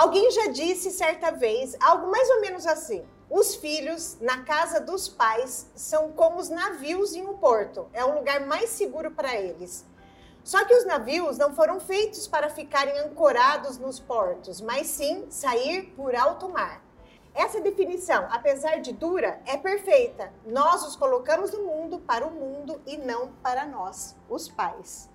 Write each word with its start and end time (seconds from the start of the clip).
Alguém 0.00 0.30
já 0.30 0.46
disse 0.46 0.90
certa 0.90 1.30
vez 1.30 1.76
algo 1.78 2.10
mais 2.10 2.26
ou 2.30 2.40
menos 2.40 2.66
assim: 2.66 3.04
os 3.28 3.54
filhos 3.56 4.16
na 4.18 4.42
casa 4.44 4.80
dos 4.80 5.06
pais 5.08 5.66
são 5.74 6.10
como 6.12 6.38
os 6.38 6.48
navios 6.48 7.12
em 7.12 7.26
um 7.26 7.36
porto, 7.36 7.86
é 7.92 8.02
o 8.02 8.14
lugar 8.14 8.40
mais 8.46 8.70
seguro 8.70 9.10
para 9.10 9.36
eles. 9.36 9.84
Só 10.42 10.64
que 10.64 10.74
os 10.74 10.86
navios 10.86 11.36
não 11.36 11.54
foram 11.54 11.78
feitos 11.78 12.26
para 12.26 12.48
ficarem 12.48 12.98
ancorados 12.98 13.76
nos 13.76 14.00
portos, 14.00 14.62
mas 14.62 14.86
sim 14.86 15.26
sair 15.28 15.92
por 15.94 16.16
alto 16.16 16.48
mar. 16.48 16.82
Essa 17.34 17.60
definição, 17.60 18.26
apesar 18.30 18.80
de 18.80 18.94
dura, 18.94 19.38
é 19.44 19.58
perfeita. 19.58 20.32
Nós 20.46 20.82
os 20.82 20.96
colocamos 20.96 21.52
no 21.52 21.64
mundo 21.64 21.98
para 21.98 22.26
o 22.26 22.30
mundo 22.30 22.80
e 22.86 22.96
não 22.96 23.32
para 23.42 23.66
nós, 23.66 24.16
os 24.30 24.48
pais. 24.48 25.09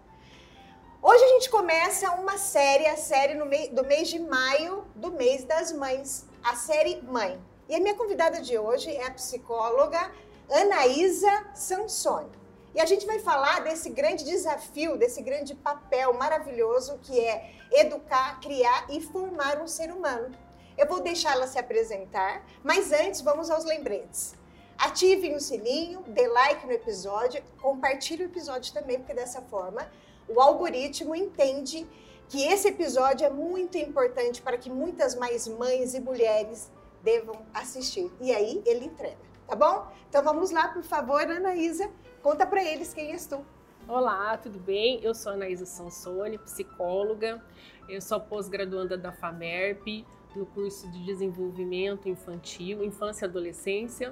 Hoje 1.08 1.24
a 1.24 1.28
gente 1.28 1.52
começa 1.52 2.12
uma 2.14 2.36
série, 2.36 2.88
a 2.88 2.98
série 2.98 3.36
do 3.70 3.86
mês 3.86 4.08
de 4.08 4.18
maio, 4.18 4.84
do 4.96 5.12
mês 5.12 5.44
das 5.44 5.72
mães, 5.72 6.26
a 6.44 6.56
série 6.56 7.00
Mãe. 7.04 7.40
E 7.70 7.76
a 7.76 7.80
minha 7.80 7.94
convidada 7.94 8.42
de 8.42 8.58
hoje 8.58 8.90
é 8.90 9.06
a 9.06 9.12
psicóloga 9.12 10.12
Anaísa 10.50 11.46
Sansoni. 11.54 12.32
E 12.74 12.82
a 12.82 12.88
gente 12.88 13.06
vai 13.06 13.20
falar 13.20 13.64
desse 13.64 13.92
grande 13.92 14.26
desafio, 14.26 14.98
desse 14.98 15.22
grande 15.22 15.54
papel 15.54 16.12
maravilhoso 16.16 16.98
que 17.04 17.20
é 17.20 17.54
educar, 17.72 18.40
criar 18.42 18.88
e 18.90 19.00
formar 19.00 19.62
um 19.62 19.68
ser 19.68 19.92
humano. 19.92 20.36
Eu 20.76 20.88
vou 20.88 21.02
deixá-la 21.02 21.46
se 21.46 21.60
apresentar, 21.60 22.44
mas 22.64 22.92
antes 22.92 23.22
vamos 23.22 23.52
aos 23.52 23.64
lembretes. 23.64 24.34
Ativem 24.76 25.36
o 25.36 25.40
sininho, 25.40 26.02
dê 26.08 26.28
like 26.28 26.66
no 26.66 26.74
episódio, 26.74 27.44
compartilhe 27.62 28.24
o 28.24 28.26
episódio 28.26 28.74
também, 28.74 28.98
porque 28.98 29.14
dessa 29.14 29.40
forma 29.44 29.88
o 30.28 30.40
algoritmo 30.42 31.16
entende 31.16 31.88
que 32.28 32.44
esse 32.44 32.70
episódio 32.70 33.26
é 33.26 33.30
muito 33.30 33.78
importante 33.78 34.42
para 34.42 34.58
que 34.58 34.70
muitas 34.70 35.16
mais 35.16 35.48
mães 35.48 35.94
e 35.94 36.00
mulheres 36.00 36.72
devam 37.04 37.46
assistir. 37.54 38.12
E 38.20 38.34
aí 38.34 38.62
ele 38.66 38.86
entrega, 38.86 39.18
tá 39.48 39.56
bom? 39.56 39.88
Então 40.10 40.24
vamos 40.24 40.50
lá, 40.52 40.70
por 40.70 40.84
favor, 40.84 41.22
Anaísa, 41.22 41.90
conta 42.24 42.46
para 42.46 42.64
eles 42.64 42.94
quem 42.94 43.12
és 43.12 43.28
tu. 43.28 43.46
Olá, 43.88 44.36
tudo 44.38 44.58
bem? 44.60 45.00
Eu 45.04 45.14
sou 45.14 45.34
Anaísa 45.34 45.66
Sansoni, 45.66 46.40
psicóloga. 46.40 47.44
Eu 47.88 48.02
sou 48.02 48.20
pós-graduanda 48.20 48.98
da 48.98 49.12
FAMERP, 49.12 50.04
no 50.36 50.48
curso 50.48 50.90
de 50.90 51.06
desenvolvimento 51.06 52.10
infantil, 52.10 52.84
infância 52.84 53.26
e 53.26 53.30
adolescência 53.30 54.12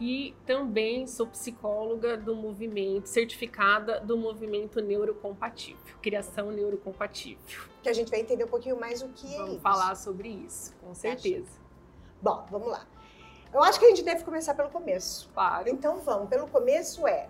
e 0.00 0.34
também 0.46 1.06
sou 1.06 1.26
psicóloga 1.26 2.16
do 2.16 2.34
movimento, 2.34 3.06
certificada 3.06 4.00
do 4.00 4.16
movimento 4.16 4.80
neurocompatível, 4.80 5.96
criação 6.00 6.50
neurocompatível. 6.52 7.64
Que 7.82 7.88
a 7.88 7.92
gente 7.92 8.10
vai 8.10 8.20
entender 8.20 8.44
um 8.44 8.48
pouquinho 8.48 8.78
mais 8.78 9.02
o 9.02 9.08
que 9.08 9.26
vamos 9.26 9.32
é 9.32 9.36
isso. 9.36 9.46
Vamos 9.46 9.62
falar 9.62 9.94
sobre 9.96 10.28
isso, 10.28 10.74
com 10.80 10.94
certeza. 10.94 11.50
Bom, 12.22 12.46
vamos 12.50 12.68
lá. 12.68 12.86
Eu 13.52 13.62
acho 13.62 13.78
que 13.78 13.86
a 13.86 13.88
gente 13.88 14.02
deve 14.02 14.24
começar 14.24 14.54
pelo 14.54 14.68
começo. 14.68 15.28
Claro. 15.34 15.68
Então 15.68 15.98
vamos, 15.98 16.28
pelo 16.28 16.46
começo 16.46 17.06
é, 17.06 17.28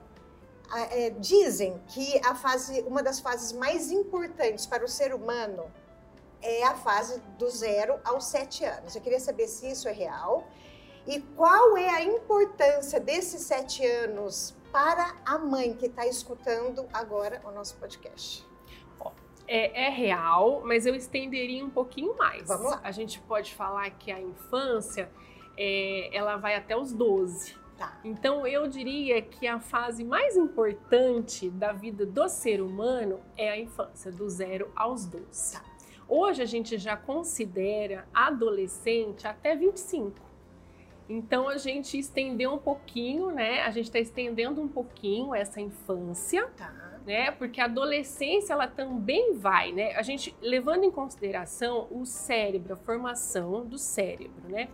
é 0.91 1.11
dizem 1.11 1.81
que 1.89 2.21
a 2.27 2.35
fase, 2.35 2.83
uma 2.83 3.03
das 3.03 3.21
fases 3.21 3.53
mais 3.53 3.91
importantes 3.91 4.67
para 4.67 4.85
o 4.85 4.89
ser 4.89 5.15
humano 5.15 5.65
é 6.43 6.65
a 6.65 6.75
fase 6.75 7.21
do 7.39 7.49
zero 7.49 7.99
aos 8.05 8.27
sete 8.27 8.65
anos. 8.65 8.95
Eu 8.95 9.01
queria 9.01 9.21
saber 9.21 9.49
se 9.49 9.71
isso 9.71 9.89
é 9.89 9.93
real 9.93 10.47
e 11.09 11.21
qual 11.35 11.75
é 11.79 11.89
a 11.89 12.05
importância 12.05 13.01
desses 13.01 13.41
sete 13.41 13.85
anos 13.85 14.55
para 14.71 15.17
a 15.25 15.39
mãe 15.39 15.73
que 15.73 15.87
está 15.87 16.07
escutando 16.07 16.87
agora 16.93 17.41
o 17.47 17.51
nosso 17.51 17.77
podcast? 17.77 18.47
É, 19.47 19.87
é, 19.87 19.89
real, 19.89 20.61
mas 20.63 20.85
eu 20.85 20.95
estenderia 20.95 21.65
um 21.65 21.71
pouquinho 21.71 22.15
mais. 22.19 22.47
Vamos 22.47 22.71
lá. 22.71 22.81
A 22.85 22.91
gente 22.93 23.19
pode 23.21 23.55
falar 23.55 23.89
que 23.93 24.13
a 24.13 24.21
infância 24.21 25.11
é, 25.57 26.15
ela 26.15 26.37
vai 26.37 26.55
até 26.55 26.77
os 26.77 26.93
12. 26.93 27.57
Tá. 27.79 27.99
Então 28.05 28.47
eu 28.47 28.69
diria 28.69 29.23
que 29.23 29.47
a 29.47 29.59
fase 29.59 30.05
mais 30.05 30.37
importante 30.37 31.49
da 31.49 31.73
vida 31.73 32.05
do 32.05 32.29
ser 32.29 32.61
humano 32.61 33.21
é 33.35 33.49
a 33.49 33.59
infância, 33.59 34.13
do 34.13 34.29
zero 34.29 34.71
aos 34.77 35.07
12. 35.07 35.55
Tá. 35.55 35.65
Hoje 36.07 36.43
a 36.43 36.47
gente 36.47 36.77
já 36.77 36.99
considera 36.99 38.07
adolescente 38.13 39.27
até 39.27 39.57
25. 39.57 40.28
Então 41.09 41.49
a 41.49 41.57
gente 41.57 41.99
estendeu 41.99 42.53
um 42.53 42.59
pouquinho, 42.59 43.31
né? 43.31 43.63
A 43.63 43.71
gente 43.71 43.87
está 43.87 43.99
estendendo 43.99 44.61
um 44.61 44.69
pouquinho 44.69 45.35
essa 45.35 45.61
infância, 45.61 46.47
tá. 46.57 47.01
né? 47.07 47.31
Porque 47.31 47.61
a 47.61 47.65
adolescência 47.65 48.53
ela 48.53 48.69
também 48.69 49.35
vai, 49.35 49.73
né? 49.73 49.95
A 49.95 50.03
gente 50.03 50.37
levando 50.43 50.85
em 50.85 50.91
consideração 50.91 51.89
o 51.91 52.05
cérebro, 52.05 52.75
a 52.75 52.77
formação 52.77 53.65
do 53.65 53.79
cérebro, 53.79 54.49
né? 54.49 54.69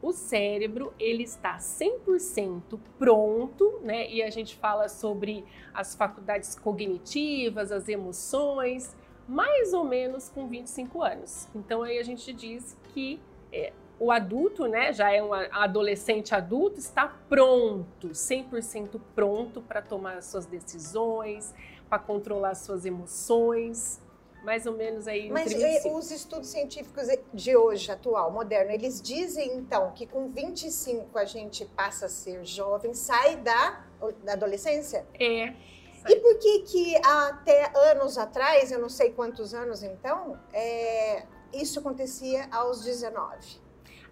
O 0.00 0.12
cérebro 0.12 0.94
ele 0.98 1.24
está 1.24 1.58
100% 1.58 2.78
pronto, 2.98 3.80
né? 3.82 4.10
E 4.10 4.22
a 4.22 4.30
gente 4.30 4.56
fala 4.56 4.88
sobre 4.88 5.44
as 5.74 5.94
faculdades 5.94 6.54
cognitivas, 6.54 7.70
as 7.70 7.86
emoções, 7.86 8.96
mais 9.28 9.74
ou 9.74 9.84
menos 9.84 10.30
com 10.30 10.46
25 10.46 11.02
anos. 11.02 11.48
Então 11.54 11.82
aí 11.82 11.98
a 11.98 12.02
gente 12.02 12.32
diz 12.32 12.76
que 12.94 13.20
é, 13.52 13.72
o 13.98 14.10
adulto, 14.10 14.66
né, 14.66 14.92
já 14.92 15.10
é 15.10 15.22
um 15.22 15.32
adolescente 15.32 16.34
adulto, 16.34 16.78
está 16.78 17.08
pronto, 17.28 18.08
100% 18.08 19.00
pronto 19.14 19.62
para 19.62 19.80
tomar 19.80 20.18
as 20.18 20.26
suas 20.26 20.44
decisões, 20.44 21.54
para 21.88 21.98
controlar 21.98 22.50
as 22.50 22.58
suas 22.58 22.84
emoções, 22.84 24.00
mais 24.44 24.66
ou 24.66 24.74
menos 24.74 25.08
aí. 25.08 25.30
Mas 25.30 25.52
os 25.86 26.10
estudos 26.10 26.48
científicos 26.48 27.08
de 27.32 27.56
hoje, 27.56 27.90
atual, 27.90 28.30
moderno, 28.30 28.70
eles 28.70 29.00
dizem 29.00 29.56
então 29.56 29.92
que 29.92 30.06
com 30.06 30.28
25 30.28 31.18
a 31.18 31.24
gente 31.24 31.64
passa 31.64 32.06
a 32.06 32.08
ser 32.08 32.44
jovem, 32.44 32.92
sai 32.92 33.36
da, 33.36 33.84
da 34.22 34.34
adolescência? 34.34 35.06
É. 35.18 35.54
E 36.08 36.16
por 36.16 36.38
que 36.38 36.60
que 36.60 36.96
até 37.04 37.72
anos 37.90 38.16
atrás, 38.16 38.70
eu 38.70 38.78
não 38.78 38.88
sei 38.88 39.10
quantos 39.10 39.52
anos 39.54 39.82
então, 39.82 40.38
é, 40.52 41.24
isso 41.52 41.80
acontecia 41.80 42.46
aos 42.52 42.84
19? 42.84 43.65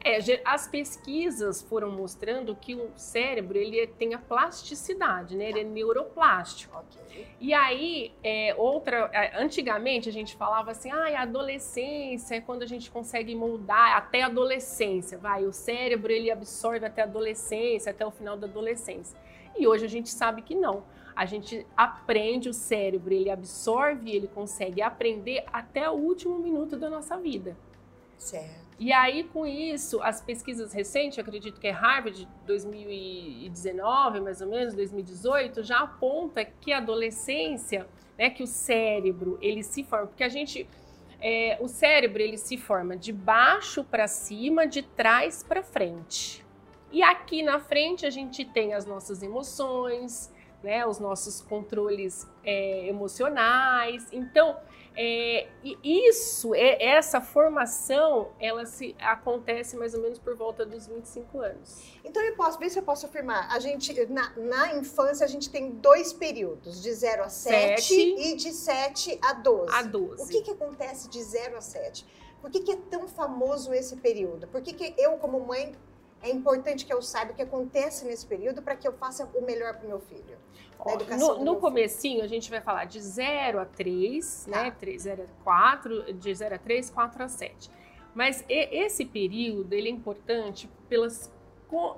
É, 0.05 0.19
as 0.45 0.69
pesquisas 0.69 1.63
foram 1.63 1.91
mostrando 1.91 2.55
que 2.55 2.75
o 2.75 2.91
cérebro 2.95 3.57
ele 3.57 3.87
tem 3.87 4.13
a 4.13 4.19
plasticidade, 4.19 5.35
né? 5.35 5.49
Ele 5.49 5.61
é 5.61 5.65
neuroplástico. 5.65 6.77
Okay. 6.77 7.27
E 7.41 7.55
aí, 7.55 8.13
é, 8.23 8.55
outra, 8.59 9.11
antigamente 9.39 10.09
a 10.09 10.13
gente 10.13 10.37
falava 10.37 10.73
assim, 10.73 10.91
ah, 10.91 11.19
a 11.19 11.23
adolescência 11.23 12.35
é 12.35 12.41
quando 12.41 12.63
a 12.63 12.67
gente 12.67 12.91
consegue 12.91 13.35
moldar 13.35 13.97
até 13.97 14.23
a 14.23 14.27
adolescência, 14.27 15.17
vai, 15.17 15.45
o 15.47 15.53
cérebro 15.53 16.13
ele 16.13 16.31
absorve 16.31 16.85
até 16.85 17.01
a 17.01 17.05
adolescência, 17.05 17.91
até 17.91 18.05
o 18.05 18.11
final 18.11 18.37
da 18.37 18.47
adolescência. 18.47 19.19
E 19.57 19.67
hoje 19.67 19.87
a 19.87 19.89
gente 19.89 20.11
sabe 20.11 20.43
que 20.43 20.55
não. 20.55 20.85
A 21.17 21.25
gente 21.27 21.65
aprende 21.77 22.49
o 22.49 22.53
cérebro, 22.53 23.15
ele 23.15 23.31
absorve, 23.31 24.11
ele 24.11 24.27
consegue 24.27 24.83
aprender 24.83 25.45
até 25.53 25.89
o 25.89 25.95
último 25.95 26.39
minuto 26.39 26.77
da 26.77 26.91
nossa 26.91 27.17
vida. 27.17 27.57
Certo. 28.19 28.64
E 28.79 28.93
aí, 28.93 29.25
com 29.25 29.47
isso, 29.47 30.03
as 30.03 30.21
pesquisas 30.21 30.73
recentes, 30.73 31.19
acredito 31.19 31.61
que 31.61 31.67
é 31.69 31.71
Harvard 31.71 32.29
2019, 32.45 34.21
mais 34.21 34.41
ou 34.41 34.49
menos, 34.49 34.75
2018, 34.75 35.63
já 35.63 35.81
aponta 35.81 36.45
que 36.45 36.73
a 36.73 36.79
adolescência, 36.79 37.87
né, 38.19 38.31
que 38.31 38.43
o 38.43 38.47
cérebro, 38.47 39.39
ele 39.41 39.63
se 39.63 39.85
forma, 39.85 40.09
porque 40.09 40.25
a 40.25 40.29
gente, 40.29 40.69
é, 41.21 41.57
o 41.61 41.69
cérebro, 41.69 42.21
ele 42.21 42.37
se 42.37 42.57
forma 42.57 42.97
de 42.97 43.13
baixo 43.13 43.85
para 43.85 44.09
cima, 44.09 44.67
de 44.67 44.83
trás 44.83 45.45
para 45.45 45.63
frente. 45.63 46.45
E 46.91 47.03
aqui 47.03 47.43
na 47.43 47.61
frente 47.61 48.05
a 48.07 48.11
gente 48.11 48.45
tem 48.45 48.75
as 48.75 48.87
nossas 48.87 49.23
emoções, 49.23 50.33
né, 50.65 50.85
os 50.85 50.99
nossos 50.99 51.41
controles 51.43 52.29
é, 52.43 52.89
emocionais. 52.89 54.09
Então, 54.13 54.57
é, 54.97 55.49
e 55.63 56.09
isso, 56.09 56.55
é, 56.55 56.83
essa 56.83 57.21
formação, 57.21 58.31
ela 58.39 58.65
se 58.65 58.95
acontece 59.01 59.77
mais 59.77 59.93
ou 59.93 60.01
menos 60.01 60.19
por 60.19 60.37
volta 60.37 60.65
dos 60.65 60.87
25 60.87 61.41
anos. 61.41 61.83
Então 62.05 62.23
eu 62.23 62.37
posso 62.37 62.59
ver 62.59 62.71
se 62.71 62.79
eu 62.79 62.83
posso 62.83 63.07
afirmar. 63.07 63.53
A 63.53 63.59
gente, 63.59 63.93
na, 64.07 64.33
na 64.37 64.77
infância, 64.77 65.25
a 65.25 65.29
gente 65.29 65.51
tem 65.51 65.73
dois 65.73 66.13
períodos, 66.13 66.81
de 66.81 66.93
0 66.93 67.25
a 67.25 67.29
7 67.29 67.93
e 67.95 68.37
de 68.37 68.53
7 68.53 69.19
a 69.21 69.33
12. 69.33 69.75
A 69.75 69.83
12. 69.83 70.23
O 70.23 70.29
que, 70.29 70.43
que 70.43 70.51
acontece 70.53 71.09
de 71.09 71.23
0 71.23 71.57
a 71.57 71.61
7? 71.61 72.07
Por 72.41 72.51
que, 72.51 72.61
que 72.61 72.73
é 72.73 72.77
tão 72.77 73.09
famoso 73.09 73.73
esse 73.73 73.97
período? 73.97 74.47
Por 74.47 74.61
que, 74.61 74.73
que 74.73 74.95
eu, 74.97 75.17
como 75.17 75.41
mãe, 75.41 75.75
é 76.23 76.31
importante 76.31 76.87
que 76.87 76.93
eu 76.93 77.03
saiba 77.03 77.33
o 77.33 77.35
que 77.35 77.43
acontece 77.43 78.05
nesse 78.05 78.27
período 78.27 78.63
para 78.63 78.77
que 78.77 78.87
eu 78.87 78.93
faça 78.93 79.29
o 79.35 79.43
melhor 79.43 79.75
para 79.75 79.85
o 79.87 79.89
meu 79.89 80.01
filho? 80.01 80.39
No, 81.19 81.45
no 81.45 81.57
comecinho, 81.57 82.23
a 82.23 82.27
gente 82.27 82.51
vai 82.51 82.61
falar 82.61 82.85
de 82.85 83.01
0 83.01 83.61
a 83.61 83.65
3, 83.65 84.49
tá. 84.51 84.63
né? 84.65 84.71
3, 84.71 85.03
0 85.03 85.23
a 85.23 85.45
4, 85.45 86.13
de 86.15 86.35
0 86.35 86.55
a 86.55 86.59
3, 86.59 86.91
4 86.91 87.23
a 87.23 87.29
7. 87.29 87.71
Mas 88.15 88.45
esse 88.49 89.05
período, 89.05 89.73
ele 89.73 89.89
é 89.89 89.93
importante 89.93 90.71
pelas 90.89 91.33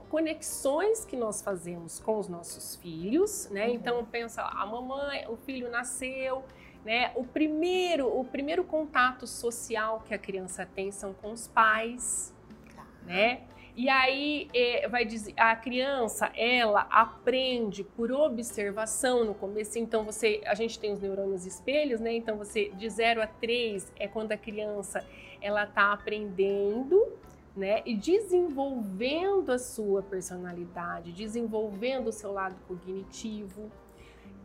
conexões 0.08 1.04
que 1.04 1.16
nós 1.16 1.42
fazemos 1.42 2.00
com 2.00 2.18
os 2.18 2.28
nossos 2.28 2.76
filhos, 2.76 3.48
né? 3.50 3.66
Uhum. 3.66 3.74
Então, 3.74 4.04
pensa 4.04 4.42
lá, 4.42 4.62
a 4.62 4.66
mamãe, 4.66 5.26
o 5.28 5.36
filho 5.36 5.70
nasceu, 5.70 6.42
né? 6.84 7.12
O 7.14 7.24
primeiro, 7.24 8.08
o 8.08 8.24
primeiro 8.24 8.64
contato 8.64 9.26
social 9.26 10.02
que 10.06 10.14
a 10.14 10.18
criança 10.18 10.64
tem 10.64 10.90
são 10.90 11.12
com 11.12 11.32
os 11.32 11.46
pais, 11.48 12.34
tá. 12.74 12.86
né? 13.04 13.42
E 13.76 13.90
aí 13.90 14.48
é, 14.54 14.88
vai 14.88 15.04
dizer, 15.04 15.34
a 15.36 15.54
criança 15.54 16.32
ela 16.34 16.86
aprende 16.90 17.84
por 17.84 18.10
observação 18.10 19.22
no 19.22 19.34
começo. 19.34 19.78
Então 19.78 20.02
você, 20.02 20.40
a 20.46 20.54
gente 20.54 20.78
tem 20.80 20.94
os 20.94 20.98
neurônios 20.98 21.44
espelhos, 21.44 22.00
né? 22.00 22.14
Então 22.14 22.38
você 22.38 22.70
de 22.70 22.88
0 22.88 23.22
a 23.22 23.26
3 23.26 23.92
é 23.98 24.08
quando 24.08 24.32
a 24.32 24.36
criança 24.36 25.06
ela 25.42 25.64
está 25.64 25.92
aprendendo, 25.92 27.06
né? 27.54 27.82
E 27.84 27.94
desenvolvendo 27.94 29.52
a 29.52 29.58
sua 29.58 30.02
personalidade, 30.02 31.12
desenvolvendo 31.12 32.06
o 32.08 32.12
seu 32.12 32.32
lado 32.32 32.56
cognitivo. 32.66 33.70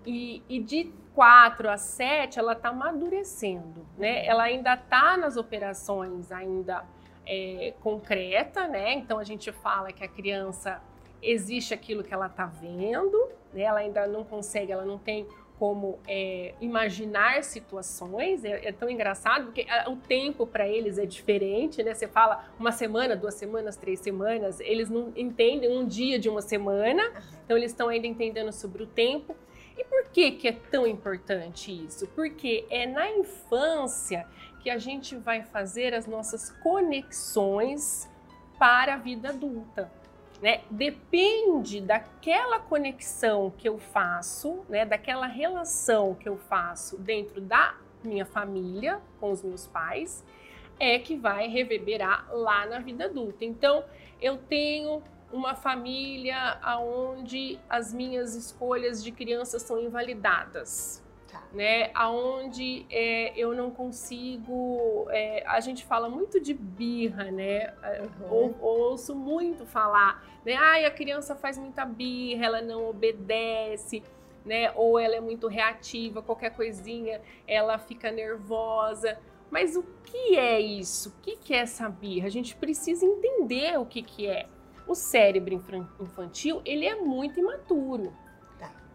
E, 0.06 0.44
e 0.50 0.60
de 0.60 0.92
4 1.16 1.70
a 1.70 1.78
7 1.78 2.38
ela 2.38 2.52
está 2.52 2.68
amadurecendo, 2.68 3.86
né? 3.98 4.26
Ela 4.26 4.44
ainda 4.44 4.74
está 4.74 5.16
nas 5.16 5.38
operações 5.38 6.34
ainda 6.34 6.84
é, 7.32 7.74
concreta, 7.80 8.68
né? 8.68 8.94
Então 8.94 9.18
a 9.18 9.24
gente 9.24 9.54
fala 9.54 9.94
que 9.94 10.04
a 10.04 10.08
criança 10.08 10.82
existe 11.24 11.74
aquilo 11.74 12.04
que 12.04 12.14
ela 12.14 12.26
está 12.26 12.46
vendo, 12.46 13.30
né? 13.54 13.62
Ela 13.62 13.80
ainda 13.80 14.06
não 14.06 14.26
consegue, 14.26 14.74
ela 14.74 14.84
não 14.84 14.98
tem 14.98 15.26
como 15.58 15.98
é, 16.08 16.56
imaginar 16.60 17.42
situações. 17.44 18.44
É, 18.44 18.68
é, 18.68 18.72
tão 18.74 18.90
engraçado 18.90 19.46
porque 19.46 19.66
o 19.88 19.96
tempo 19.96 20.46
para 20.46 20.68
eles 20.68 20.98
é 20.98 21.06
diferente, 21.06 21.82
né? 21.82 21.94
Você 21.94 22.08
fala 22.08 22.52
uma 22.60 22.74
semana, 22.74 23.16
duas 23.16 23.36
semanas, 23.36 23.78
três 23.78 24.02
semanas, 24.02 24.60
eles 24.60 24.90
não 24.90 25.14
entendem 25.16 25.72
um 25.72 25.86
dia 25.86 26.20
de 26.20 26.28
uma 26.28 26.42
semana, 26.42 27.02
então 27.46 27.56
eles 27.56 27.72
estão 27.72 27.88
ainda 27.88 28.08
entendendo 28.08 28.52
sobre 28.52 28.84
o 28.84 28.88
tempo. 28.88 29.34
Que, 30.14 30.32
que 30.32 30.48
é 30.48 30.52
tão 30.52 30.86
importante 30.86 31.72
isso? 31.72 32.08
Porque 32.08 32.66
é 32.70 32.86
na 32.86 33.10
infância 33.10 34.28
que 34.62 34.70
a 34.70 34.78
gente 34.78 35.16
vai 35.16 35.42
fazer 35.42 35.94
as 35.94 36.06
nossas 36.06 36.50
conexões 36.62 38.10
para 38.60 38.96
a 38.96 38.98
vida 38.98 39.30
adulta. 39.30 39.92
Né? 40.42 40.62
Depende 40.70 41.80
daquela 41.82 42.60
conexão 42.60 43.52
que 43.58 43.70
eu 43.70 43.78
faço, 43.78 44.66
né? 44.68 44.86
daquela 44.86 45.28
relação 45.28 46.16
que 46.16 46.28
eu 46.28 46.38
faço 46.38 46.98
dentro 46.98 47.40
da 47.40 47.76
minha 48.04 48.26
família, 48.26 49.00
com 49.20 49.32
os 49.32 49.44
meus 49.44 49.68
pais, 49.68 50.26
é 50.80 50.98
que 50.98 51.16
vai 51.16 51.48
reverberar 51.48 52.28
lá 52.32 52.66
na 52.66 52.80
vida 52.80 53.06
adulta. 53.06 53.46
Então, 53.46 53.84
eu 54.20 54.38
tenho 54.38 55.04
uma 55.32 55.56
família 55.56 56.60
onde 56.80 57.60
as 57.70 57.94
minhas 57.94 58.36
escolhas 58.36 59.04
de 59.04 59.12
criança 59.12 59.60
são 59.60 59.80
invalidadas 59.80 61.02
né? 61.54 61.92
Aonde 61.94 62.86
é, 62.90 63.38
eu 63.38 63.54
não 63.54 63.70
consigo. 63.72 65.08
É, 65.10 65.44
a 65.46 65.60
gente 65.60 65.86
fala 65.86 66.10
muito 66.10 66.40
de 66.40 66.54
birra, 66.54 67.26
né? 67.32 67.74
Uhum. 68.22 68.32
Ou, 68.32 68.56
ouço 68.62 69.16
muito 69.16 69.66
falar, 69.66 70.24
né? 70.46 70.56
Ai, 70.56 70.86
a 70.86 70.92
criança 70.92 71.36
faz 71.36 71.58
muita 71.58 71.86
birra, 71.86 72.46
ela 72.46 72.62
não 72.62 72.90
obedece. 72.90 74.04
Né? 74.44 74.72
Ou 74.76 74.98
ela 74.98 75.16
é 75.16 75.22
muito 75.22 75.48
reativa, 75.48 76.24
qualquer 76.24 76.50
coisinha 76.56 77.22
ela 77.48 77.78
fica 77.78 78.10
nervosa. 78.10 79.20
Mas 79.52 79.76
o 79.76 79.84
que 80.04 80.36
é 80.36 80.60
isso? 80.60 81.10
O 81.10 81.22
que, 81.22 81.36
que 81.36 81.54
é 81.54 81.58
essa 81.58 81.88
birra? 81.88 82.26
A 82.26 82.32
gente 82.32 82.56
precisa 82.56 83.06
entender 83.06 83.78
o 83.78 83.86
que, 83.86 84.02
que 84.02 84.26
é. 84.26 84.48
O 84.92 84.96
cérebro 84.96 85.54
infantil 86.02 86.62
ele 86.66 86.86
é 86.86 86.96
muito 86.96 87.40
imaturo. 87.40 88.12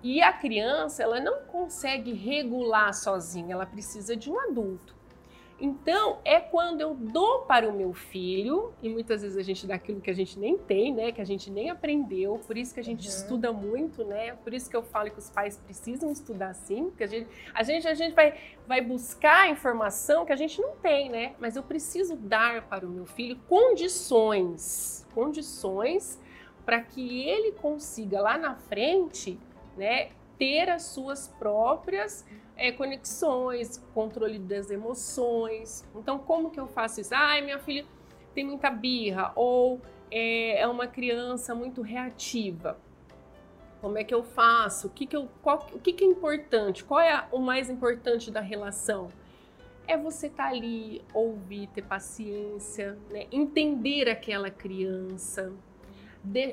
E 0.03 0.21
a 0.21 0.31
criança, 0.31 1.03
ela 1.03 1.19
não 1.19 1.41
consegue 1.45 2.13
regular 2.13 2.93
sozinha, 2.93 3.55
ela 3.55 3.65
precisa 3.65 4.15
de 4.15 4.31
um 4.31 4.39
adulto. 4.39 4.95
Então, 5.59 6.19
é 6.23 6.39
quando 6.39 6.83
eu 6.83 6.93
dou 6.93 7.41
para 7.41 7.67
o 7.67 7.73
meu 7.73 7.95
filho, 7.95 8.75
e 8.83 8.91
muitas 8.91 9.23
vezes 9.23 9.39
a 9.39 9.43
gente 9.43 9.67
dá 9.67 9.77
aquilo 9.77 10.03
que 10.03 10.11
a 10.11 10.15
gente 10.15 10.39
nem 10.39 10.59
tem, 10.59 10.93
né, 10.93 11.13
que 11.13 11.21
a 11.23 11.25
gente 11.25 11.51
nem 11.51 11.71
aprendeu, 11.71 12.39
por 12.47 12.59
isso 12.59 12.75
que 12.75 12.81
a 12.81 12.85
gente 12.85 13.09
uhum. 13.09 13.15
estuda 13.15 13.51
muito, 13.55 14.05
né? 14.05 14.35
Por 14.45 14.53
isso 14.53 14.69
que 14.69 14.77
eu 14.77 14.83
falo 14.83 15.11
que 15.11 15.19
os 15.19 15.31
pais 15.31 15.57
precisam 15.57 16.13
estudar 16.13 16.53
sim, 16.53 16.91
porque 16.91 17.05
a 17.05 17.07
gente 17.07 17.27
a 17.55 17.63
gente, 17.63 17.89
a 17.89 17.95
gente 17.95 18.15
vai, 18.15 18.35
vai 18.67 18.83
buscar 18.83 19.49
informação 19.49 20.27
que 20.27 20.33
a 20.33 20.37
gente 20.37 20.61
não 20.61 20.77
tem, 20.77 21.09
né? 21.09 21.35
Mas 21.41 21.57
eu 21.57 21.63
preciso 21.63 22.17
dar 22.17 22.69
para 22.69 22.87
o 22.87 22.91
meu 22.91 23.07
filho 23.07 23.39
condições, 23.49 25.06
condições 25.17 26.21
para 26.67 26.83
que 26.83 27.27
ele 27.27 27.53
consiga 27.53 28.21
lá 28.21 28.37
na 28.37 28.55
frente 28.55 29.41
né, 29.79 30.11
ter 30.39 30.69
as 30.69 30.83
suas 30.83 31.27
próprias 31.27 32.27
é, 32.55 32.71
conexões, 32.71 33.83
controle 33.95 34.39
das 34.39 34.71
emoções. 34.71 35.89
Então, 35.95 36.19
como 36.19 36.51
que 36.51 36.61
eu 36.61 36.67
faço 36.67 37.01
isso? 37.01 37.15
Ai, 37.15 37.41
minha 37.41 37.59
filha 37.59 37.87
tem 38.35 38.45
muita 38.45 38.69
birra 38.69 39.33
ou 39.35 39.81
é, 40.11 40.61
é 40.61 40.67
uma 40.67 40.87
criança 40.87 41.55
muito 41.55 41.81
reativa. 41.81 42.79
Como 43.81 43.97
é 43.97 44.05
que 44.05 44.15
eu 44.15 44.23
faço? 44.23 44.89
O 44.89 44.91
que, 44.91 45.07
que, 45.07 45.17
eu, 45.17 45.31
qual, 45.43 45.67
o 45.73 45.79
que, 45.79 45.95
que 45.95 46.05
é 46.05 46.07
importante? 46.07 46.85
Qual 46.85 47.01
é 47.01 47.27
o 47.33 47.39
mais 47.39 47.71
importante 47.71 48.31
da 48.31 48.41
relação? 48.41 49.09
É 49.87 49.97
você 49.97 50.27
estar 50.27 50.45
tá 50.45 50.51
ali, 50.51 51.03
ouvir, 51.15 51.69
ter 51.69 51.83
paciência, 51.83 52.99
né? 53.11 53.27
entender 53.31 54.09
aquela 54.09 54.51
criança, 54.51 55.53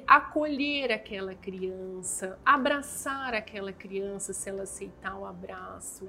acolher 0.08 0.92
aquela 0.92 1.34
criança, 1.34 2.40
abraçar 2.46 3.34
aquela 3.34 3.74
criança 3.74 4.34
se 4.34 4.50
ela 4.50 4.64
aceitar 4.64 5.18
o 5.18 5.26
abraço. 5.26 6.06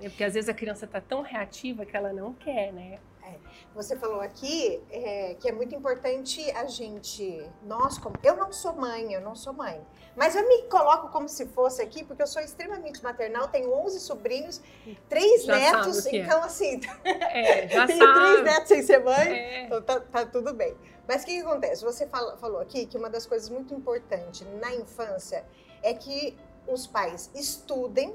Né? 0.00 0.08
Porque 0.08 0.24
às 0.24 0.34
vezes 0.34 0.48
a 0.48 0.54
criança 0.54 0.86
está 0.86 1.00
tão 1.00 1.22
reativa 1.22 1.84
que 1.84 1.96
ela 1.96 2.12
não 2.12 2.32
quer, 2.32 2.72
né? 2.72 2.98
É. 3.34 3.52
Você 3.74 3.96
falou 3.96 4.20
aqui 4.20 4.82
é, 4.90 5.34
que 5.38 5.48
é 5.48 5.52
muito 5.52 5.74
importante 5.74 6.50
a 6.52 6.66
gente, 6.66 7.48
nós 7.62 7.98
como, 7.98 8.16
eu 8.22 8.36
não 8.36 8.52
sou 8.52 8.74
mãe, 8.74 9.12
eu 9.12 9.20
não 9.20 9.34
sou 9.34 9.52
mãe, 9.52 9.80
mas 10.16 10.36
eu 10.36 10.46
me 10.46 10.62
coloco 10.64 11.08
como 11.08 11.28
se 11.28 11.46
fosse 11.46 11.80
aqui, 11.80 12.04
porque 12.04 12.22
eu 12.22 12.26
sou 12.26 12.42
extremamente 12.42 13.02
maternal, 13.02 13.48
tenho 13.48 13.72
11 13.72 14.00
sobrinhos, 14.00 14.60
três 15.08 15.44
já 15.44 15.56
netos, 15.56 16.06
é. 16.06 16.16
então 16.16 16.42
é. 16.42 16.44
assim, 16.44 16.80
é, 17.04 17.68
já 17.68 17.86
tenho 17.86 17.98
sabe. 17.98 18.20
três 18.20 18.44
netos 18.44 18.68
sem 18.68 18.82
ser 18.82 18.98
mãe, 18.98 19.32
é. 19.32 19.64
então 19.64 19.82
tá, 19.82 20.00
tá, 20.00 20.26
tudo 20.26 20.52
bem. 20.52 20.76
Mas 21.08 21.22
o 21.22 21.26
que, 21.26 21.34
que 21.34 21.40
acontece? 21.40 21.82
Você 21.84 22.06
fala, 22.06 22.36
falou 22.36 22.60
aqui 22.60 22.86
que 22.86 22.96
uma 22.96 23.10
das 23.10 23.26
coisas 23.26 23.48
muito 23.48 23.74
importantes 23.74 24.46
na 24.60 24.74
infância 24.74 25.44
é 25.82 25.92
que 25.94 26.36
os 26.66 26.86
pais 26.86 27.30
estudem 27.34 28.14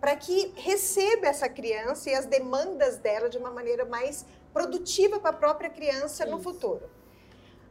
para 0.00 0.14
que 0.14 0.52
receba 0.56 1.26
essa 1.26 1.48
criança 1.48 2.10
e 2.10 2.14
as 2.14 2.26
demandas 2.26 2.98
dela 2.98 3.28
de 3.28 3.36
uma 3.36 3.50
maneira 3.50 3.84
mais 3.84 4.24
produtiva 4.52 5.18
para 5.20 5.30
a 5.30 5.32
própria 5.32 5.70
criança 5.70 6.24
isso. 6.24 6.32
no 6.32 6.40
futuro. 6.42 6.88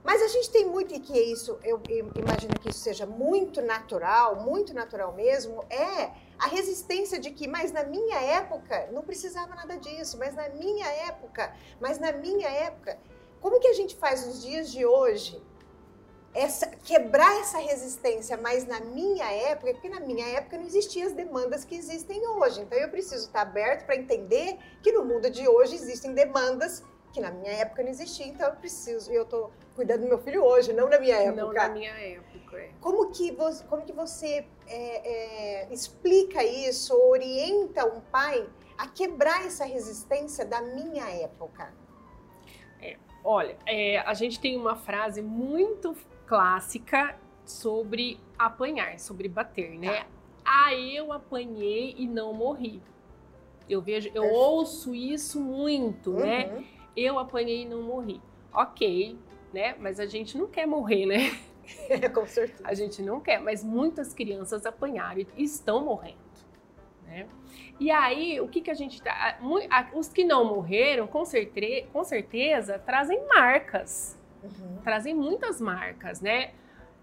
Mas 0.04 0.22
a 0.22 0.28
gente 0.30 0.50
tem 0.50 0.66
muito, 0.66 0.94
e 0.94 1.00
que 1.00 1.12
é 1.12 1.22
isso, 1.22 1.60
eu, 1.64 1.82
eu 1.90 2.10
imagino 2.16 2.58
que 2.62 2.70
isso 2.70 2.80
seja 2.80 3.06
muito 3.06 3.62
natural, 3.62 4.38
muito 4.38 4.74
natural 4.74 5.14
mesmo, 5.14 5.66
é 5.70 6.12
a 6.40 6.48
resistência 6.48 7.20
de 7.20 7.32
que, 7.32 7.48
mas 7.48 7.74
na 7.74 7.84
minha 7.84 8.18
época 8.18 8.90
não 8.94 9.02
precisava 9.02 9.54
nada 9.54 9.78
disso, 9.78 10.18
mas 10.18 10.34
na 10.34 10.48
minha 10.50 10.86
época, 10.86 11.54
mas 11.82 12.00
na 12.00 12.12
minha 12.12 12.48
época. 12.48 12.98
Como 13.42 13.60
que 13.60 13.68
a 13.68 13.74
gente 13.74 13.96
faz 13.96 14.26
nos 14.26 14.42
dias 14.42 14.72
de 14.72 14.86
hoje 14.86 15.42
essa, 16.38 16.68
quebrar 16.68 17.40
essa 17.40 17.58
resistência, 17.58 18.38
mas 18.38 18.66
na 18.66 18.80
minha 18.80 19.26
época, 19.26 19.74
porque 19.74 19.90
na 19.90 20.00
minha 20.00 20.26
época 20.28 20.56
não 20.58 20.66
existiam 20.66 21.08
as 21.08 21.14
demandas 21.14 21.66
que 21.66 21.76
existem 21.76 22.26
hoje. 22.28 22.62
Então 22.62 22.78
eu 22.78 22.90
preciso 22.90 23.26
estar 23.26 23.42
aberto 23.42 23.86
para 23.86 23.96
entender 23.96 24.58
que 24.84 24.92
no 24.92 25.04
mundo 25.04 25.32
de 25.32 25.48
hoje 25.48 25.74
existem 25.74 26.14
demandas 26.14 26.84
que 27.12 27.20
na 27.20 27.32
minha 27.32 27.52
época 27.52 27.82
não 27.82 27.90
existiam, 27.90 28.30
então 28.30 28.48
eu 28.48 28.56
preciso, 28.56 29.12
e 29.12 29.16
eu 29.16 29.24
estou 29.24 29.52
cuidando 29.76 30.02
do 30.02 30.08
meu 30.08 30.20
filho 30.20 30.44
hoje, 30.44 30.72
não 30.74 30.88
na 30.88 31.00
minha 31.00 31.16
época. 31.16 31.42
Não 31.42 31.54
na 31.54 31.70
minha 31.70 31.92
época, 31.92 32.58
é. 32.60 32.70
Como 32.80 33.10
que 33.10 33.32
você, 33.32 33.64
como 33.66 33.82
que 33.84 33.94
você 33.94 34.46
é, 34.68 35.64
é, 35.66 35.74
explica 35.74 36.44
isso, 36.44 36.96
orienta 36.96 37.84
um 37.86 38.00
pai 38.00 38.48
a 38.78 38.88
quebrar 38.88 39.44
essa 39.44 39.66
resistência 39.66 40.46
da 40.46 40.62
minha 40.62 41.10
época? 41.10 41.74
É, 42.80 42.98
olha, 43.24 43.58
é, 43.66 43.98
a 44.00 44.14
gente 44.14 44.40
tem 44.40 44.56
uma 44.56 44.76
frase 44.76 45.22
muito 45.22 45.96
clássica 46.28 47.18
sobre 47.46 48.20
apanhar, 48.38 49.00
sobre 49.00 49.28
bater, 49.28 49.80
né? 49.80 50.02
Tá. 50.02 50.08
Ah, 50.46 50.76
eu 50.76 51.12
apanhei 51.12 51.96
e 51.98 52.06
não 52.06 52.34
morri. 52.34 52.82
Eu 53.70 53.82
vejo, 53.82 54.10
eu 54.14 54.24
ouço 54.24 54.94
isso 54.94 55.42
muito, 55.42 56.12
né? 56.14 56.46
uhum. 56.46 56.56
né? 56.56 56.66
Eu 56.96 57.20
apanhei 57.20 57.64
e 57.64 57.66
não 57.66 57.82
morri. 57.82 58.22
Ok, 58.54 59.18
né? 59.54 59.76
Mas 59.80 60.00
a 60.00 60.06
gente 60.06 60.38
não 60.38 60.48
quer 60.48 60.66
morrer, 60.66 61.06
né? 61.06 61.38
Com 62.14 62.26
certeza. 62.26 62.64
A 62.64 62.74
gente 62.74 63.02
não 63.02 63.20
quer, 63.20 63.40
mas 63.40 63.64
muitas 63.64 64.14
crianças 64.14 64.66
apanharam 64.66 65.26
e 65.36 65.44
estão 65.44 65.84
morrendo, 65.84 66.18
né? 67.06 67.28
E 67.80 67.92
aí, 67.92 68.40
o 68.40 68.48
que, 68.48 68.62
que 68.62 68.72
a 68.72 68.74
gente 68.74 69.02
tá. 69.02 69.38
Os 69.94 70.08
que 70.08 70.24
não 70.24 70.46
morreram, 70.46 71.06
com 71.08 71.24
certeza, 71.26 71.88
com 71.92 72.04
certeza 72.04 72.80
trazem 72.80 73.28
marcas 73.28 74.17
Uhum. 74.44 74.78
Trazem 74.84 75.16
muitas 75.16 75.60
marcas, 75.60 76.22
né? 76.22 76.52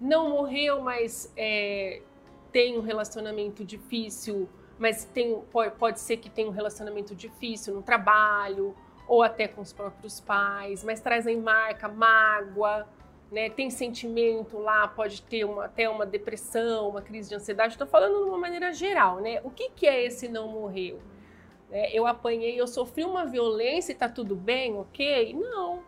Não 0.00 0.30
morreu, 0.30 0.80
mas 0.80 1.32
é, 1.36 2.02
tem 2.52 2.78
um 2.78 2.80
relacionamento 2.80 3.64
difícil 3.64 4.48
mas 4.78 5.04
tem, 5.04 5.40
pode, 5.78 6.00
ser 6.00 6.16
que 6.16 6.28
tenha 6.28 6.48
um 6.48 6.52
relacionamento 6.52 7.14
difícil 7.14 7.74
no 7.74 7.82
trabalho 7.82 8.74
ou 9.06 9.22
até 9.22 9.46
com 9.46 9.60
os 9.60 9.72
próprios 9.72 10.20
pais, 10.20 10.82
mas 10.82 11.00
trazem 11.00 11.40
marca, 11.40 11.88
mágoa, 11.88 12.86
né? 13.30 13.50
Tem 13.50 13.70
sentimento 13.70 14.58
lá, 14.58 14.88
pode 14.88 15.22
ter 15.22 15.44
uma, 15.44 15.66
até 15.66 15.88
uma 15.88 16.06
depressão, 16.06 16.88
uma 16.88 17.02
crise 17.02 17.28
de 17.28 17.34
ansiedade. 17.34 17.74
Estou 17.74 17.86
falando 17.86 18.24
de 18.24 18.30
uma 18.30 18.38
maneira 18.38 18.72
geral, 18.72 19.20
né? 19.20 19.40
O 19.44 19.50
que, 19.50 19.70
que 19.70 19.86
é 19.86 20.04
esse 20.04 20.28
não 20.28 20.48
morreu? 20.48 21.00
É, 21.70 21.96
eu 21.96 22.06
apanhei, 22.06 22.58
eu 22.58 22.66
sofri 22.66 23.04
uma 23.04 23.24
violência 23.26 23.92
e 23.92 23.94
tá 23.94 24.08
tudo 24.08 24.34
bem, 24.34 24.76
ok? 24.76 25.34
Não, 25.34 25.82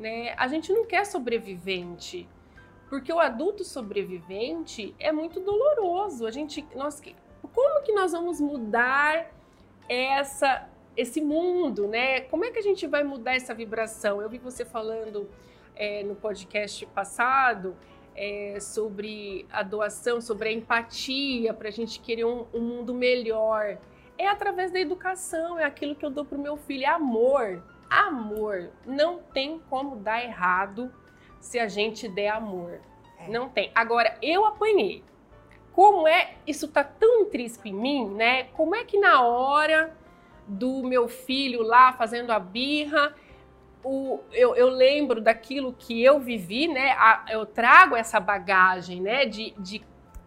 né? 0.00 0.34
A 0.36 0.48
gente 0.48 0.72
não 0.72 0.84
quer 0.84 1.04
sobrevivente, 1.04 2.28
porque 2.88 3.12
o 3.12 3.20
adulto 3.20 3.62
sobrevivente 3.62 4.94
é 4.98 5.12
muito 5.12 5.38
doloroso. 5.38 6.26
A 6.26 6.30
gente, 6.30 6.66
nós, 6.74 7.00
como 7.52 7.82
que 7.82 7.92
nós 7.92 8.12
vamos 8.12 8.40
mudar 8.40 9.30
essa 9.88 10.68
esse 10.96 11.20
mundo, 11.20 11.86
né? 11.86 12.22
Como 12.22 12.44
é 12.44 12.50
que 12.50 12.58
a 12.58 12.62
gente 12.62 12.86
vai 12.86 13.04
mudar 13.04 13.34
essa 13.34 13.54
vibração? 13.54 14.20
Eu 14.20 14.28
vi 14.28 14.38
você 14.38 14.64
falando 14.64 15.28
é, 15.76 16.02
no 16.02 16.14
podcast 16.14 16.84
passado 16.86 17.76
é, 18.14 18.58
sobre 18.60 19.46
a 19.50 19.62
doação, 19.62 20.20
sobre 20.20 20.48
a 20.48 20.52
empatia, 20.52 21.54
para 21.54 21.68
a 21.68 21.72
gente 21.72 22.00
querer 22.00 22.24
um, 22.24 22.44
um, 22.52 22.60
mundo 22.60 22.92
melhor. 22.92 23.78
É 24.18 24.26
através 24.26 24.70
da 24.70 24.78
educação, 24.78 25.58
é 25.58 25.64
aquilo 25.64 25.94
que 25.94 26.04
eu 26.04 26.10
dou 26.10 26.24
para 26.24 26.36
o 26.36 26.40
meu 26.40 26.56
filho, 26.56 26.84
é 26.84 26.88
amor. 26.88 27.62
Amor. 27.90 28.70
Não 28.86 29.18
tem 29.18 29.58
como 29.68 29.96
dar 29.96 30.22
errado 30.22 30.92
se 31.40 31.58
a 31.58 31.66
gente 31.66 32.08
der 32.08 32.28
amor. 32.28 32.80
É. 33.18 33.28
Não 33.28 33.48
tem. 33.48 33.72
Agora, 33.74 34.16
eu 34.22 34.46
apanhei. 34.46 35.02
Como 35.72 36.06
é, 36.06 36.34
isso 36.46 36.68
tá 36.68 36.84
tão 36.84 37.22
intrínseco 37.22 37.66
em 37.66 37.72
mim, 37.72 38.08
né? 38.10 38.44
Como 38.52 38.74
é 38.74 38.84
que 38.84 38.98
na 38.98 39.22
hora 39.22 39.96
do 40.46 40.82
meu 40.82 41.08
filho 41.08 41.62
lá 41.62 41.92
fazendo 41.92 42.30
a 42.30 42.38
birra, 42.38 43.14
o, 43.82 44.20
eu, 44.32 44.54
eu, 44.56 44.68
lembro 44.68 45.20
daquilo 45.20 45.72
que 45.72 46.02
eu 46.02 46.20
vivi, 46.20 46.68
né? 46.68 46.92
A, 46.92 47.24
eu 47.30 47.46
trago 47.46 47.96
essa 47.96 48.20
bagagem, 48.20 49.00
né? 49.00 49.26
De, 49.26 49.54
de 49.58 49.82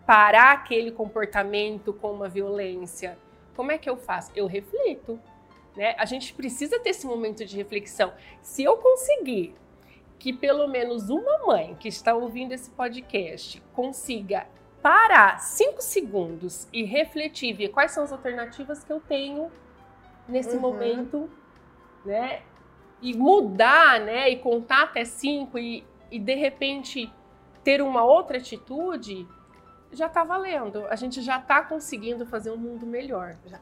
parar 0.05 0.53
aquele 0.53 0.91
comportamento 0.91 1.93
com 1.93 2.11
uma 2.11 2.27
violência. 2.27 3.17
Como 3.55 3.71
é 3.71 3.77
que 3.77 3.89
eu 3.89 3.97
faço? 3.97 4.31
Eu 4.35 4.47
reflito. 4.47 5.19
Né? 5.75 5.95
A 5.97 6.05
gente 6.05 6.33
precisa 6.33 6.79
ter 6.79 6.91
esse 6.91 7.05
momento 7.05 7.43
de 7.45 7.55
reflexão. 7.55 8.13
Se 8.41 8.63
eu 8.63 8.77
conseguir 8.77 9.55
que 10.19 10.31
pelo 10.31 10.67
menos 10.67 11.09
uma 11.09 11.45
mãe 11.45 11.75
que 11.79 11.87
está 11.87 12.13
ouvindo 12.13 12.53
esse 12.53 12.69
podcast 12.69 13.61
consiga 13.73 14.47
parar 14.81 15.39
cinco 15.39 15.81
segundos 15.81 16.67
e 16.71 16.83
refletir, 16.83 17.53
ver 17.53 17.69
quais 17.69 17.91
são 17.91 18.03
as 18.03 18.11
alternativas 18.11 18.83
que 18.83 18.93
eu 18.93 19.01
tenho 19.01 19.51
nesse 20.27 20.55
uhum. 20.55 20.61
momento, 20.61 21.29
né? 22.05 22.41
E 23.01 23.13
mudar, 23.17 23.99
né? 23.99 24.29
E 24.29 24.37
contar 24.37 24.83
até 24.83 25.03
cinco 25.03 25.57
e, 25.57 25.85
e 26.11 26.19
de 26.19 26.35
repente 26.35 27.11
ter 27.63 27.81
uma 27.81 28.03
outra 28.03 28.37
atitude, 28.37 29.27
já 29.91 30.07
está 30.07 30.23
valendo. 30.23 30.85
A 30.87 30.95
gente 30.95 31.21
já 31.21 31.39
está 31.39 31.63
conseguindo 31.63 32.25
fazer 32.25 32.51
um 32.51 32.57
mundo 32.57 32.85
melhor. 32.85 33.35
Já. 33.45 33.59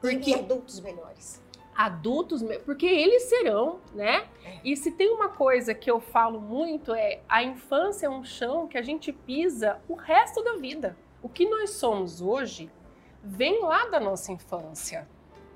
Porque 0.00 0.34
adultos 0.34 0.80
melhores 0.80 1.41
adultos, 1.74 2.42
porque 2.64 2.86
eles 2.86 3.24
serão, 3.24 3.80
né? 3.94 4.26
É. 4.44 4.58
E 4.64 4.76
se 4.76 4.92
tem 4.92 5.10
uma 5.12 5.28
coisa 5.28 5.74
que 5.74 5.90
eu 5.90 6.00
falo 6.00 6.40
muito 6.40 6.94
é 6.94 7.20
a 7.28 7.42
infância 7.42 8.06
é 8.06 8.10
um 8.10 8.24
chão 8.24 8.68
que 8.68 8.76
a 8.76 8.82
gente 8.82 9.12
pisa 9.12 9.80
o 9.88 9.94
resto 9.94 10.42
da 10.42 10.56
vida. 10.56 10.96
O 11.22 11.28
que 11.28 11.48
nós 11.48 11.70
somos 11.70 12.20
hoje 12.20 12.70
vem 13.22 13.62
lá 13.62 13.86
da 13.86 14.00
nossa 14.00 14.32
infância 14.32 15.06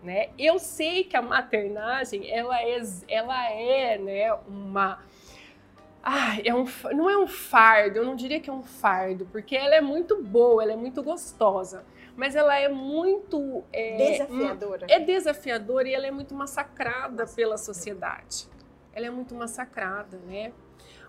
né? 0.07 0.29
Eu 0.39 0.59
sei 0.59 1.03
que 1.03 1.17
a 1.17 1.23
maternagem 1.23 2.31
ela 2.31 2.63
é, 2.63 2.81
ela 3.09 3.51
é, 3.51 3.99
né, 3.99 4.33
uma 4.49 5.01
ah, 6.03 6.37
é 6.45 6.55
um, 6.55 6.65
não 6.95 7.11
é 7.11 7.19
um 7.19 7.27
fardo, 7.27 7.99
eu 7.99 8.05
não 8.05 8.15
diria 8.15 8.39
que 8.39 8.49
é 8.49 8.53
um 8.53 8.63
fardo, 8.63 9.27
porque 9.33 9.57
ela 9.57 9.75
é 9.75 9.81
muito 9.81 10.23
boa, 10.23 10.63
ela 10.63 10.73
é 10.73 10.77
muito 10.77 11.03
gostosa, 11.03 11.85
mas 12.17 12.35
ela 12.35 12.59
é 12.59 12.69
muito 12.69 13.63
é, 13.73 13.97
desafiadora. 13.97 14.87
É 14.89 14.99
desafiadora 14.99 15.89
e 15.89 15.95
ela 15.95 16.07
é 16.07 16.11
muito 16.11 16.35
massacrada 16.35 17.27
pela 17.27 17.59
sociedade. 17.59 18.49
Ela 18.93 19.07
é 19.07 19.11
muito 19.11 19.35
massacrada, 19.35 20.19
né? 20.27 20.53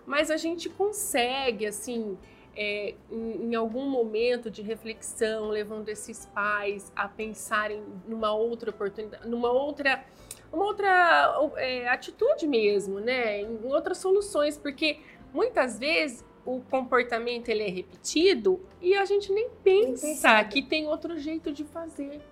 Mas 0.04 0.30
a 0.30 0.36
gente 0.36 0.68
consegue, 0.68 1.66
assim, 1.66 2.18
é, 2.54 2.94
em, 3.10 3.50
em, 3.50 3.54
algum 3.54 3.88
momento 3.88 4.50
de 4.50 4.60
reflexão, 4.62 5.48
levando 5.48 5.88
esses 5.88 6.26
pais 6.26 6.92
a 6.94 7.08
pensarem 7.08 7.82
numa 8.06 8.32
outra 8.34 8.70
oportunidade, 8.70 9.26
numa 9.28 9.50
outra, 9.50 10.04
uma 10.52 10.64
outra 10.64 11.52
é, 11.56 11.88
atitude 11.88 12.46
mesmo, 12.46 13.00
né? 13.00 13.40
Em 13.40 13.60
outras 13.64 13.98
soluções, 13.98 14.58
porque 14.58 15.00
muitas 15.32 15.78
vezes 15.78 16.24
o 16.48 16.62
comportamento 16.62 17.50
ele 17.50 17.62
é 17.62 17.68
repetido 17.68 18.58
e 18.80 18.94
a 18.94 19.04
gente 19.04 19.30
nem 19.30 19.50
pensa 19.62 20.42
que 20.44 20.62
tem 20.62 20.86
outro 20.86 21.18
jeito 21.18 21.52
de 21.52 21.62
fazer 21.62 22.22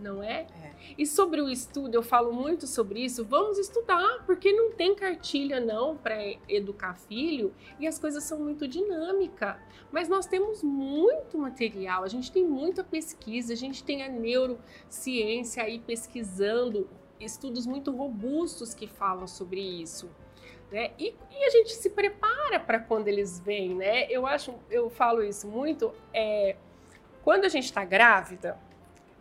não 0.00 0.22
é? 0.22 0.46
é? 0.62 0.74
E 0.96 1.04
sobre 1.04 1.40
o 1.40 1.48
estudo, 1.48 1.94
eu 1.94 2.04
falo 2.04 2.32
muito 2.32 2.68
sobre 2.68 3.04
isso. 3.04 3.24
Vamos 3.24 3.58
estudar, 3.58 4.22
porque 4.26 4.52
não 4.52 4.70
tem 4.70 4.94
cartilha 4.94 5.58
não 5.58 5.96
para 5.96 6.16
educar 6.48 6.94
filho 6.94 7.52
e 7.80 7.86
as 7.86 7.98
coisas 7.98 8.22
são 8.22 8.38
muito 8.38 8.68
dinâmicas. 8.68 9.56
Mas 9.90 10.08
nós 10.08 10.26
temos 10.26 10.62
muito 10.62 11.36
material, 11.36 12.04
a 12.04 12.08
gente 12.08 12.30
tem 12.30 12.44
muita 12.44 12.84
pesquisa, 12.84 13.54
a 13.54 13.56
gente 13.56 13.82
tem 13.82 14.04
a 14.04 14.08
neurociência 14.08 15.64
aí 15.64 15.80
pesquisando 15.80 16.88
estudos 17.18 17.66
muito 17.66 17.90
robustos 17.90 18.74
que 18.74 18.86
falam 18.86 19.26
sobre 19.26 19.60
isso. 19.60 20.08
Né? 20.70 20.90
E, 20.98 21.14
e 21.30 21.44
a 21.44 21.50
gente 21.50 21.72
se 21.74 21.90
prepara 21.90 22.60
para 22.60 22.78
quando 22.78 23.08
eles 23.08 23.40
vêm, 23.40 23.74
né? 23.74 24.06
Eu 24.10 24.26
acho, 24.26 24.54
eu 24.70 24.90
falo 24.90 25.22
isso 25.22 25.46
muito. 25.46 25.94
É, 26.12 26.56
quando 27.22 27.44
a 27.44 27.48
gente 27.48 27.64
está 27.64 27.84
grávida, 27.84 28.58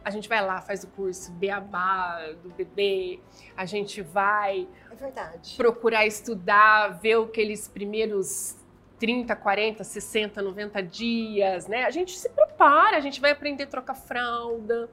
a 0.04 0.10
gente 0.10 0.30
vai 0.30 0.46
lá, 0.46 0.62
faz 0.62 0.84
o 0.84 0.88
curso 0.88 1.32
Beabá 1.34 2.20
do 2.42 2.50
bebê, 2.50 3.20
a 3.56 3.66
gente 3.66 4.02
vai 4.02 4.68
é 4.90 5.58
procurar 5.58 6.06
estudar, 6.06 7.00
ver 7.00 7.18
aqueles 7.22 7.68
primeiros 7.68 8.56
30, 9.00 9.36
40, 9.36 9.84
60, 9.84 10.42
90 10.42 10.82
dias, 10.84 11.68
né? 11.68 11.84
A 11.84 11.90
gente 11.90 12.18
se 12.18 12.30
prepara, 12.30 12.98
a 12.98 13.02
gente 13.02 13.20
vai 13.20 13.32
aprender 13.32 13.64
a 13.64 13.68
trocar 13.68 13.96
fralda, 13.96 14.90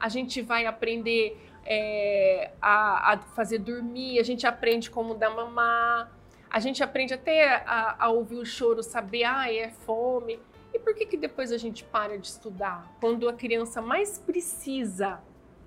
a 0.00 0.08
gente 0.08 0.42
vai 0.42 0.66
aprender 0.66 1.40
é, 1.66 2.52
a, 2.62 3.12
a, 3.12 3.18
fazer 3.18 3.58
dormir, 3.58 4.18
a 4.18 4.22
gente 4.22 4.46
aprende 4.46 4.90
como 4.90 5.14
dar 5.14 5.30
mamar, 5.30 6.10
a 6.48 6.60
gente 6.60 6.82
aprende 6.82 7.12
até 7.12 7.56
a, 7.66 7.96
a 7.98 8.08
ouvir 8.08 8.36
o 8.36 8.46
choro, 8.46 8.82
saber, 8.82 9.24
ah, 9.24 9.52
é 9.52 9.68
fome. 9.68 10.40
E 10.72 10.78
por 10.78 10.94
que, 10.94 11.04
que 11.06 11.16
depois 11.16 11.50
a 11.50 11.58
gente 11.58 11.82
para 11.84 12.18
de 12.18 12.26
estudar? 12.28 12.94
Quando 13.00 13.28
a 13.28 13.32
criança 13.32 13.82
mais 13.82 14.18
precisa, 14.18 15.20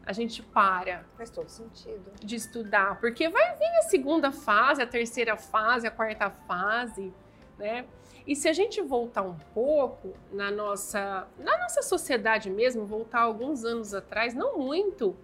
a 0.05 0.13
gente 0.13 0.41
para. 0.41 1.05
Faz 1.17 1.29
todo 1.29 1.49
sentido. 1.49 2.11
De 2.19 2.35
estudar. 2.35 2.99
Porque 2.99 3.27
vai 3.29 3.55
vir 3.57 3.77
a 3.79 3.83
segunda 3.83 4.31
fase, 4.31 4.81
a 4.81 4.87
terceira 4.87 5.35
fase, 5.35 5.85
a 5.85 5.91
quarta 5.91 6.29
fase, 6.29 7.13
né? 7.57 7.85
E 8.25 8.35
se 8.35 8.47
a 8.47 8.53
gente 8.53 8.81
voltar 8.81 9.23
um 9.23 9.37
pouco 9.53 10.13
na 10.31 10.51
nossa, 10.51 11.27
na 11.37 11.57
nossa 11.57 11.81
sociedade 11.81 12.49
mesmo, 12.49 12.85
voltar 12.85 13.21
alguns 13.21 13.65
anos 13.65 13.93
atrás, 13.93 14.33
não 14.33 14.57
muito, 14.57 15.15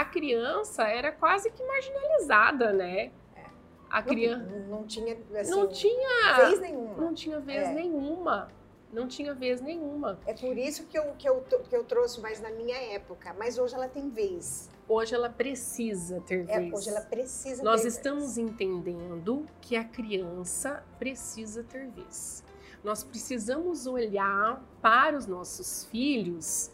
a 0.00 0.04
criança 0.04 0.82
era 0.86 1.10
quase 1.10 1.50
que 1.50 1.64
marginalizada, 1.64 2.72
né? 2.72 3.10
É. 3.34 3.44
A 3.88 4.02
criança 4.02 4.44
não, 4.44 4.80
não, 4.80 4.86
tinha 4.86 5.16
assim, 5.40 5.50
não 5.50 5.68
tinha 5.68 6.36
vez 6.36 6.60
nenhuma. 6.60 6.96
Não 6.96 7.14
tinha 7.14 7.40
vez 7.40 7.68
é. 7.68 7.72
nenhuma 7.72 8.48
não 8.92 9.06
tinha 9.06 9.34
vez 9.34 9.60
nenhuma. 9.60 10.18
É 10.26 10.32
por 10.32 10.56
isso 10.56 10.86
que 10.86 10.98
eu, 10.98 11.12
que, 11.18 11.28
eu, 11.28 11.44
que 11.68 11.76
eu 11.76 11.84
trouxe 11.84 12.20
mais 12.20 12.40
na 12.40 12.50
minha 12.50 12.76
época, 12.94 13.34
mas 13.38 13.58
hoje 13.58 13.74
ela 13.74 13.88
tem 13.88 14.08
vez. 14.08 14.70
Hoje 14.88 15.14
ela 15.14 15.28
precisa 15.28 16.20
ter 16.20 16.48
é, 16.48 16.60
vez. 16.60 16.72
Hoje 16.72 16.88
ela 16.88 17.00
precisa 17.02 17.62
Nós 17.62 17.82
ter 17.82 17.88
estamos 17.88 18.36
vez. 18.36 18.38
entendendo 18.38 19.44
que 19.60 19.76
a 19.76 19.84
criança 19.84 20.82
precisa 20.98 21.62
ter 21.64 21.88
vez. 21.88 22.44
Nós 22.82 23.02
precisamos 23.02 23.86
olhar 23.86 24.64
para 24.80 25.16
os 25.16 25.26
nossos 25.26 25.84
filhos 25.86 26.70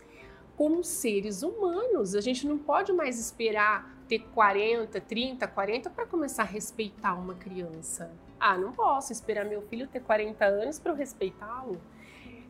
como 0.57 0.85
seres 0.85 1.43
humanos. 1.43 2.15
A 2.15 2.21
gente 2.21 2.47
não 2.47 2.59
pode 2.59 2.93
mais 2.93 3.19
esperar 3.19 3.97
ter 4.09 4.21
40, 4.35 5.01
30, 5.01 5.47
40 5.47 5.91
para 5.91 6.07
começar 6.07 6.43
a 6.43 6.47
respeitar 6.47 7.15
uma 7.15 7.35
criança. 7.35 8.11
Ah, 8.39 8.59
não 8.59 8.73
posso 8.73 9.13
esperar 9.13 9.45
meu 9.45 9.63
filho 9.63 9.87
ter 9.87 10.01
40 10.01 10.45
anos 10.45 10.79
para 10.79 10.93
eu 10.93 10.97
respeitá-lo. 10.97 11.81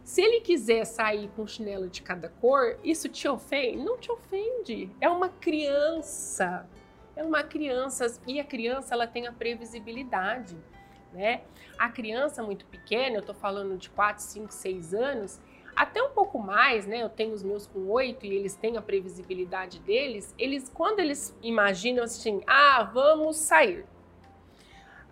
Se 0.04 0.20
ele 0.20 0.40
quiser 0.40 0.84
sair 0.84 1.28
com 1.36 1.46
chinelo 1.46 1.88
de 1.88 2.02
cada 2.02 2.28
cor, 2.28 2.78
isso 2.82 3.08
te 3.08 3.28
ofende? 3.28 3.76
Não 3.76 3.98
te 3.98 4.10
ofende. 4.10 4.90
É 5.00 5.08
uma 5.08 5.28
criança. 5.28 6.68
É 7.14 7.22
uma 7.22 7.42
criança 7.42 8.06
e 8.26 8.40
a 8.40 8.44
criança 8.44 8.94
ela 8.94 9.06
tem 9.06 9.26
a 9.26 9.32
previsibilidade, 9.32 10.56
né? 11.12 11.42
A 11.78 11.88
criança 11.88 12.42
muito 12.42 12.64
pequena, 12.66 13.16
eu 13.16 13.22
tô 13.22 13.34
falando 13.34 13.76
de 13.76 13.90
4, 13.90 14.22
5, 14.22 14.52
6 14.52 14.94
anos, 14.94 15.40
até 15.74 16.02
um 16.02 16.10
pouco 16.10 16.38
mais, 16.38 16.86
né? 16.86 17.02
Eu 17.02 17.08
tenho 17.08 17.32
os 17.32 17.42
meus 17.42 17.66
com 17.66 17.88
oito 17.90 18.26
e 18.26 18.34
eles 18.34 18.54
têm 18.54 18.76
a 18.76 18.82
previsibilidade 18.82 19.78
deles. 19.80 20.34
Eles, 20.38 20.68
quando 20.68 21.00
eles 21.00 21.36
imaginam 21.42 22.04
assim, 22.04 22.42
ah, 22.46 22.90
vamos 22.92 23.36
sair, 23.36 23.84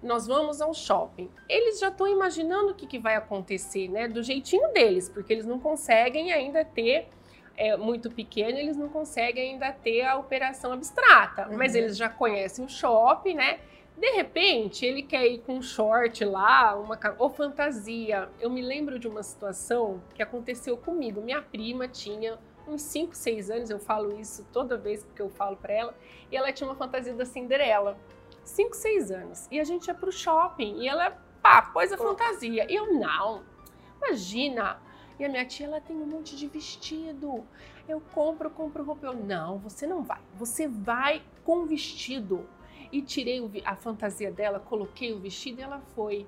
nós 0.03 0.27
vamos 0.27 0.61
ao 0.61 0.73
shopping. 0.73 1.31
Eles 1.49 1.79
já 1.79 1.89
estão 1.89 2.07
imaginando 2.07 2.73
o 2.73 2.75
que, 2.75 2.87
que 2.87 2.99
vai 2.99 3.17
acontecer, 3.17 3.89
né? 3.89 4.09
Do 4.09 4.23
jeitinho 4.23 4.73
deles, 4.73 5.09
porque 5.09 5.33
eles 5.33 5.47
não 5.47 5.59
conseguem 5.59 6.33
ainda 6.33 6.65
ter 6.65 7.09
é 7.61 7.77
muito 7.77 8.11
pequeno, 8.11 8.57
eles 8.57 8.75
não 8.75 8.89
conseguem 8.89 9.53
ainda 9.53 9.71
ter 9.71 10.01
a 10.01 10.17
operação 10.17 10.73
abstrata, 10.73 11.47
uhum. 11.47 11.59
mas 11.59 11.75
eles 11.75 11.95
já 11.95 12.09
conhecem 12.09 12.65
o 12.65 12.69
shopping, 12.71 13.35
né? 13.35 13.61
De 14.01 14.13
repente, 14.13 14.87
ele 14.87 15.03
quer 15.03 15.27
ir 15.27 15.41
com 15.41 15.59
um 15.59 15.63
short 15.63 16.25
lá, 16.25 16.75
uma 16.75 16.99
ou 17.19 17.29
fantasia. 17.29 18.31
Eu 18.41 18.49
me 18.49 18.63
lembro 18.63 18.99
de 18.99 19.07
uma 19.07 19.23
situação 19.23 20.03
que 20.15 20.23
aconteceu 20.23 20.75
comigo. 20.75 21.21
Minha 21.21 21.43
prima 21.43 21.87
tinha 21.87 22.39
uns 22.67 22.81
5, 22.81 23.15
6 23.15 23.51
anos, 23.51 23.69
eu 23.69 23.79
falo 23.79 24.19
isso 24.19 24.47
toda 24.55 24.79
vez 24.79 25.07
que 25.15 25.21
eu 25.21 25.29
falo 25.29 25.55
para 25.59 25.75
ela, 25.75 25.95
e 26.33 26.37
ela 26.37 26.51
tinha 26.51 26.67
uma 26.67 26.77
fantasia 26.77 27.13
da 27.13 27.27
Cinderela. 27.27 27.99
5, 28.43 28.75
6 28.75 29.11
anos. 29.11 29.47
E 29.51 29.61
a 29.61 29.65
gente 29.65 29.89
ia 29.89 29.95
pro 29.95 30.11
shopping 30.11 30.79
e 30.79 30.89
ela, 30.89 31.11
pá, 31.43 31.61
pôs 31.61 31.93
a 31.93 31.99
fantasia. 31.99 32.65
E 32.73 32.75
eu, 32.75 32.95
não, 32.95 33.43
imagina. 33.99 34.81
E 35.19 35.25
a 35.27 35.29
minha 35.29 35.45
tia, 35.45 35.67
ela 35.67 35.79
tem 35.79 35.95
um 35.95 36.07
monte 36.07 36.35
de 36.37 36.47
vestido. 36.47 37.47
Eu 37.87 38.01
compro, 38.15 38.49
compro 38.49 38.83
roupa. 38.83 39.09
Eu, 39.09 39.15
não, 39.15 39.59
você 39.59 39.87
não 39.87 40.03
vai. 40.03 40.23
Você 40.37 40.67
vai 40.67 41.23
com 41.45 41.67
vestido 41.67 42.49
e 42.93 43.03
tirei 43.03 43.41
a 43.65 43.77
fantasia 43.77 44.31
dela, 44.31 44.59
coloquei 44.59 45.13
o 45.13 45.19
vestido 45.19 45.61
e 45.61 45.63
ela 45.63 45.81
foi. 45.95 46.27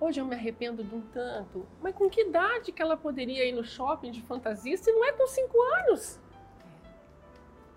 Hoje 0.00 0.20
eu 0.20 0.26
me 0.26 0.34
arrependo 0.34 0.82
de 0.82 0.94
um 0.94 1.00
tanto. 1.00 1.66
Mas 1.80 1.94
com 1.94 2.08
que 2.08 2.22
idade 2.22 2.72
que 2.72 2.82
ela 2.82 2.96
poderia 2.96 3.44
ir 3.44 3.52
no 3.52 3.64
shopping 3.64 4.10
de 4.10 4.20
fantasia 4.22 4.76
se 4.76 4.92
não 4.92 5.04
é 5.04 5.12
com 5.12 5.26
cinco 5.26 5.60
anos? 5.60 6.20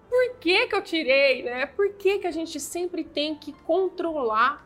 Por 0.10 0.38
que, 0.38 0.67
que 0.67 0.75
eu 0.75 0.82
tirei, 0.82 1.44
né? 1.44 1.65
Por 1.65 1.94
que, 1.94 2.20
que 2.20 2.27
a 2.27 2.32
gente 2.32 2.60
sempre 2.60 3.03
tem 3.03 3.36
que 3.36 3.53
controlar? 3.53 4.65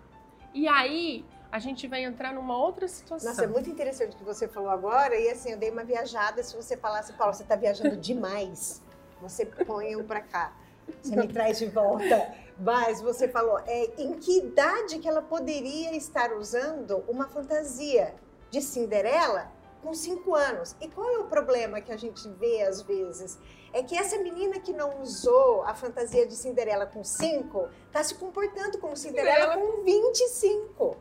E 0.53 0.67
aí 0.67 1.25
a 1.51 1.59
gente 1.59 1.87
vai 1.87 2.03
entrar 2.03 2.33
numa 2.33 2.57
outra 2.57 2.87
situação. 2.87 3.29
Nossa, 3.29 3.43
é 3.43 3.47
muito 3.47 3.69
interessante 3.69 4.15
o 4.15 4.17
que 4.17 4.23
você 4.23 4.47
falou 4.47 4.69
agora. 4.69 5.15
E 5.19 5.29
assim, 5.29 5.51
eu 5.51 5.57
dei 5.57 5.69
uma 5.69 5.83
viajada. 5.83 6.41
Se 6.43 6.55
você 6.55 6.77
falasse, 6.77 7.13
Paulo, 7.13 7.33
você 7.33 7.43
está 7.43 7.55
viajando 7.55 7.97
demais, 7.97 8.81
você 9.21 9.45
põe 9.45 9.91
eu 9.91 10.03
para 10.03 10.21
cá. 10.21 10.53
Você 11.01 11.15
me 11.15 11.27
traz 11.27 11.59
de 11.59 11.67
volta. 11.67 12.33
Mas 12.59 13.01
você 13.01 13.27
falou, 13.27 13.59
é, 13.65 13.89
em 13.97 14.13
que 14.13 14.37
idade 14.37 14.99
que 14.99 15.07
ela 15.09 15.21
poderia 15.21 15.95
estar 15.95 16.31
usando 16.33 17.03
uma 17.07 17.27
fantasia 17.27 18.13
de 18.51 18.61
Cinderela 18.61 19.51
com 19.81 19.93
cinco 19.95 20.35
anos? 20.35 20.75
E 20.79 20.87
qual 20.87 21.09
é 21.09 21.17
o 21.17 21.23
problema 21.23 21.81
que 21.81 21.91
a 21.91 21.97
gente 21.97 22.27
vê 22.29 22.61
às 22.61 22.81
vezes? 22.83 23.39
É 23.73 23.81
que 23.81 23.97
essa 23.97 24.17
menina 24.19 24.59
que 24.59 24.73
não 24.73 25.01
usou 25.01 25.63
a 25.63 25.73
fantasia 25.73 26.27
de 26.27 26.35
Cinderela 26.35 26.85
com 26.85 27.03
cinco 27.03 27.67
está 27.87 28.03
se 28.03 28.13
comportando 28.13 28.77
como 28.77 28.95
Cinderela, 28.95 29.53
Cinderela 29.53 29.75
com 29.77 29.83
25. 29.83 30.97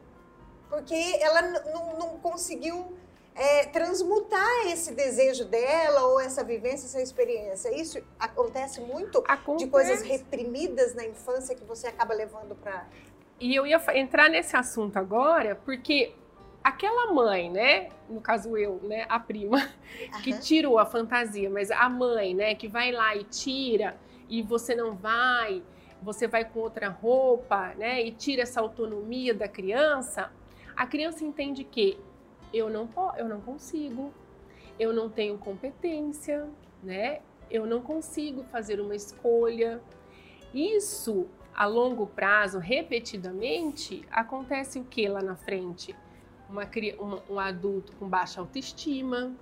Porque 0.71 1.19
ela 1.21 1.43
não 1.43 2.19
conseguiu 2.21 2.97
é, 3.35 3.67
transmutar 3.67 4.67
esse 4.67 4.95
desejo 4.95 5.45
dela 5.45 6.05
ou 6.07 6.21
essa 6.21 6.45
vivência, 6.45 6.87
essa 6.87 7.01
experiência. 7.01 7.75
Isso 7.75 8.03
acontece 8.19 8.81
muito 8.81 9.23
acontece. 9.27 9.65
de 9.65 9.71
coisas 9.71 10.03
reprimidas 10.03 10.95
na 10.95 11.07
infância 11.07 11.55
que 11.55 11.65
você 11.65 11.87
acaba 11.87 12.15
levando 12.15 12.55
para. 12.55 12.87
E 13.39 13.55
eu 13.55 13.67
ia 13.67 13.81
entrar 13.95 14.29
nesse 14.29 14.57
assunto 14.57 14.99
agora, 14.99 15.55
porque 15.65 16.13
aquela 16.63 17.13
mãe, 17.13 17.51
né? 17.51 17.89
No 18.09 18.21
caso 18.21 18.57
eu, 18.57 18.81
né? 18.83 19.07
A 19.09 19.19
prima, 19.19 19.71
que 20.23 20.39
tirou 20.39 20.79
a 20.79 20.85
fantasia, 20.85 21.49
mas 21.49 21.71
a 21.71 21.89
mãe, 21.89 22.35
né? 22.35 22.55
Que 22.55 22.69
vai 22.69 22.93
lá 22.93 23.17
e 23.17 23.25
tira 23.25 23.97
e 24.29 24.43
você 24.43 24.75
não 24.75 24.95
vai, 24.95 25.63
você 26.03 26.29
vai 26.29 26.45
com 26.45 26.61
outra 26.61 26.89
roupa, 26.89 27.75
né? 27.77 28.03
E 28.03 28.13
tira 28.13 28.43
essa 28.43 28.61
autonomia 28.61 29.35
da 29.35 29.49
criança. 29.49 30.31
A 30.77 30.87
criança 30.87 31.25
entende 31.25 31.65
que 31.65 31.99
eu 32.53 32.69
não, 32.69 32.89
eu 33.17 33.29
não 33.29 33.41
consigo, 33.41 34.13
eu 34.79 34.93
não 34.93 35.09
tenho 35.09 35.39
competência, 35.39 36.49
né? 36.83 37.21
Eu 37.51 37.67
não 37.67 37.81
consigo 37.81 38.45
fazer 38.45 38.81
uma 38.81 38.95
escolha. 38.95 39.81
Isso 40.55 41.27
a 41.55 41.67
longo 41.67 42.07
prazo, 42.07 42.59
repetidamente, 42.59 44.05
acontece 44.11 44.79
o 44.79 44.85
que 44.85 45.09
lá 45.09 45.21
na 45.21 45.37
frente? 45.37 45.95
Uma, 46.49 46.69
uma, 46.99 47.23
um 47.29 47.39
adulto 47.39 47.93
com 47.97 48.09
baixa 48.09 48.41
autoestima, 48.41 49.33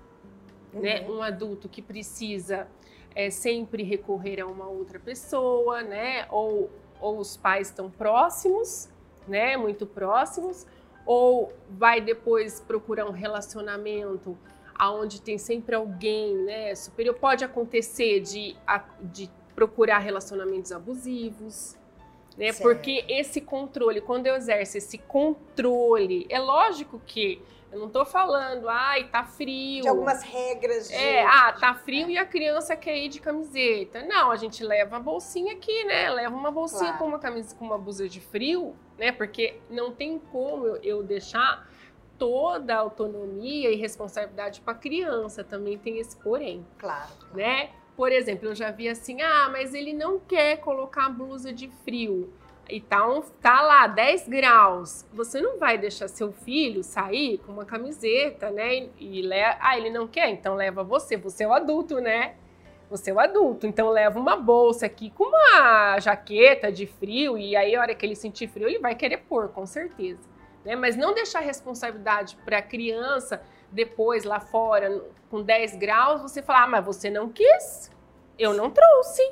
uhum. 0.73 0.81
né? 0.81 1.09
Um 1.09 1.23
adulto 1.23 1.69
que 1.69 1.81
precisa 1.81 2.69
é, 3.15 3.31
sempre 3.31 3.83
recorrer 3.83 4.41
a 4.41 4.47
uma 4.47 4.67
outra 4.67 4.99
pessoa, 4.99 5.83
né? 5.83 6.27
Ou, 6.31 6.71
ou 7.01 7.19
os 7.19 7.37
pais 7.37 7.69
estão 7.69 7.91
próximos, 7.91 8.89
né? 9.27 9.57
Muito 9.57 9.87
próximos, 9.87 10.67
ou 11.09 11.51
vai 11.71 12.03
depois 12.03 12.61
procurar 12.61 13.07
um 13.07 13.13
relacionamento 13.13 14.37
aonde 14.79 15.23
tem 15.23 15.39
sempre 15.39 15.75
alguém, 15.75 16.37
né, 16.37 16.75
superior. 16.75 17.15
Pode 17.15 17.43
acontecer 17.43 18.21
de, 18.21 18.55
de 19.01 19.31
procurar 19.55 20.01
relacionamentos 20.01 20.71
abusivos, 20.71 21.79
né? 22.37 22.53
Certo. 22.53 22.63
Porque 22.63 23.07
esse 23.09 23.41
controle, 23.41 24.03
quando 24.03 24.27
eu 24.27 24.37
exerço 24.37 24.77
esse 24.77 24.99
controle, 24.99 26.27
é 26.29 26.39
lógico 26.39 27.01
que 27.07 27.41
eu 27.73 27.81
não 27.81 27.89
tô 27.89 28.05
falando, 28.05 28.69
ai, 28.69 29.09
tá 29.09 29.25
frio. 29.25 29.81
De 29.81 29.89
algumas 29.89 30.23
regras. 30.23 30.89
De... 30.89 30.95
É, 30.95 31.25
ah, 31.25 31.57
tá 31.59 31.75
frio 31.75 32.11
e 32.11 32.19
a 32.19 32.27
criança 32.27 32.77
quer 32.77 32.99
ir 32.99 33.09
de 33.09 33.19
camiseta. 33.19 34.03
Não, 34.03 34.31
a 34.31 34.37
gente 34.37 34.63
leva 34.63 34.99
a 34.99 35.01
bolsinha 35.01 35.55
aqui, 35.55 35.85
né? 35.85 36.11
Leva 36.11 36.37
uma 36.37 36.51
bolsinha 36.51 36.93
claro. 36.93 36.99
com 36.99 37.07
uma 37.07 37.19
camisa, 37.19 37.57
com 37.57 37.65
uma 37.65 37.79
blusa 37.79 38.07
de 38.07 38.21
frio, 38.21 38.77
né? 38.99 39.13
Porque 39.13 39.61
não 39.71 39.93
tem 39.93 40.19
como 40.19 40.67
eu 40.83 41.03
deixar 41.03 41.69
toda 42.19 42.75
a 42.75 42.79
autonomia 42.79 43.71
e 43.71 43.77
responsabilidade 43.77 44.61
para 44.61 44.73
a 44.73 44.77
criança. 44.77 45.45
Também 45.45 45.79
tem 45.79 45.99
esse 45.99 46.17
porém. 46.17 46.67
Claro. 46.79 47.11
Né? 47.33 47.71
Por 47.97 48.13
exemplo, 48.13 48.49
eu 48.49 48.55
já 48.55 48.71
vi 48.71 48.89
assim, 48.89 49.23
ah, 49.23 49.49
mas 49.51 49.75
ele 49.75 49.93
não 49.93 50.19
quer 50.19 50.59
colocar 50.59 51.09
blusa 51.09 51.53
de 51.53 51.69
frio 51.85 52.33
e 52.69 52.81
tá, 52.81 53.09
um, 53.09 53.23
tá 53.23 53.63
lá 53.63 53.87
10 53.87 54.29
graus, 54.29 55.07
você 55.13 55.41
não 55.41 55.59
vai 55.59 55.79
deixar 55.79 56.07
seu 56.07 56.31
filho 56.33 56.85
sair 56.85 57.39
com 57.39 57.53
uma 57.53 57.65
camiseta, 57.65 58.51
né? 58.51 58.89
E, 58.99 59.23
le... 59.23 59.43
ah, 59.43 59.77
ele 59.77 59.91
não 59.91 60.07
quer, 60.07 60.29
então 60.29 60.55
leva 60.55 60.85
você, 60.85 61.17
você 61.17 61.45
é 61.45 61.49
o 61.49 61.53
adulto, 61.53 61.99
né? 62.01 62.35
Você 62.91 63.11
é 63.11 63.15
o 63.15 63.21
adulto, 63.21 63.67
então 63.67 63.91
leva 63.91 64.19
uma 64.19 64.37
bolsa 64.37 64.87
aqui 64.87 65.11
com 65.11 65.25
uma 65.25 65.99
jaqueta 66.01 66.73
de 66.73 66.87
frio 66.87 67.37
e 67.37 67.55
aí 67.55 67.77
a 67.77 67.81
hora 67.81 67.95
que 67.95 68.07
ele 68.07 68.17
sentir 68.17 68.49
frio 68.49 68.67
ele 68.67 68.79
vai 68.79 68.95
querer 68.95 69.19
pôr, 69.19 69.49
com 69.49 69.67
certeza. 69.67 70.21
Né? 70.65 70.75
Mas 70.75 70.97
não 70.97 71.13
deixar 71.13 71.41
a 71.41 71.43
responsabilidade 71.43 72.37
para 72.45 72.59
a 72.59 72.63
criança 72.63 73.43
depois 73.71 74.25
lá 74.25 74.41
fora 74.41 75.05
com 75.31 75.43
10 75.43 75.77
graus, 75.77 76.23
você 76.23 76.41
falar, 76.41 76.65
ah, 76.65 76.67
mas 76.67 76.85
você 76.85 77.11
não 77.11 77.29
quis, 77.29 77.91
eu 78.39 78.55
não 78.55 78.71
trouxe 78.71 79.23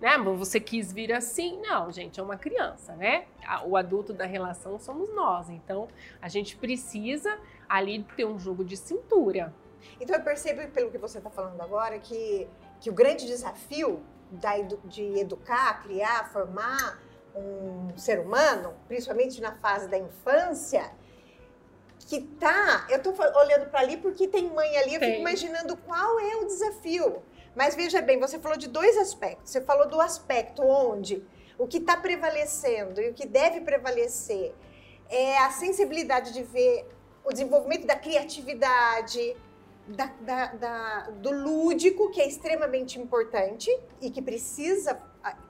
né? 0.00 0.18
Você 0.18 0.60
quis 0.60 0.92
vir 0.92 1.12
assim? 1.12 1.60
Não, 1.60 1.90
gente, 1.90 2.20
é 2.20 2.22
uma 2.22 2.36
criança, 2.36 2.94
né? 2.96 3.26
O 3.64 3.76
adulto 3.76 4.12
da 4.12 4.26
relação 4.26 4.78
somos 4.78 5.12
nós. 5.14 5.48
Então, 5.50 5.88
a 6.20 6.28
gente 6.28 6.56
precisa 6.56 7.38
ali 7.68 8.02
ter 8.16 8.24
um 8.24 8.38
jogo 8.38 8.64
de 8.64 8.76
cintura. 8.76 9.54
Então, 10.00 10.16
eu 10.16 10.22
percebo, 10.22 10.68
pelo 10.72 10.90
que 10.90 10.98
você 10.98 11.18
está 11.18 11.30
falando 11.30 11.60
agora, 11.60 11.98
que, 11.98 12.46
que 12.80 12.90
o 12.90 12.92
grande 12.92 13.26
desafio 13.26 14.02
da, 14.30 14.58
de 14.84 15.18
educar, 15.18 15.82
criar, 15.82 16.30
formar 16.32 17.00
um 17.34 17.96
ser 17.96 18.18
humano, 18.18 18.74
principalmente 18.88 19.40
na 19.40 19.52
fase 19.56 19.88
da 19.88 19.98
infância, 19.98 20.90
que 22.06 22.20
tá. 22.22 22.86
Eu 22.88 22.98
estou 22.98 23.14
olhando 23.36 23.68
para 23.70 23.80
ali 23.80 23.96
porque 23.96 24.28
tem 24.28 24.48
mãe 24.50 24.76
ali, 24.78 24.94
eu 24.94 25.00
tem. 25.00 25.10
fico 25.10 25.20
imaginando 25.20 25.76
qual 25.76 26.20
é 26.20 26.36
o 26.36 26.46
desafio. 26.46 27.22
Mas 27.54 27.74
veja 27.74 28.02
bem, 28.02 28.18
você 28.18 28.38
falou 28.38 28.56
de 28.56 28.68
dois 28.68 28.96
aspectos. 28.96 29.50
Você 29.50 29.60
falou 29.60 29.88
do 29.88 30.00
aspecto 30.00 30.62
onde 30.62 31.24
o 31.58 31.66
que 31.66 31.78
está 31.78 31.96
prevalecendo 31.96 33.00
e 33.00 33.10
o 33.10 33.14
que 33.14 33.26
deve 33.26 33.60
prevalecer 33.62 34.54
é 35.08 35.38
a 35.38 35.50
sensibilidade 35.50 36.32
de 36.32 36.42
ver 36.42 36.86
o 37.24 37.32
desenvolvimento 37.32 37.86
da 37.86 37.96
criatividade, 37.96 39.36
da, 39.88 40.06
da, 40.20 40.46
da, 40.54 41.00
do 41.10 41.30
lúdico, 41.30 42.10
que 42.10 42.20
é 42.20 42.26
extremamente 42.26 42.98
importante 42.98 43.70
e 44.00 44.10
que 44.10 44.20
precisa 44.20 45.00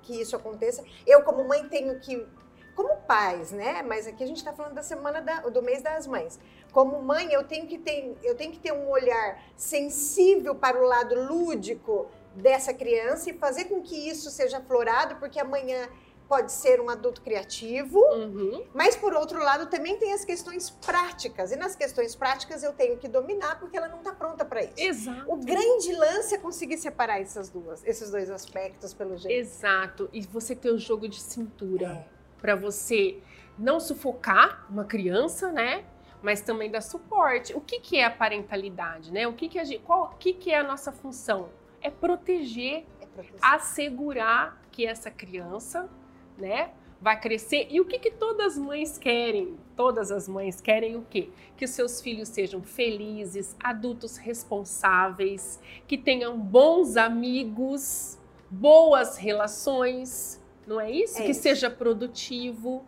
que 0.03 0.21
isso 0.21 0.37
aconteça. 0.37 0.85
Eu, 1.07 1.23
como 1.23 1.47
mãe, 1.47 1.69
tenho 1.69 1.99
que 2.01 2.27
como 2.75 2.95
pais, 2.99 3.53
né? 3.53 3.83
Mas 3.83 4.07
aqui 4.07 4.23
a 4.23 4.27
gente 4.27 4.37
está 4.37 4.53
falando 4.53 4.75
da 4.75 4.83
semana 4.83 5.23
da, 5.23 5.41
do 5.41 5.63
mês 5.63 5.83
das 5.83 6.07
mães. 6.07 6.39
Como 6.73 7.01
mãe, 7.01 7.33
eu 7.33 7.43
tenho 7.43 7.67
que 7.67 7.79
ter, 7.79 8.15
eu 8.23 8.35
tenho 8.35 8.53
que 8.53 8.59
ter 8.59 8.73
um 8.73 8.91
olhar 8.91 9.43
sensível 9.57 10.55
para 10.55 10.79
o 10.79 10.87
lado 10.87 11.15
lúdico 11.15 12.07
dessa 12.35 12.75
criança 12.75 13.31
e 13.31 13.33
fazer 13.33 13.65
com 13.65 13.81
que 13.81 13.97
isso 13.97 14.31
seja 14.31 14.59
aflorado, 14.59 15.17
porque 15.17 15.41
amanhã 15.41 15.89
pode 16.29 16.51
ser 16.53 16.81
um 16.81 16.89
adulto 16.91 17.21
criativo, 17.23 17.99
Uhum. 17.99 18.65
mas 18.75 18.97
por 18.97 19.15
outro 19.15 19.39
lado 19.43 19.67
também 19.67 19.97
tem 19.97 20.13
as 20.13 20.25
questões 20.25 20.71
práticas. 20.71 21.53
E 21.53 21.57
nas 21.57 21.77
questões 21.77 22.17
práticas 22.17 22.63
eu 22.63 22.73
tenho 22.73 22.97
que 22.99 23.07
dominar 23.09 23.59
porque 23.61 23.77
ela 23.77 23.89
não 23.89 23.99
está 23.99 24.13
pronta 24.13 24.45
para 24.45 24.63
isso. 24.65 24.75
Exato. 24.77 25.33
O 25.33 25.37
grande 25.37 25.93
lance 25.93 26.35
é 26.35 26.39
conseguir 26.39 26.79
separar 26.79 27.21
essas 27.21 27.49
duas, 27.49 27.85
esses 27.85 28.11
dois 28.11 28.29
aspectos 28.31 28.93
pelo 28.93 29.17
jeito. 29.17 29.33
Exato. 29.39 30.09
E 30.13 30.21
você 30.23 30.55
ter 30.57 30.71
o 30.71 30.79
jogo 30.79 31.09
de 31.09 31.21
cintura 31.21 31.87
É. 31.87 32.05
para 32.41 32.57
você 32.57 33.19
não 33.59 33.79
sufocar 33.81 34.67
uma 34.69 34.85
criança, 34.85 35.51
né? 35.53 35.85
Mas 36.23 36.41
também 36.41 36.71
dar 36.71 36.81
suporte. 36.81 37.55
O 37.55 37.61
que, 37.61 37.79
que 37.79 37.99
é 37.99 38.05
a 38.05 38.11
parentalidade, 38.11 39.13
né? 39.13 39.29
O 39.29 39.33
que, 39.35 39.49
que 39.49 39.59
a 39.59 39.65
gente, 39.65 39.83
qual, 39.85 40.07
o 40.13 40.17
que, 40.17 40.33
que 40.33 40.51
é 40.53 40.59
a 40.59 40.65
nossa 40.65 40.91
função? 40.91 41.51
É 41.81 41.89
proteger 41.91 42.85
É 43.01 43.07
proteção. 43.07 43.39
assegurar 43.43 44.61
que 44.73 44.85
essa 44.87 45.11
criança, 45.11 45.89
né, 46.37 46.71
vai 47.01 47.19
crescer. 47.21 47.69
E 47.71 47.81
o 47.81 47.85
que, 47.85 47.99
que 47.99 48.11
todas 48.11 48.55
as 48.55 48.59
mães 48.59 48.99
querem? 48.99 49.57
Todas 49.75 50.11
as 50.11 50.29
mães 50.29 50.61
querem 50.61 50.97
o 50.97 51.03
quê? 51.09 51.31
Que 51.57 51.65
os 51.65 51.71
seus 51.71 52.01
filhos 52.01 52.29
sejam 52.29 52.63
felizes, 52.63 53.55
adultos 53.63 54.17
responsáveis, 54.17 55.61
que 55.87 55.99
tenham 55.99 56.39
bons 56.39 56.97
amigos, 56.97 58.19
boas 58.51 59.17
relações, 59.17 60.41
não 60.67 60.81
é 60.81 60.91
isso? 60.91 61.19
É 61.19 61.25
que 61.25 61.31
isso. 61.31 61.43
seja 61.43 61.71
produtivo. 61.71 62.85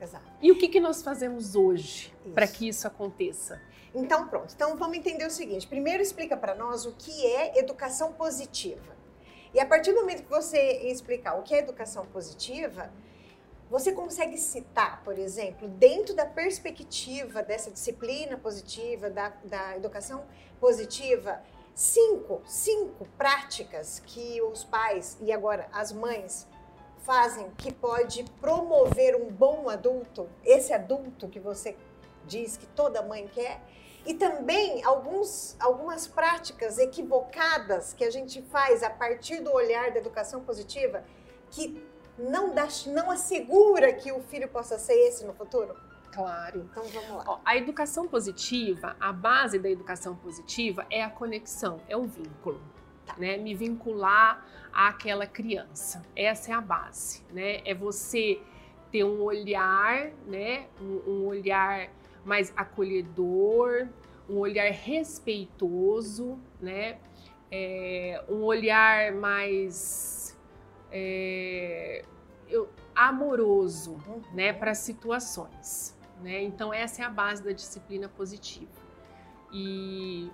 Exato. 0.00 0.24
E 0.40 0.50
o 0.50 0.58
que, 0.58 0.68
que 0.68 0.80
nós 0.80 1.02
fazemos 1.02 1.54
hoje 1.54 2.12
para 2.34 2.46
que 2.46 2.68
isso 2.68 2.86
aconteça? 2.86 3.60
Então, 3.94 4.26
pronto. 4.26 4.52
Então, 4.54 4.76
vamos 4.76 4.96
entender 4.96 5.26
o 5.26 5.30
seguinte. 5.30 5.66
Primeiro, 5.66 6.02
explica 6.02 6.36
para 6.36 6.54
nós 6.54 6.86
o 6.86 6.92
que 6.92 7.26
é 7.26 7.58
educação 7.58 8.12
positiva. 8.12 8.96
E 9.54 9.60
a 9.60 9.66
partir 9.66 9.92
do 9.92 10.00
momento 10.00 10.22
que 10.22 10.30
você 10.30 10.58
explicar 10.88 11.38
o 11.38 11.42
que 11.42 11.54
é 11.54 11.58
educação 11.58 12.06
positiva, 12.06 12.90
você 13.70 13.92
consegue 13.92 14.36
citar, 14.36 15.02
por 15.02 15.18
exemplo, 15.18 15.68
dentro 15.68 16.14
da 16.14 16.26
perspectiva 16.26 17.42
dessa 17.42 17.70
disciplina 17.70 18.36
positiva, 18.36 19.08
da, 19.10 19.30
da 19.44 19.76
educação 19.76 20.24
positiva, 20.60 21.42
cinco, 21.74 22.42
cinco 22.46 23.06
práticas 23.16 24.00
que 24.00 24.40
os 24.42 24.64
pais 24.64 25.16
e 25.20 25.32
agora 25.32 25.68
as 25.72 25.92
mães 25.92 26.46
fazem 26.98 27.50
que 27.58 27.72
pode 27.72 28.24
promover 28.40 29.16
um 29.16 29.30
bom 29.30 29.68
adulto, 29.68 30.28
esse 30.44 30.72
adulto 30.72 31.28
que 31.28 31.40
você 31.40 31.76
diz 32.26 32.56
que 32.56 32.66
toda 32.66 33.02
mãe 33.02 33.28
quer, 33.32 33.60
e 34.04 34.14
também 34.14 34.84
alguns, 34.84 35.56
algumas 35.60 36.06
práticas 36.06 36.78
equivocadas 36.78 37.92
que 37.92 38.04
a 38.04 38.10
gente 38.10 38.42
faz 38.42 38.82
a 38.82 38.90
partir 38.90 39.40
do 39.40 39.52
olhar 39.52 39.92
da 39.92 39.98
educação 39.98 40.42
positiva 40.42 41.04
que 41.50 41.82
não, 42.18 42.54
dá, 42.54 42.66
não 42.86 43.10
assegura 43.10 43.92
que 43.92 44.12
o 44.12 44.20
filho 44.22 44.48
possa 44.48 44.78
ser 44.78 44.94
esse 44.94 45.24
no 45.24 45.32
futuro. 45.32 45.74
Claro. 46.12 46.68
Então 46.70 46.84
vamos 46.84 47.24
lá. 47.24 47.40
A 47.44 47.56
educação 47.56 48.06
positiva, 48.06 48.96
a 49.00 49.12
base 49.12 49.58
da 49.58 49.70
educação 49.70 50.14
positiva 50.16 50.86
é 50.90 51.02
a 51.02 51.08
conexão, 51.10 51.80
é 51.88 51.96
o 51.96 52.04
vínculo, 52.04 52.60
Tá. 53.06 53.14
né? 53.18 53.36
Me 53.36 53.54
vincular 53.54 54.46
àquela 54.72 55.26
criança. 55.26 56.04
Essa 56.14 56.52
é 56.52 56.54
a 56.54 56.60
base, 56.60 57.22
né? 57.32 57.60
É 57.64 57.74
você 57.74 58.40
ter 58.92 59.04
um 59.04 59.22
olhar, 59.22 60.10
né? 60.26 60.66
Um, 60.80 61.10
um 61.10 61.26
olhar 61.26 61.88
mais 62.24 62.52
acolhedor, 62.56 63.88
um 64.28 64.38
olhar 64.38 64.70
respeitoso, 64.70 66.38
né? 66.60 66.98
É, 67.50 68.22
um 68.28 68.42
olhar 68.42 69.12
mais 69.12 70.38
é, 70.94 72.04
eu- 72.48 72.68
amoroso, 72.94 73.92
Uhum. 74.06 74.20
né, 74.34 74.52
para 74.52 74.74
situações, 74.74 75.96
né? 76.22 76.42
Então 76.42 76.72
essa 76.72 77.02
é 77.02 77.04
a 77.06 77.08
base 77.10 77.42
da 77.42 77.52
disciplina 77.52 78.08
positiva. 78.10 78.70
E, 79.50 80.30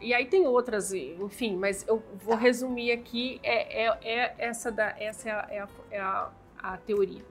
e 0.00 0.14
aí 0.14 0.24
tem 0.26 0.46
outras, 0.46 0.92
enfim, 0.94 1.56
mas 1.56 1.86
eu 1.86 2.02
vou 2.22 2.34
Tá. 2.36 2.40
resumir 2.40 2.90
aqui 2.92 3.38
é, 3.42 3.84
é, 3.84 3.98
é 4.02 4.34
essa 4.38 4.70
da 4.72 4.94
essa 4.98 5.28
é 5.28 5.32
a, 5.32 5.46
é 5.50 5.58
a- 5.60 5.68
é 5.90 6.00
a- 6.00 6.30
a 6.62 6.76
teoria. 6.78 7.22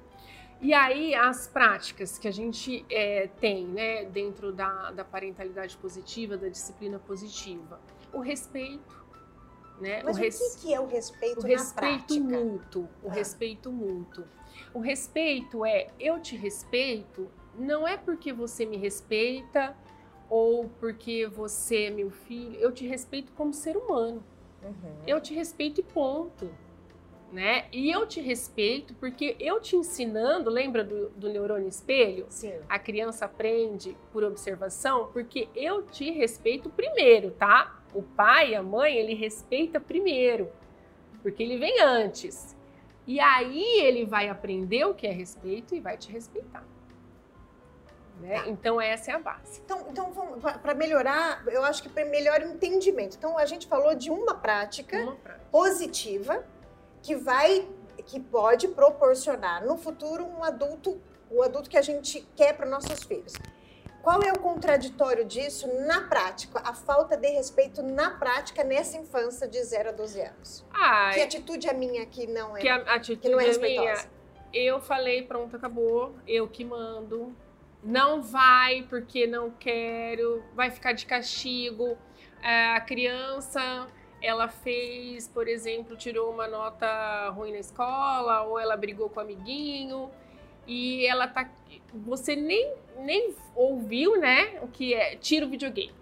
E 0.59 0.73
aí 0.73 1.13
as 1.13 1.47
práticas 1.47 2.17
que 2.17 2.27
a 2.27 2.31
gente 2.31 2.85
é, 2.89 3.27
tem, 3.39 3.65
né, 3.67 4.05
dentro 4.05 4.51
da, 4.51 4.91
da 4.91 5.03
parentalidade 5.05 5.77
positiva, 5.77 6.35
da 6.35 6.49
disciplina 6.49 6.97
positiva, 6.97 7.79
o 8.11 8.19
respeito, 8.19 9.05
né? 9.79 10.01
Mas 10.03 10.15
o 10.15 10.19
o, 10.19 10.23
res- 10.23 10.55
que, 10.55 10.61
que 10.67 10.73
é 10.73 10.79
o 10.79 10.87
respeito 10.87 11.39
o 11.39 11.43
na 11.43 11.47
respeito 11.49 12.05
prática? 12.05 12.19
mútuo, 12.39 12.87
o 13.03 13.09
Ah. 13.09 13.13
respeito 13.13 13.71
mútuo. 13.71 14.25
O 14.73 14.79
respeito 14.79 15.63
é 15.63 15.89
eu 15.99 16.19
te 16.19 16.35
respeito, 16.35 17.29
não 17.55 17.87
é 17.87 17.95
porque 17.95 18.33
você 18.33 18.65
me 18.65 18.77
respeita 18.77 19.75
ou 20.29 20.67
porque 20.79 21.27
você 21.27 21.83
é 21.85 21.89
meu 21.91 22.09
filho, 22.09 22.55
eu 22.59 22.71
te 22.71 22.85
respeito 22.87 23.31
como 23.33 23.53
ser 23.53 23.77
humano. 23.77 24.23
Uhum. 24.63 24.73
Eu 25.05 25.21
te 25.21 25.33
respeito 25.35 25.79
e 25.81 25.83
ponto. 25.83 26.49
Né? 27.31 27.65
E 27.73 27.91
eu 27.91 28.07
te 28.07 28.21
respeito 28.21 28.93
porque 28.93 29.35
eu 29.37 29.59
te 29.59 29.75
ensinando, 29.75 30.49
lembra 30.49 30.81
do, 30.81 31.09
do 31.09 31.27
neurônio 31.29 31.67
espelho? 31.67 32.25
Sim. 32.29 32.53
A 32.69 32.79
criança 32.79 33.25
aprende 33.25 33.97
por 34.13 34.23
observação 34.23 35.09
porque 35.11 35.49
eu 35.53 35.83
te 35.83 36.09
respeito 36.09 36.69
primeiro, 36.69 37.31
tá? 37.31 37.81
O 37.93 38.01
pai, 38.01 38.55
a 38.55 38.63
mãe, 38.63 38.95
ele 38.95 39.13
respeita 39.13 39.77
primeiro, 39.77 40.49
porque 41.21 41.43
ele 41.43 41.57
vem 41.57 41.81
antes. 41.81 42.55
E 43.05 43.19
aí 43.19 43.81
ele 43.81 44.05
vai 44.05 44.29
aprender 44.29 44.85
o 44.85 44.93
que 44.93 45.05
é 45.05 45.11
respeito 45.11 45.75
e 45.75 45.81
vai 45.81 45.97
te 45.97 46.09
respeitar. 46.09 46.63
Né? 48.21 48.41
Tá. 48.41 48.47
Então 48.47 48.79
essa 48.79 49.11
é 49.11 49.15
a 49.15 49.19
base. 49.19 49.61
Então, 49.63 49.85
então 49.89 50.11
para 50.61 50.73
melhorar, 50.73 51.43
eu 51.47 51.63
acho 51.63 51.83
que 51.83 51.89
para 51.89 52.05
melhor 52.05 52.41
entendimento. 52.41 53.15
Então, 53.17 53.37
a 53.37 53.45
gente 53.45 53.67
falou 53.67 53.93
de 53.95 54.09
uma 54.09 54.33
prática 54.33 54.97
Uma 54.97 55.15
prática. 55.15 55.45
positiva 55.51 56.45
que 57.07 57.15
vai, 57.15 57.65
que 58.05 58.19
pode 58.19 58.67
proporcionar 58.67 59.65
no 59.65 59.77
futuro 59.77 60.25
um 60.25 60.43
adulto, 60.43 61.01
o 61.31 61.41
adulto 61.41 61.69
que 61.69 61.77
a 61.77 61.81
gente 61.81 62.27
quer 62.35 62.51
para 62.51 62.65
nossos 62.65 63.01
filhos. 63.03 63.31
Qual 64.03 64.21
é 64.21 64.31
o 64.33 64.39
contraditório 64.39 65.23
disso 65.23 65.69
na 65.85 66.01
prática? 66.01 66.59
A 66.65 66.73
falta 66.73 67.15
de 67.15 67.29
respeito 67.29 67.81
na 67.81 68.11
prática 68.11 68.61
nessa 68.61 68.97
infância 68.97 69.47
de 69.47 69.61
0 69.63 69.87
a 69.89 69.91
12 69.93 70.21
anos. 70.21 70.65
Ah, 70.73 71.11
Que 71.13 71.21
atitude 71.21 71.69
é 71.69 71.73
minha 71.73 72.05
que 72.05 72.27
não 72.27 72.57
é, 72.57 72.59
que 72.59 72.67
a 72.67 72.75
atitude 72.75 73.19
que 73.21 73.29
não 73.29 73.39
é 73.39 73.43
é 73.43 73.57
minha, 73.57 73.81
respeitosa? 73.81 74.09
eu 74.53 74.81
falei, 74.81 75.23
pronto, 75.23 75.55
acabou, 75.55 76.13
eu 76.27 76.45
que 76.45 76.65
mando. 76.65 77.33
Não 77.81 78.21
vai 78.21 78.85
porque 78.89 79.25
não 79.25 79.49
quero, 79.51 80.43
vai 80.53 80.71
ficar 80.71 80.91
de 80.91 81.05
castigo. 81.05 81.97
É, 82.43 82.75
A 82.75 82.81
criança, 82.81 83.87
ela 84.21 84.47
fez, 84.47 85.27
por 85.27 85.47
exemplo, 85.47 85.95
tirou 85.95 86.31
uma 86.31 86.47
nota 86.47 87.29
ruim 87.29 87.51
na 87.51 87.59
escola, 87.59 88.43
ou 88.43 88.57
ela 88.59 88.75
brigou 88.75 89.09
com 89.09 89.19
o 89.19 89.23
amiguinho, 89.23 90.09
e 90.65 91.05
ela 91.05 91.27
tá. 91.27 91.49
Você 91.93 92.35
nem, 92.35 92.73
nem 92.99 93.35
ouviu, 93.55 94.19
né? 94.19 94.59
O 94.61 94.67
que 94.67 94.93
é? 94.93 95.15
Tira 95.15 95.45
o 95.45 95.49
videogame. 95.49 95.93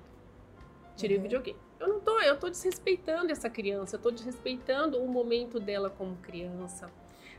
Tira 0.96 1.14
o 1.14 1.18
Uhum. 1.18 1.24
videogame. 1.24 1.60
Eu 1.80 1.88
não 1.90 2.00
tô, 2.00 2.20
eu 2.22 2.40
tô 2.40 2.50
desrespeitando 2.50 3.32
essa 3.32 3.50
criança, 3.50 3.98
eu 3.98 4.02
tô 4.02 4.10
desrespeitando 4.10 4.98
o 4.98 5.08
momento 5.08 5.60
dela 5.60 5.90
como 5.90 6.16
criança, 6.18 6.90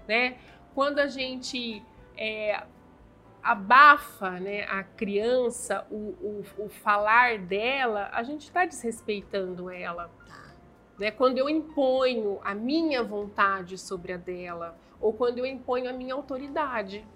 né? 0.06 0.36
Quando 0.74 0.98
a 0.98 1.06
gente 1.06 1.82
é, 2.18 2.62
abafa 3.42 4.32
né, 4.38 4.64
a 4.64 4.82
criança, 4.84 5.86
o, 5.90 5.94
o, 6.20 6.44
o 6.58 6.68
falar 6.68 7.38
dela, 7.38 8.10
a 8.12 8.22
gente 8.22 8.42
está 8.42 8.66
desrespeitando 8.66 9.70
ela. 9.70 10.10
Né? 10.98 11.10
Quando 11.10 11.38
eu 11.38 11.48
imponho 11.48 12.38
a 12.42 12.54
minha 12.54 13.02
vontade 13.02 13.76
sobre 13.76 14.12
a 14.12 14.16
dela, 14.16 14.78
ou 15.00 15.12
quando 15.12 15.38
eu 15.38 15.46
imponho 15.46 15.88
a 15.88 15.92
minha 15.92 16.14
autoridade. 16.14 17.06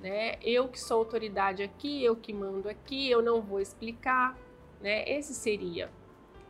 Né? 0.00 0.34
Eu 0.42 0.68
que 0.68 0.78
sou 0.78 0.98
autoridade 0.98 1.62
aqui, 1.62 2.04
eu 2.04 2.14
que 2.14 2.32
mando 2.32 2.68
aqui, 2.68 3.10
eu 3.10 3.22
não 3.22 3.40
vou 3.40 3.60
explicar. 3.60 4.36
Né? 4.80 5.08
Esse 5.08 5.34
seria. 5.34 5.90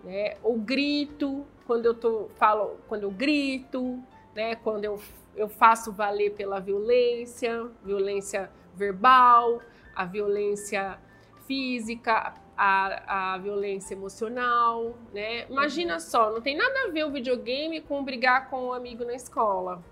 Né? 0.02 0.36
O 0.42 0.58
grito, 0.58 1.46
quando 1.66 1.86
eu 1.86 1.94
tô, 1.94 2.28
falo, 2.36 2.78
quando 2.88 3.04
eu 3.04 3.10
grito, 3.10 4.02
né? 4.34 4.56
quando 4.56 4.84
eu, 4.84 5.00
eu 5.34 5.48
faço 5.48 5.92
valer 5.92 6.32
pela 6.34 6.60
violência, 6.60 7.66
violência 7.82 8.50
verbal, 8.74 9.60
a 9.94 10.04
violência 10.04 10.98
física, 11.46 12.34
a, 12.56 13.34
a 13.34 13.38
violência 13.38 13.94
emocional, 13.94 14.94
né? 15.12 15.46
Imagina 15.48 15.98
só, 16.00 16.30
não 16.32 16.40
tem 16.40 16.56
nada 16.56 16.84
a 16.86 16.90
ver 16.90 17.04
o 17.04 17.10
videogame 17.10 17.80
com 17.80 18.02
brigar 18.04 18.48
com 18.50 18.66
um 18.68 18.72
amigo 18.72 19.04
na 19.04 19.14
escola. 19.14 19.82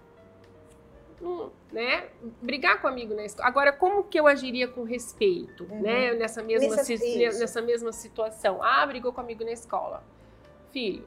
Não, 1.21 1.53
né? 1.73 2.09
Brigar 2.41 2.81
com 2.81 2.89
um 2.89 2.91
amigo 2.91 3.15
na 3.15 3.25
escola. 3.25 3.49
Agora, 3.49 3.73
como 3.73 4.03
que 4.05 4.19
eu 4.19 4.27
agiria 4.27 4.67
com 4.67 4.83
respeito, 4.83 5.65
Uhum. 5.65 5.81
né? 5.83 6.13
Nessa 6.15 6.43
mesma, 6.43 6.75
Nessa- 6.77 7.39
nessa 7.39 7.63
mesma 7.63 7.93
situação. 7.93 8.61
Ah, 8.63 8.85
brigou 8.87 9.13
com 9.13 9.21
um 9.21 9.25
amigo 9.25 9.45
na 9.45 9.53
escola. 9.53 10.03
Filho, 10.73 11.05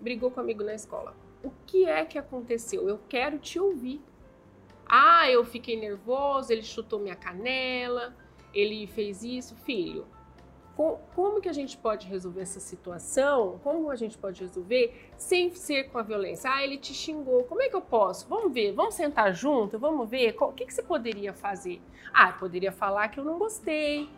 brigou 0.00 0.30
com 0.30 0.40
amigo 0.40 0.62
na 0.62 0.74
escola. 0.74 1.14
O 1.42 1.50
que 1.66 1.86
é 1.88 2.04
que 2.04 2.18
aconteceu? 2.18 2.88
Eu 2.88 2.98
quero 3.08 3.38
te 3.38 3.58
ouvir. 3.58 4.02
Ah, 4.86 5.30
eu 5.30 5.44
fiquei 5.44 5.78
nervoso, 5.78 6.52
ele 6.52 6.62
chutou 6.62 6.98
minha 6.98 7.14
canela, 7.16 8.14
ele 8.52 8.86
fez 8.86 9.22
isso. 9.22 9.54
Filho, 9.56 10.06
como 11.16 11.40
que 11.40 11.48
a 11.48 11.52
gente 11.52 11.76
pode 11.76 12.06
resolver 12.06 12.42
essa 12.42 12.60
situação? 12.60 13.58
Como 13.64 13.90
a 13.90 13.96
gente 13.96 14.16
pode 14.16 14.40
resolver 14.40 15.10
sem 15.16 15.50
ser 15.50 15.90
com 15.90 15.98
a 15.98 16.02
violência? 16.02 16.48
Ah, 16.48 16.62
ele 16.62 16.78
te 16.78 16.94
xingou. 16.94 17.42
Como 17.44 17.60
é 17.60 17.68
que 17.68 17.74
eu 17.74 17.80
posso? 17.80 18.28
Vamos 18.28 18.52
ver, 18.52 18.72
vamos 18.72 18.94
sentar 18.94 19.34
junto, 19.34 19.76
vamos 19.76 20.08
ver. 20.08 20.36
O 20.38 20.52
que, 20.52 20.64
que 20.64 20.72
você 20.72 20.82
poderia 20.82 21.32
fazer? 21.32 21.82
Ah, 22.14 22.28
eu 22.28 22.34
poderia 22.34 22.70
falar 22.70 23.08
que 23.08 23.18
eu 23.18 23.24
não 23.24 23.38
gostei. 23.38 24.08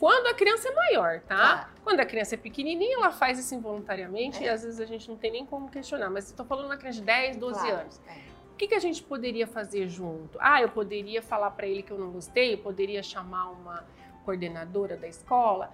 Quando 0.00 0.28
a 0.28 0.34
criança 0.34 0.70
é 0.70 0.74
maior, 0.74 1.20
tá? 1.20 1.70
Quando 1.84 2.00
a 2.00 2.06
criança 2.06 2.34
é 2.34 2.38
pequenininha, 2.38 2.96
ela 2.96 3.12
faz 3.12 3.38
isso 3.38 3.54
involuntariamente 3.54 4.42
é. 4.42 4.46
e 4.46 4.48
às 4.48 4.62
vezes 4.62 4.80
a 4.80 4.86
gente 4.86 5.10
não 5.10 5.16
tem 5.18 5.30
nem 5.30 5.44
como 5.44 5.68
questionar. 5.70 6.08
Mas 6.08 6.28
estou 6.28 6.46
falando 6.46 6.64
uma 6.64 6.78
criança 6.78 7.00
de 7.00 7.04
10, 7.04 7.36
12 7.36 7.60
claro. 7.60 7.76
anos. 7.80 8.00
É. 8.08 8.12
O 8.52 8.56
que, 8.56 8.68
que 8.68 8.74
a 8.74 8.80
gente 8.80 9.02
poderia 9.02 9.46
fazer 9.46 9.86
junto? 9.86 10.38
Ah, 10.40 10.62
eu 10.62 10.70
poderia 10.70 11.20
falar 11.20 11.50
para 11.50 11.66
ele 11.66 11.82
que 11.82 11.90
eu 11.90 11.98
não 11.98 12.10
gostei, 12.10 12.54
eu 12.54 12.58
poderia 12.58 13.02
chamar 13.02 13.50
uma 13.50 13.84
coordenadora 14.24 14.96
da 14.96 15.06
escola 15.06 15.72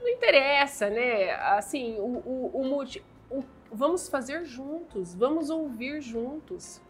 não 0.00 0.08
interessa, 0.08 0.88
né? 0.88 1.32
Assim, 1.56 1.96
o, 1.98 2.22
o, 2.24 2.50
o, 2.54 2.64
multi, 2.64 3.04
o, 3.30 3.44
vamos 3.70 4.08
fazer 4.08 4.44
juntos, 4.44 5.14
vamos 5.14 5.50
ouvir 5.50 6.00
juntos. 6.00 6.80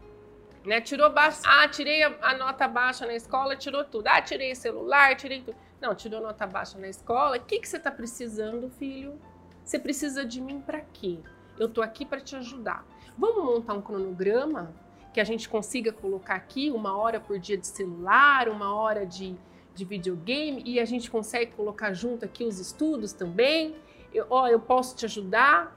Né? 0.64 0.80
Tirou 0.80 1.10
baixo. 1.10 1.40
Ah, 1.44 1.68
tirei 1.68 2.02
a, 2.02 2.14
a, 2.20 2.36
nota 2.36 2.68
baixa 2.68 3.06
na 3.06 3.14
escola, 3.14 3.56
tirou 3.56 3.84
tudo. 3.84 4.06
Ah, 4.08 4.20
tirei 4.20 4.54
celular, 4.54 5.16
tirei 5.16 5.42
tudo. 5.42 5.56
Não, 5.80 5.94
tirou 5.94 6.20
nota 6.20 6.46
baixa 6.46 6.78
na 6.78 6.88
escola. 6.88 7.36
O 7.36 7.40
que, 7.40 7.58
que 7.58 7.68
você 7.68 7.78
está 7.78 7.90
precisando, 7.90 8.68
filho? 8.70 9.18
Você 9.64 9.78
precisa 9.78 10.24
de 10.24 10.40
mim 10.40 10.60
para 10.60 10.80
quê? 10.80 11.18
Eu 11.58 11.68
tô 11.68 11.82
aqui 11.82 12.04
para 12.04 12.20
te 12.20 12.36
ajudar. 12.36 12.84
Vamos 13.16 13.44
montar 13.44 13.74
um 13.74 13.82
cronograma 13.82 14.74
que 15.12 15.20
a 15.20 15.24
gente 15.24 15.48
consiga 15.48 15.92
colocar 15.92 16.34
aqui 16.34 16.70
uma 16.70 16.96
hora 16.96 17.18
por 17.18 17.38
dia 17.38 17.56
de 17.56 17.66
celular, 17.66 18.48
uma 18.48 18.74
hora 18.74 19.04
de 19.04 19.36
de 19.80 19.84
videogame 19.86 20.62
e 20.64 20.78
a 20.78 20.84
gente 20.84 21.10
consegue 21.10 21.52
colocar 21.52 21.92
junto 21.94 22.24
aqui 22.24 22.44
os 22.44 22.58
estudos 22.58 23.12
também. 23.12 23.74
Eu, 24.12 24.26
eu 24.46 24.60
posso 24.60 24.94
te 24.94 25.06
ajudar, 25.06 25.74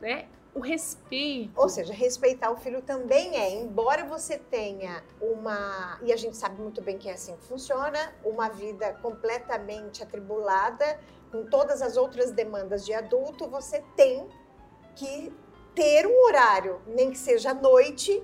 né? 0.00 0.28
O 0.54 0.60
respeito. 0.60 1.52
Ou 1.56 1.68
seja, 1.68 1.92
respeitar 1.92 2.50
o 2.50 2.56
filho 2.56 2.80
também 2.80 3.36
é, 3.36 3.60
embora 3.60 4.04
você 4.04 4.38
tenha 4.38 5.02
uma, 5.20 5.98
e 6.02 6.12
a 6.12 6.16
gente 6.16 6.36
sabe 6.36 6.60
muito 6.60 6.80
bem 6.80 6.96
que 6.96 7.08
é 7.08 7.12
assim 7.12 7.36
que 7.36 7.44
funciona, 7.44 8.14
uma 8.24 8.48
vida 8.48 8.94
completamente 9.02 10.02
atribulada, 10.02 10.98
com 11.30 11.44
todas 11.46 11.82
as 11.82 11.96
outras 11.96 12.30
demandas 12.30 12.84
de 12.86 12.94
adulto, 12.94 13.48
você 13.48 13.84
tem 13.94 14.26
que 14.96 15.32
ter 15.74 16.06
um 16.06 16.24
horário, 16.26 16.80
nem 16.86 17.10
que 17.10 17.18
seja 17.18 17.50
à 17.50 17.54
noite, 17.54 18.22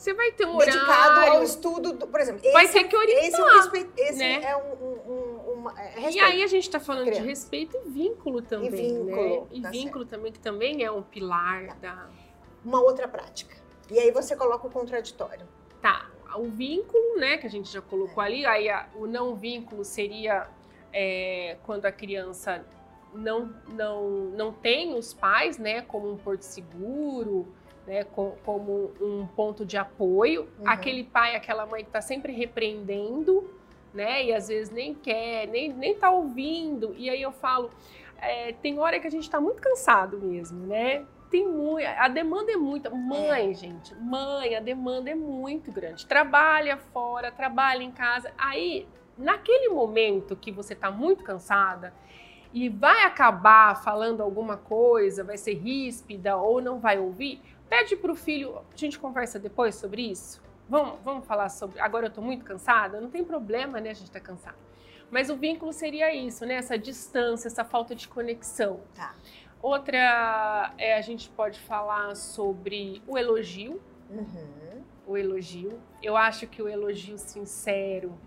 você 0.00 0.14
vai 0.14 0.32
ter 0.32 0.46
um 0.46 0.56
dedicado 0.56 1.10
horário. 1.10 1.32
ao 1.34 1.42
estudo, 1.42 1.92
do, 1.92 2.06
por 2.06 2.18
exemplo. 2.20 2.40
Vai 2.52 2.66
ter 2.66 2.84
que 2.84 2.96
orientar. 2.96 3.28
Esse, 3.28 3.38
é, 3.38 3.54
respeito, 3.54 3.92
esse 3.98 4.18
né? 4.18 4.42
é 4.42 4.56
um, 4.56 4.72
um, 4.72 5.62
um 5.62 5.70
é 5.76 5.88
respeito. 5.88 6.16
E 6.16 6.20
aí 6.20 6.42
a 6.42 6.46
gente 6.46 6.62
está 6.62 6.80
falando 6.80 7.10
de 7.10 7.20
respeito 7.20 7.76
e 7.76 7.90
vínculo 7.90 8.40
também, 8.40 8.68
e 8.68 8.70
vínculo, 8.70 9.40
né? 9.40 9.46
E 9.50 9.60
tá 9.60 9.68
vínculo 9.68 10.04
certo. 10.04 10.10
também, 10.10 10.32
que 10.32 10.38
também 10.38 10.82
é 10.82 10.90
um 10.90 11.02
pilar 11.02 11.66
tá. 11.66 11.74
da... 11.82 12.08
Uma 12.64 12.80
outra 12.80 13.06
prática. 13.06 13.54
E 13.90 13.98
aí 13.98 14.10
você 14.10 14.34
coloca 14.34 14.66
o 14.66 14.70
contraditório. 14.70 15.46
Tá. 15.82 16.08
O 16.34 16.44
vínculo, 16.44 17.18
né, 17.18 17.36
que 17.36 17.46
a 17.46 17.50
gente 17.50 17.70
já 17.70 17.82
colocou 17.82 18.22
é. 18.22 18.26
ali, 18.26 18.46
aí 18.46 18.70
a, 18.70 18.88
o 18.94 19.06
não 19.06 19.34
vínculo 19.34 19.84
seria 19.84 20.48
é, 20.94 21.58
quando 21.66 21.84
a 21.84 21.92
criança 21.92 22.64
não, 23.12 23.54
não, 23.68 24.08
não 24.30 24.50
tem 24.50 24.94
os 24.94 25.12
pais, 25.12 25.58
né, 25.58 25.82
como 25.82 26.10
um 26.10 26.16
porto 26.16 26.42
seguro, 26.42 27.52
né, 27.90 28.04
com, 28.04 28.36
como 28.44 28.92
um 29.00 29.26
ponto 29.26 29.66
de 29.66 29.76
apoio. 29.76 30.42
Uhum. 30.60 30.68
Aquele 30.68 31.02
pai, 31.02 31.34
aquela 31.34 31.66
mãe 31.66 31.82
que 31.82 31.88
está 31.88 32.00
sempre 32.00 32.32
repreendendo, 32.32 33.52
né, 33.92 34.24
e 34.26 34.32
às 34.32 34.46
vezes 34.46 34.70
nem 34.70 34.94
quer, 34.94 35.48
nem, 35.48 35.72
nem 35.72 35.96
tá 35.96 36.08
ouvindo. 36.08 36.94
E 36.96 37.10
aí 37.10 37.20
eu 37.20 37.32
falo, 37.32 37.68
é, 38.18 38.52
tem 38.52 38.78
hora 38.78 39.00
que 39.00 39.08
a 39.08 39.10
gente 39.10 39.24
está 39.24 39.40
muito 39.40 39.60
cansado 39.60 40.18
mesmo, 40.18 40.68
né? 40.68 41.04
Tem 41.32 41.46
muito, 41.46 41.84
a 41.84 42.06
demanda 42.06 42.52
é 42.52 42.56
muita. 42.56 42.90
Mãe, 42.90 43.50
é. 43.50 43.54
gente, 43.54 43.92
mãe, 43.96 44.54
a 44.54 44.60
demanda 44.60 45.10
é 45.10 45.14
muito 45.16 45.72
grande. 45.72 46.06
Trabalha 46.06 46.76
fora, 46.76 47.32
trabalha 47.32 47.82
em 47.82 47.90
casa. 47.90 48.32
Aí, 48.38 48.86
naquele 49.18 49.68
momento 49.68 50.36
que 50.36 50.52
você 50.52 50.74
está 50.74 50.92
muito 50.92 51.24
cansada, 51.24 51.92
e 52.52 52.68
vai 52.68 53.04
acabar 53.04 53.80
falando 53.82 54.22
alguma 54.22 54.56
coisa, 54.56 55.22
vai 55.22 55.36
ser 55.36 55.54
ríspida 55.54 56.36
ou 56.36 56.60
não 56.60 56.80
vai 56.80 56.98
ouvir, 56.98 57.40
Pede 57.70 57.94
para 57.94 58.10
o 58.10 58.16
filho, 58.16 58.58
a 58.58 58.76
gente 58.76 58.98
conversa 58.98 59.38
depois 59.38 59.76
sobre 59.76 60.02
isso? 60.02 60.42
Vamos, 60.68 60.98
vamos 61.04 61.24
falar 61.24 61.48
sobre. 61.48 61.78
Agora 61.78 62.06
eu 62.06 62.08
estou 62.08 62.22
muito 62.22 62.44
cansada? 62.44 63.00
Não 63.00 63.08
tem 63.08 63.24
problema, 63.24 63.80
né? 63.80 63.90
A 63.90 63.94
gente 63.94 64.08
está 64.08 64.18
cansado. 64.18 64.58
Mas 65.08 65.30
o 65.30 65.36
vínculo 65.36 65.72
seria 65.72 66.12
isso, 66.12 66.44
né? 66.44 66.54
Essa 66.54 66.76
distância, 66.76 67.46
essa 67.46 67.64
falta 67.64 67.94
de 67.94 68.08
conexão. 68.08 68.80
Tá. 68.92 69.14
Outra, 69.62 70.74
é, 70.78 70.96
a 70.96 71.00
gente 71.00 71.28
pode 71.30 71.60
falar 71.60 72.16
sobre 72.16 73.00
o 73.06 73.16
elogio. 73.16 73.80
Uhum. 74.10 74.82
O 75.06 75.16
elogio. 75.16 75.80
Eu 76.02 76.16
acho 76.16 76.48
que 76.48 76.60
o 76.60 76.68
elogio 76.68 77.18
sincero 77.18 78.18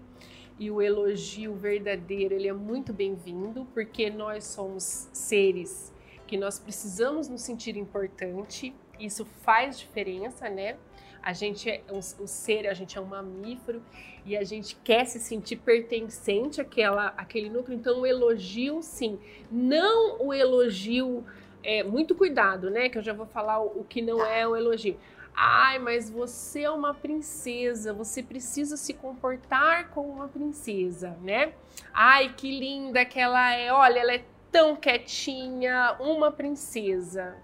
e 0.58 0.72
o 0.72 0.82
elogio 0.82 1.54
verdadeiro, 1.54 2.34
ele 2.34 2.48
é 2.48 2.54
muito 2.54 2.94
bem-vindo, 2.94 3.66
porque 3.74 4.10
nós 4.10 4.46
somos 4.46 5.10
seres 5.12 5.94
que 6.28 6.38
nós 6.38 6.58
precisamos 6.58 7.28
nos 7.28 7.42
sentir 7.42 7.76
importante 7.76 8.74
isso 9.06 9.26
faz 9.26 9.78
diferença, 9.78 10.50
né? 10.50 10.78
A 11.22 11.32
gente 11.32 11.70
é 11.70 11.82
um, 11.90 12.00
o 12.00 12.28
ser, 12.28 12.68
a 12.68 12.74
gente 12.74 12.98
é 12.98 13.02
um 13.02 13.06
mamífero 13.06 13.82
e 14.26 14.36
a 14.36 14.44
gente 14.44 14.76
quer 14.84 15.06
se 15.06 15.20
sentir 15.20 15.56
pertencente 15.56 16.60
àquela, 16.60 17.08
àquele 17.18 17.50
núcleo. 17.50 17.78
Então, 17.78 18.02
o 18.02 18.06
elogio, 18.06 18.82
sim. 18.82 19.18
Não 19.50 20.22
o 20.22 20.34
elogio, 20.34 21.24
é, 21.64 21.82
muito 21.82 22.14
cuidado, 22.14 22.70
né? 22.70 22.90
Que 22.90 22.98
eu 22.98 23.02
já 23.02 23.14
vou 23.14 23.26
falar 23.26 23.62
o, 23.62 23.80
o 23.80 23.86
que 23.86 24.02
não 24.02 24.26
é 24.26 24.46
o 24.46 24.56
elogio. 24.56 24.98
Ai, 25.36 25.80
mas 25.80 26.10
você 26.10 26.64
é 26.64 26.70
uma 26.70 26.94
princesa, 26.94 27.92
você 27.92 28.22
precisa 28.22 28.78
se 28.78 28.94
comportar 28.94 29.90
como 29.90 30.10
uma 30.10 30.28
princesa, 30.28 31.18
né? 31.24 31.54
Ai, 31.94 32.34
que 32.36 32.60
linda 32.60 33.04
que 33.06 33.20
ela 33.20 33.54
é. 33.54 33.72
Olha, 33.72 34.00
ela 34.00 34.14
é 34.14 34.24
tão 34.52 34.76
quietinha, 34.76 35.96
uma 36.00 36.32
princesa. 36.32 37.36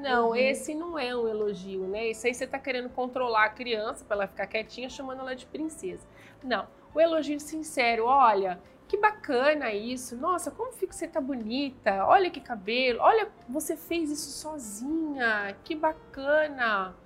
Não, 0.00 0.28
uhum. 0.28 0.36
esse 0.36 0.74
não 0.74 0.98
é 0.98 1.14
um 1.14 1.28
elogio, 1.28 1.86
né? 1.86 2.08
Isso 2.08 2.26
aí 2.26 2.32
você 2.32 2.44
está 2.44 2.58
querendo 2.58 2.88
controlar 2.88 3.44
a 3.44 3.50
criança 3.50 4.02
para 4.04 4.16
ela 4.16 4.26
ficar 4.26 4.46
quietinha, 4.46 4.88
chamando 4.88 5.20
ela 5.20 5.36
de 5.36 5.44
princesa. 5.44 6.06
Não, 6.42 6.66
o 6.94 7.00
elogio 7.00 7.38
sincero, 7.38 8.06
olha, 8.06 8.58
que 8.88 8.96
bacana 8.96 9.72
isso. 9.72 10.16
Nossa, 10.16 10.50
como 10.50 10.72
fica 10.72 10.92
você 10.92 11.06
tá 11.06 11.20
bonita. 11.20 12.06
Olha 12.06 12.30
que 12.30 12.40
cabelo. 12.40 13.00
Olha, 13.00 13.28
você 13.48 13.76
fez 13.76 14.10
isso 14.10 14.30
sozinha. 14.30 15.54
Que 15.64 15.74
bacana. 15.74 16.96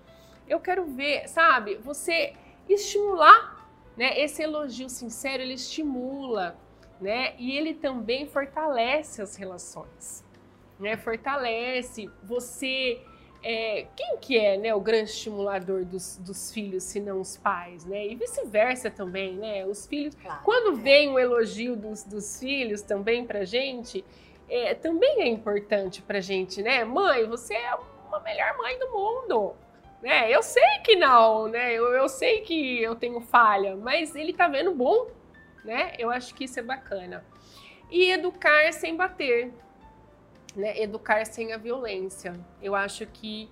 Eu 0.49 0.61
quero 0.61 0.85
ver, 0.85 1.29
sabe? 1.29 1.77
Você 1.79 2.35
estimular, 2.69 3.69
né? 3.97 4.19
Esse 4.21 4.43
elogio 4.43 4.89
sincero, 4.89 5.43
ele 5.43 5.55
estimula, 5.55 6.57
né? 7.01 7.35
E 7.39 7.57
ele 7.57 7.75
também 7.75 8.27
fortalece 8.27 9.21
as 9.21 9.35
relações 9.37 10.24
né? 10.79 10.97
Fortalece. 10.97 12.11
Você. 12.23 13.01
É, 13.47 13.87
quem 13.95 14.17
que 14.17 14.39
é 14.39 14.57
né, 14.57 14.75
o 14.75 14.81
grande 14.81 15.11
estimulador 15.11 15.85
dos, 15.85 16.17
dos 16.17 16.51
filhos, 16.51 16.83
se 16.83 16.99
não 16.99 17.21
os 17.21 17.37
pais, 17.37 17.85
né? 17.85 18.07
E 18.07 18.15
vice-versa 18.15 18.91
também, 18.91 19.37
né? 19.37 19.67
Os 19.67 19.87
filhos. 19.87 20.15
Claro, 20.15 20.41
quando 20.43 20.79
é. 20.79 20.83
vem 20.83 21.11
o 21.11 21.19
elogio 21.19 21.77
dos, 21.77 22.05
dos 22.05 22.41
filhos 22.41 22.81
também 22.81 23.27
pra 23.27 23.45
gente, 23.45 24.03
é, 24.49 24.75
também 24.75 25.21
é 25.21 25.27
importante 25.27 26.01
pra 26.01 26.21
gente, 26.21 26.63
né? 26.63 26.85
Mãe, 26.85 27.27
você 27.27 27.55
é 27.55 27.75
uma 28.09 28.21
melhor 28.21 28.57
mãe 28.57 28.79
do 28.79 28.91
mundo. 28.91 29.55
Né? 30.05 30.31
Eu 30.31 30.43
sei 30.43 30.81
que 30.85 30.97
não, 30.97 31.49
né? 31.49 31.73
Eu, 31.73 31.87
eu 31.95 32.09
sei 32.11 32.43
que 32.43 32.83
eu 32.83 32.95
tenho 32.95 33.21
falha, 33.21 33.75
mas 33.75 34.15
ele 34.15 34.35
tá 34.35 34.47
vendo 34.47 34.75
bom, 34.75 35.07
né? 35.65 35.95
Eu 35.99 36.11
acho 36.11 36.35
que 36.35 36.45
isso 36.45 36.61
é 36.61 36.63
bacana. 36.63 37.25
E 37.91 38.11
educar 38.11 38.71
sem 38.73 38.95
bater, 38.95 39.51
né, 40.55 40.81
educar 40.81 41.25
sem 41.27 41.53
a 41.53 41.57
violência. 41.57 42.35
Eu 42.63 42.75
acho 42.75 43.07
que 43.07 43.49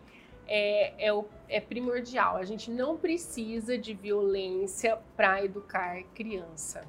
é, 0.47 1.07
é, 1.07 1.13
o, 1.13 1.25
é 1.49 1.61
primordial. 1.61 2.37
A 2.37 2.45
gente 2.45 2.71
não 2.71 2.97
precisa 2.97 3.79
de 3.79 3.95
violência 3.95 4.99
para 5.17 5.45
educar 5.45 6.03
criança. 6.15 6.87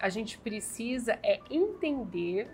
A 0.00 0.08
gente 0.08 0.38
precisa 0.38 1.18
é 1.22 1.40
entender 1.50 2.50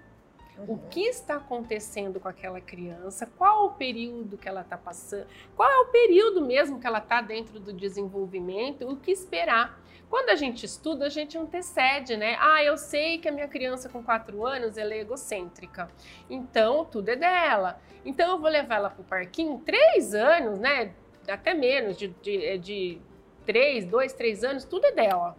uhum. 0.58 0.74
o 0.74 0.78
que 0.88 1.00
está 1.00 1.36
acontecendo 1.36 2.20
com 2.20 2.28
aquela 2.28 2.60
criança, 2.60 3.26
qual 3.38 3.66
o 3.66 3.70
período 3.70 4.36
que 4.36 4.48
ela 4.48 4.60
está 4.60 4.76
passando, 4.76 5.26
qual 5.56 5.70
é 5.70 5.78
o 5.78 5.86
período 5.86 6.44
mesmo 6.44 6.78
que 6.78 6.86
ela 6.86 6.98
está 6.98 7.20
dentro 7.20 7.58
do 7.58 7.72
desenvolvimento, 7.72 8.88
o 8.88 8.96
que 8.96 9.10
esperar. 9.10 9.80
Quando 10.10 10.30
a 10.30 10.34
gente 10.34 10.66
estuda, 10.66 11.06
a 11.06 11.08
gente 11.08 11.38
antecede, 11.38 12.16
né? 12.16 12.36
Ah, 12.40 12.64
eu 12.64 12.76
sei 12.76 13.18
que 13.18 13.28
a 13.28 13.32
minha 13.32 13.46
criança 13.46 13.88
com 13.88 14.02
4 14.02 14.44
anos 14.44 14.76
ela 14.76 14.92
é 14.92 14.98
egocêntrica. 14.98 15.88
Então, 16.28 16.84
tudo 16.84 17.10
é 17.10 17.16
dela. 17.16 17.80
Então, 18.04 18.32
eu 18.32 18.38
vou 18.38 18.50
levar 18.50 18.76
ela 18.76 18.90
para 18.90 19.00
o 19.00 19.04
parquinho, 19.04 19.62
3 19.64 20.14
anos, 20.14 20.58
né? 20.58 20.92
Até 21.28 21.54
menos, 21.54 21.96
de, 21.96 22.08
de, 22.08 22.44
é 22.44 22.58
de 22.58 23.00
três, 23.46 23.84
dois, 23.84 24.12
três 24.12 24.42
anos, 24.42 24.64
tudo 24.64 24.86
é 24.86 24.92
dela. 24.92 25.36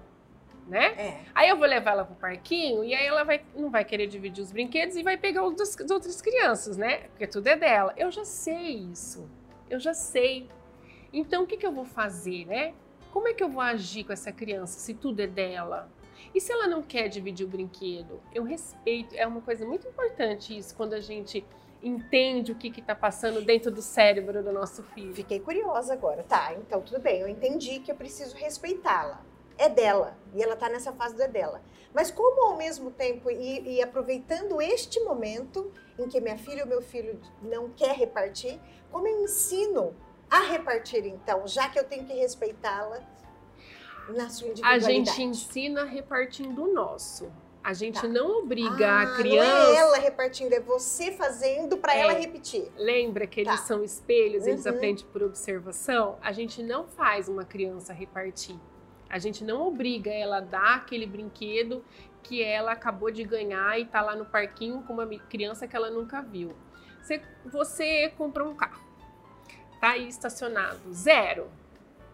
Né? 0.67 0.85
É. 0.97 1.19
Aí 1.35 1.49
eu 1.49 1.57
vou 1.57 1.67
levar 1.67 1.91
ela 1.91 2.05
pro 2.05 2.15
parquinho 2.15 2.83
e 2.83 2.93
aí 2.93 3.05
ela 3.05 3.23
vai, 3.23 3.41
não 3.53 3.69
vai 3.69 3.83
querer 3.83 4.07
dividir 4.07 4.41
os 4.41 4.53
brinquedos 4.53 4.95
e 4.95 5.03
vai 5.03 5.17
pegar 5.17 5.43
os 5.43 5.55
das, 5.55 5.75
das 5.75 5.91
outras 5.91 6.21
crianças, 6.21 6.77
né? 6.77 7.09
Porque 7.09 7.27
tudo 7.27 7.47
é 7.47 7.57
dela. 7.57 7.93
Eu 7.97 8.09
já 8.09 8.23
sei 8.23 8.77
isso. 8.91 9.29
Eu 9.69 9.79
já 9.79 9.93
sei. 9.93 10.47
Então 11.11 11.43
o 11.43 11.47
que, 11.47 11.57
que 11.57 11.65
eu 11.65 11.73
vou 11.73 11.83
fazer, 11.83 12.45
né? 12.45 12.73
Como 13.11 13.27
é 13.27 13.33
que 13.33 13.43
eu 13.43 13.49
vou 13.49 13.61
agir 13.61 14.05
com 14.05 14.13
essa 14.13 14.31
criança 14.31 14.79
se 14.79 14.93
tudo 14.93 15.21
é 15.21 15.27
dela? 15.27 15.89
E 16.33 16.39
se 16.39 16.51
ela 16.51 16.65
não 16.65 16.81
quer 16.81 17.09
dividir 17.09 17.45
o 17.45 17.49
brinquedo? 17.49 18.21
Eu 18.33 18.43
respeito, 18.43 19.13
é 19.15 19.27
uma 19.27 19.41
coisa 19.41 19.65
muito 19.65 19.85
importante 19.85 20.57
isso 20.57 20.73
quando 20.73 20.93
a 20.93 21.01
gente 21.01 21.45
entende 21.83 22.53
o 22.53 22.55
que 22.55 22.67
está 22.67 22.95
passando 22.95 23.41
dentro 23.41 23.69
do 23.69 23.81
cérebro 23.81 24.41
do 24.41 24.53
nosso 24.53 24.81
filho. 24.83 25.13
Fiquei 25.13 25.41
curiosa 25.41 25.91
agora. 25.91 26.23
Tá, 26.23 26.53
então 26.53 26.81
tudo 26.81 27.01
bem, 27.01 27.19
eu 27.19 27.27
entendi 27.27 27.79
que 27.79 27.91
eu 27.91 27.95
preciso 27.95 28.35
respeitá-la. 28.37 29.25
É 29.57 29.67
dela, 29.67 30.17
e 30.33 30.41
ela 30.41 30.53
está 30.53 30.69
nessa 30.69 30.93
fase 30.93 31.15
do 31.15 31.21
é 31.21 31.27
dela. 31.27 31.61
Mas 31.93 32.09
como 32.09 32.47
ao 32.47 32.57
mesmo 32.57 32.91
tempo, 32.91 33.29
e, 33.29 33.75
e 33.75 33.81
aproveitando 33.81 34.61
este 34.61 35.01
momento 35.01 35.69
em 35.99 36.07
que 36.07 36.21
minha 36.21 36.37
filha 36.37 36.63
ou 36.63 36.69
meu 36.69 36.81
filho 36.81 37.19
não 37.41 37.69
quer 37.69 37.93
repartir, 37.93 38.57
como 38.89 39.05
eu 39.05 39.23
ensino 39.23 39.93
a 40.31 40.39
repartir 40.45 41.05
então, 41.05 41.45
já 41.45 41.67
que 41.69 41.77
eu 41.77 41.83
tenho 41.83 42.05
que 42.05 42.13
respeitá-la 42.13 42.99
na 44.09 44.29
sua 44.29 44.47
A 44.47 44.51
individualidade? 44.51 44.93
gente 44.93 45.21
ensina 45.23 45.83
repartindo 45.83 46.63
o 46.63 46.73
nosso. 46.73 47.31
A 47.63 47.73
gente 47.73 48.01
Tá. 48.01 48.07
não 48.07 48.39
obriga 48.39 48.87
Ah, 48.89 49.01
a 49.03 49.15
criança. 49.17 49.47
Não 49.67 49.73
é 49.73 49.75
ela 49.77 49.97
repartindo, 49.97 50.51
é 50.53 50.59
você 50.59 51.11
fazendo 51.11 51.77
para 51.77 51.93
É. 51.95 51.99
ela 51.99 52.13
repetir. 52.13 52.71
Lembra 52.75 53.27
que 53.27 53.41
eles 53.41 53.59
Tá. 53.59 53.65
são 53.67 53.83
espelhos, 53.83 54.47
eles 54.47 54.65
Uhum. 54.65 54.71
aprendem 54.71 55.05
por 55.05 55.21
observação? 55.21 56.17
A 56.23 56.31
gente 56.31 56.63
não 56.63 56.87
faz 56.87 57.29
uma 57.29 57.45
criança 57.45 57.93
repartir. 57.93 58.55
A 59.07 59.19
gente 59.19 59.43
não 59.43 59.67
obriga 59.67 60.09
ela 60.09 60.37
a 60.37 60.41
dar 60.41 60.75
aquele 60.77 61.05
brinquedo 61.05 61.83
que 62.23 62.41
ela 62.41 62.71
acabou 62.71 63.11
de 63.11 63.23
ganhar 63.23 63.77
e 63.79 63.85
tá 63.85 64.01
lá 64.01 64.15
no 64.15 64.25
parquinho 64.25 64.81
com 64.83 64.93
uma 64.93 65.05
criança 65.05 65.67
que 65.67 65.75
ela 65.75 65.91
nunca 65.91 66.21
viu. 66.21 66.53
Você, 67.01 67.21
você 67.45 68.09
comprou 68.17 68.49
um 68.49 68.55
carro, 68.55 68.81
tá 69.81 69.89
aí 69.89 70.07
estacionado, 70.07 70.79
zero. 70.93 71.49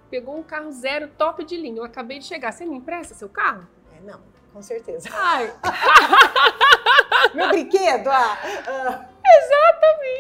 Pegou 0.10 0.38
um 0.38 0.44
carro 0.44 0.72
zero, 0.72 1.10
top 1.10 1.44
de 1.44 1.56
linha. 1.58 1.80
Eu 1.80 1.84
acabei 1.84 2.18
de 2.18 2.26
chegar. 2.26 2.52
Você 2.52 2.66
me 2.66 2.78
empresta 2.78 3.14
seu 3.14 3.30
carro? 3.30 3.68
É, 3.96 4.02
não, 4.02 4.22
com 4.54 4.62
certeza. 4.62 5.10
Ai, 5.12 5.54
Meu 7.36 7.50
brinquedo, 7.50 8.10
ah, 8.10 8.38
ah, 8.68 9.06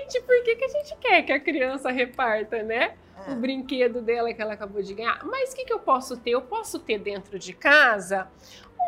gente, 0.07 0.21
por 0.21 0.43
que, 0.43 0.55
que 0.55 0.65
a 0.65 0.67
gente 0.67 0.95
quer 0.97 1.21
que 1.23 1.31
a 1.31 1.39
criança 1.39 1.91
reparta, 1.91 2.63
né? 2.63 2.97
ah. 3.15 3.33
o 3.33 3.35
brinquedo 3.35 4.01
dela 4.01 4.33
que 4.33 4.41
ela 4.41 4.53
acabou 4.53 4.81
de 4.81 4.93
ganhar. 4.93 5.23
Mas 5.25 5.51
o 5.51 5.55
que, 5.55 5.65
que 5.65 5.73
eu 5.73 5.79
posso 5.79 6.17
ter? 6.17 6.31
Eu 6.31 6.41
posso 6.41 6.79
ter 6.79 6.99
dentro 6.99 7.37
de 7.37 7.53
casa 7.53 8.29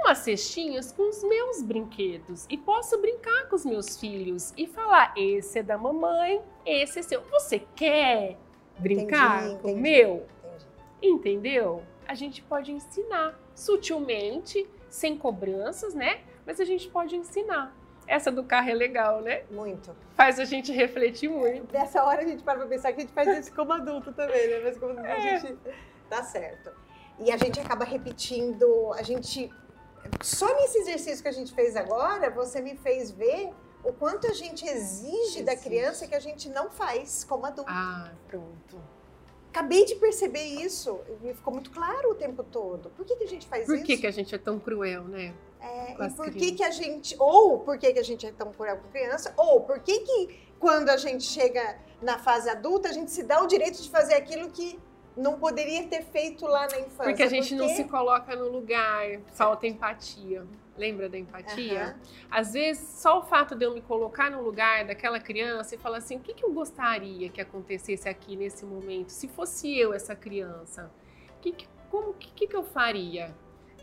umas 0.02 0.20
cestinhas 0.20 0.92
com 0.92 1.10
os 1.10 1.24
meus 1.24 1.62
brinquedos 1.62 2.46
e 2.50 2.58
posso 2.58 3.00
brincar 3.02 3.50
com 3.50 3.56
os 3.56 3.66
meus 3.66 3.98
filhos 3.98 4.54
e 4.58 4.66
falar: 4.68 5.14
esse 5.16 5.60
é 5.60 5.64
da 5.64 5.78
mamãe, 5.78 6.42
esse 6.66 7.00
é 7.00 7.02
seu. 7.02 7.22
Você 7.32 7.60
quer 7.76 8.38
brincar 8.80 9.44
Entendi, 9.46 9.62
com 9.62 9.74
o 9.74 9.78
meu? 9.78 10.26
Entendi. 10.42 10.66
Entendeu? 11.02 11.84
A 12.08 12.14
gente 12.14 12.42
pode 12.42 12.72
ensinar 12.72 13.40
sutilmente, 13.56 14.68
sem 14.90 15.18
cobranças, 15.18 15.94
né? 15.94 16.22
Mas 16.46 16.60
a 16.60 16.66
gente 16.66 16.90
pode 16.90 17.16
ensinar. 17.16 17.76
Essa 18.08 18.32
do 18.32 18.44
carro 18.44 18.70
é 18.70 18.74
legal, 18.74 19.22
né? 19.22 19.44
Muito. 19.52 19.96
Faz 20.16 20.40
a 20.40 20.46
gente 20.46 20.72
refletir 20.72 21.30
muito. 21.30 21.72
Nessa 21.72 22.04
hora 22.04 22.22
a 22.22 22.26
gente 22.26 22.42
para 22.42 22.58
pra 22.58 22.68
pensar 22.68 22.92
que 22.92 22.98
a 22.98 23.02
gente 23.02 23.14
faz 23.14 23.38
isso 23.38 23.54
como 23.54 23.72
adulto 23.72 24.12
também, 24.12 24.48
né? 24.48 24.62
Mas 24.64 24.78
como 24.78 25.00
É. 25.00 25.12
a 25.12 25.20
gente. 25.38 25.56
Tá 26.10 26.24
certo. 26.24 26.72
E 27.20 27.32
a 27.32 27.38
gente 27.38 27.60
acaba 27.60 27.86
repetindo, 27.86 28.92
a 28.94 29.04
gente. 29.04 29.52
Só 30.24 30.48
nesse 30.56 30.80
exercício 30.80 31.22
que 31.22 31.28
a 31.28 31.32
gente 31.34 31.54
fez 31.54 31.76
agora, 31.76 32.32
você 32.32 32.62
me 32.62 32.76
fez 32.78 33.12
ver 33.12 33.52
o 33.84 33.94
quanto 33.94 34.28
a 34.28 34.34
gente 34.34 34.66
exige 34.68 35.44
da 35.44 35.56
criança 35.56 36.08
que 36.08 36.16
a 36.16 36.20
gente 36.20 36.50
não 36.50 36.70
faz 36.70 37.24
como 37.24 37.46
adulto. 37.46 37.72
Ah, 37.72 38.12
pronto. 38.28 38.82
Acabei 39.50 39.84
de 39.86 39.96
perceber 39.96 40.44
isso 40.44 41.00
e 41.24 41.34
ficou 41.34 41.52
muito 41.52 41.72
claro 41.72 42.12
o 42.12 42.16
tempo 42.16 42.44
todo. 42.44 42.90
Por 42.92 43.04
que, 43.04 43.16
que 43.16 43.24
a 43.24 43.28
gente 43.28 43.48
faz 43.48 43.66
Por 43.66 43.76
isso? 43.78 43.86
que, 43.86 43.98
que 43.98 44.08
a 44.08 44.12
gente 44.12 44.34
é 44.36 44.38
tão 44.38 44.60
cruel, 44.60 45.06
né? 45.06 45.34
É, 45.60 45.94
com 45.96 46.04
e 46.04 46.06
as 46.06 46.14
por 46.14 46.32
que, 46.32 46.52
que 46.52 46.64
a 46.64 46.70
gente. 46.72 47.16
Ou 47.18 47.60
por 47.60 47.78
que, 47.78 47.92
que 47.92 48.00
a 48.00 48.04
gente 48.04 48.26
é 48.28 48.32
tão 48.32 48.52
cruel 48.54 48.78
com 48.78 48.88
criança, 48.90 49.34
ou 49.36 49.62
por 49.62 49.80
que, 49.80 50.00
que 50.02 50.40
quando 50.60 50.90
a 50.90 50.98
gente 50.98 51.24
chega 51.24 51.78
na 52.02 52.20
fase 52.20 52.50
adulta, 52.50 52.90
a 52.90 52.92
gente 52.94 53.12
se 53.12 53.24
dá 53.24 53.42
o 53.42 53.48
direito 53.48 53.82
de 53.82 53.90
fazer 53.90 54.14
aquilo 54.14 54.50
que 54.52 54.80
não 55.18 55.40
poderia 55.40 55.86
ter 55.88 56.04
feito 56.06 56.46
lá 56.46 56.68
na 56.68 56.80
infância. 56.80 57.04
Porque 57.06 57.24
a 57.24 57.28
gente 57.28 57.56
não 57.56 57.66
Porque- 57.66 57.84
se 57.84 57.90
coloca 57.90 58.36
no 58.36 58.48
lugar, 58.50 59.20
falta 59.34 59.68
empatia. 59.68 60.46
Lembra 60.80 61.10
da 61.10 61.18
empatia? 61.18 61.82
Aham. 61.84 62.00
Às 62.32 62.54
vezes, 62.54 63.02
só 63.02 63.20
o 63.20 63.24
fato 63.24 63.54
de 63.54 63.66
eu 63.66 63.74
me 63.74 63.82
colocar 63.82 64.32
no 64.32 64.42
lugar 64.42 64.86
daquela 64.86 65.20
criança 65.20 65.76
e 65.76 65.78
falar 65.78 65.98
assim: 65.98 66.16
o 66.16 66.22
que, 66.22 66.34
que 66.34 66.46
eu 66.46 66.54
gostaria 66.54 67.28
que 67.28 67.42
acontecesse 67.42 68.08
aqui 68.08 68.38
nesse 68.38 68.66
momento? 68.66 69.10
Se 69.10 69.28
fosse 69.28 69.78
eu 69.78 69.94
essa 69.94 70.16
criança, 70.16 70.90
que, 71.42 71.52
que, 71.52 71.68
como, 71.92 72.14
que, 72.14 72.48
que, 72.48 72.56
eu 72.56 72.64
faria? 72.64 73.36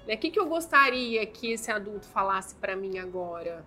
Né? 0.06 0.14
O 0.14 0.18
que, 0.18 0.30
que 0.30 0.40
eu 0.40 0.46
gostaria 0.46 1.24
que 1.26 1.52
esse 1.52 1.70
adulto 1.70 2.06
falasse 2.06 2.54
para 2.54 2.74
mim 2.74 2.98
agora? 2.98 3.62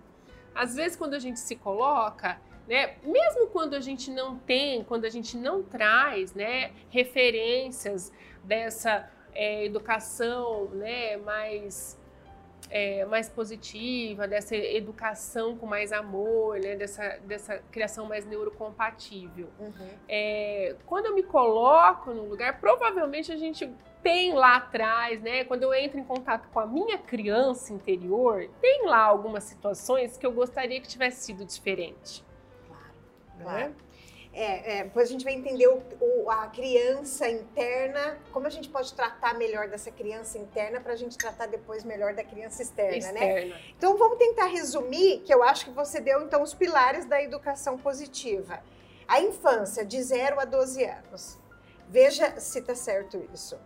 Às 0.52 0.74
vezes, 0.74 0.96
quando 0.96 1.14
a 1.14 1.20
gente 1.20 1.38
se 1.38 1.54
coloca, 1.54 2.40
né, 2.66 2.96
mesmo 3.04 3.46
quando 3.46 3.74
a 3.74 3.80
gente 3.80 4.10
não 4.10 4.36
tem, 4.36 4.82
quando 4.82 5.04
a 5.04 5.08
gente 5.08 5.36
não 5.36 5.62
traz 5.62 6.34
né, 6.34 6.72
referências 6.88 8.12
dessa 8.42 9.08
é, 9.32 9.64
educação 9.64 10.64
né, 10.70 11.16
mais 11.18 11.99
é, 12.70 13.04
mais 13.04 13.28
positiva, 13.28 14.28
dessa 14.28 14.54
educação 14.54 15.56
com 15.56 15.66
mais 15.66 15.92
amor, 15.92 16.58
né, 16.60 16.76
dessa, 16.76 17.18
dessa 17.24 17.58
criação 17.70 18.06
mais 18.06 18.24
neurocompatível. 18.24 19.48
Uhum. 19.58 19.88
É, 20.08 20.76
quando 20.86 21.06
eu 21.06 21.14
me 21.14 21.22
coloco 21.22 22.12
no 22.12 22.28
lugar, 22.28 22.60
provavelmente 22.60 23.32
a 23.32 23.36
gente 23.36 23.68
tem 24.02 24.32
lá 24.32 24.56
atrás, 24.56 25.20
né? 25.20 25.44
Quando 25.44 25.62
eu 25.62 25.74
entro 25.74 25.98
em 25.98 26.04
contato 26.04 26.48
com 26.48 26.60
a 26.60 26.66
minha 26.66 26.96
criança 26.96 27.72
interior, 27.72 28.48
tem 28.60 28.86
lá 28.86 29.02
algumas 29.02 29.44
situações 29.44 30.16
que 30.16 30.26
eu 30.26 30.32
gostaria 30.32 30.80
que 30.80 30.88
tivesse 30.88 31.24
sido 31.26 31.44
diferente. 31.44 32.24
Claro, 32.66 32.84
né? 33.36 33.44
claro. 33.44 33.74
É, 34.32 34.78
é, 34.78 34.84
depois 34.84 35.08
a 35.08 35.12
gente 35.12 35.24
vai 35.24 35.32
entender 35.32 35.66
o, 35.66 35.82
o- 36.00 36.30
a 36.30 36.46
criança 36.46 37.28
interna, 37.28 38.16
como 38.32 38.46
a 38.46 38.50
gente 38.50 38.68
pode 38.68 38.94
tratar 38.94 39.34
melhor 39.34 39.66
dessa 39.68 39.90
criança 39.90 40.38
interna 40.38 40.80
para 40.80 40.92
a 40.92 40.96
gente 40.96 41.18
tratar 41.18 41.46
depois 41.46 41.82
melhor 41.82 42.14
da 42.14 42.22
criança 42.22 42.62
externa, 42.62 43.10
né? 43.12 43.38
Externa. 43.38 43.60
Então 43.76 43.98
vamos 43.98 44.18
tentar 44.18 44.46
resumir, 44.46 45.20
que 45.20 45.34
eu 45.34 45.42
acho 45.42 45.64
que 45.64 45.72
você 45.72 46.00
deu 46.00 46.22
então 46.22 46.42
os 46.42 46.54
pilares 46.54 47.04
da 47.06 47.20
educação 47.20 47.76
positiva. 47.76 48.62
A 49.08 49.20
infância, 49.20 49.84
de 49.84 50.00
0 50.00 50.38
a 50.38 50.44
12 50.44 50.84
anos. 50.84 51.36
Veja 51.88 52.38
se 52.38 52.60
está 52.60 52.76
certo 52.76 53.20
isso. 53.34 53.58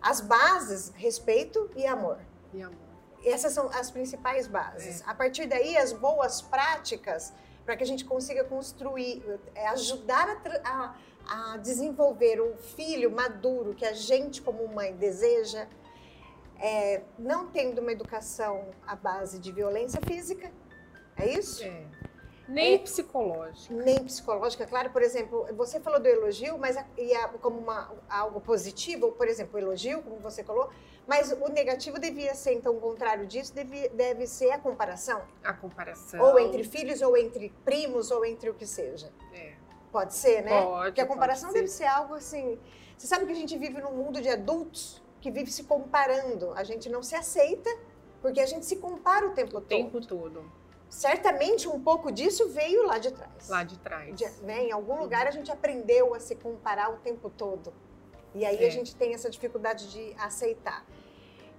As 0.00 0.20
bases, 0.20 0.92
respeito 0.94 1.68
e 1.74 1.84
amor. 1.84 2.18
E 2.54 2.62
amor. 2.62 2.78
Essas 3.24 3.52
são 3.52 3.68
as 3.70 3.90
principais 3.90 4.46
bases. 4.46 5.00
É. 5.00 5.04
A 5.10 5.14
partir 5.14 5.46
daí, 5.46 5.76
as 5.76 5.92
boas 5.92 6.40
práticas 6.42 7.32
para 7.64 7.76
que 7.76 7.82
a 7.82 7.86
gente 7.86 8.04
consiga 8.04 8.44
construir, 8.44 9.22
é, 9.54 9.68
ajudar 9.68 10.28
a, 10.64 10.68
a- 10.68 11.52
a 11.52 11.56
desenvolver 11.58 12.40
o 12.40 12.56
filho 12.56 13.10
maduro 13.10 13.74
que 13.74 13.84
a 13.84 13.92
gente, 13.92 14.42
como 14.42 14.66
mãe, 14.68 14.94
deseja, 14.94 15.68
é, 16.58 17.02
não 17.18 17.48
tendo 17.48 17.80
uma 17.80 17.92
educação 17.92 18.66
à 18.86 18.94
base 18.96 19.38
de 19.38 19.52
violência 19.52 20.00
física. 20.04 20.50
É 21.16 21.28
isso? 21.28 21.62
É. 21.64 21.84
Nem 22.48 22.74
É. 22.74 22.78
psicológico. 22.78 23.72
Nem 23.72 24.04
psicológica, 24.04 24.66
claro. 24.66 24.90
Por 24.90 25.00
exemplo, 25.02 25.46
você 25.54 25.78
falou 25.78 26.00
do 26.00 26.08
elogio, 26.08 26.58
mas 26.58 26.76
a- 26.76 26.84
e 26.98 27.14
a- 27.14 27.28
como 27.28 27.58
uma, 27.58 27.92
algo 28.08 28.40
positivo, 28.40 29.12
por 29.12 29.28
exemplo, 29.28 29.54
o 29.56 29.58
elogio, 29.62 30.02
como 30.02 30.16
você 30.16 30.42
falou, 30.42 30.68
mas 31.06 31.32
o 31.32 31.48
negativo 31.48 31.98
devia 31.98 32.34
ser, 32.34 32.52
então, 32.54 32.76
o 32.76 32.80
contrário 32.80 33.26
disso, 33.26 33.52
deve, 33.54 33.88
deve 33.90 34.26
ser 34.26 34.50
a 34.52 34.58
comparação. 34.58 35.22
A 35.42 35.52
comparação. 35.52 36.20
Ou 36.20 36.38
entre 36.38 36.62
filhos, 36.64 37.02
ou 37.02 37.16
entre 37.16 37.50
primos, 37.64 38.10
ou 38.10 38.24
entre 38.24 38.48
o 38.50 38.54
que 38.54 38.66
seja. 38.66 39.12
É. 39.32 39.54
Pode 39.90 40.14
ser, 40.14 40.42
né? 40.42 40.62
Pode, 40.62 40.84
Porque 40.86 41.00
a 41.00 41.06
comparação 41.06 41.50
ser. 41.50 41.54
deve 41.56 41.68
ser 41.68 41.84
algo 41.86 42.14
assim. 42.14 42.58
Você 42.96 43.06
sabe 43.06 43.26
que 43.26 43.32
a 43.32 43.34
gente 43.36 43.58
vive 43.58 43.80
num 43.80 43.92
mundo 43.92 44.20
de 44.22 44.28
adultos 44.28 45.02
que 45.20 45.30
vive 45.30 45.50
se 45.50 45.64
comparando. 45.64 46.52
A 46.54 46.64
gente 46.64 46.88
não 46.88 47.02
se 47.02 47.14
aceita 47.14 47.68
porque 48.22 48.40
a 48.40 48.46
gente 48.46 48.64
se 48.64 48.76
compara 48.76 49.26
o 49.26 49.30
tempo 49.34 49.50
O 49.58 49.60
todo. 49.60 49.66
tempo 49.68 50.00
todo. 50.06 50.50
Certamente 50.88 51.68
um 51.68 51.80
pouco 51.82 52.12
disso 52.12 52.48
veio 52.50 52.86
lá 52.86 52.98
de 52.98 53.10
trás. 53.12 53.48
Lá 53.48 53.64
de 53.64 53.78
trás. 53.78 54.14
De- 54.14 54.30
né, 54.42 54.64
Em 54.64 54.72
algum 54.72 54.98
lugar 55.00 55.26
a 55.26 55.30
gente 55.30 55.50
aprendeu 55.50 56.14
a 56.14 56.20
se 56.20 56.36
comparar 56.36 56.90
o 56.90 56.98
tempo 56.98 57.28
todo. 57.30 57.72
E 58.34 58.44
aí 58.44 58.62
É. 58.64 58.66
a 58.66 58.70
gente 58.70 58.94
tem 58.96 59.14
essa 59.14 59.28
dificuldade 59.30 59.90
de 59.90 60.14
aceitar. 60.18 60.84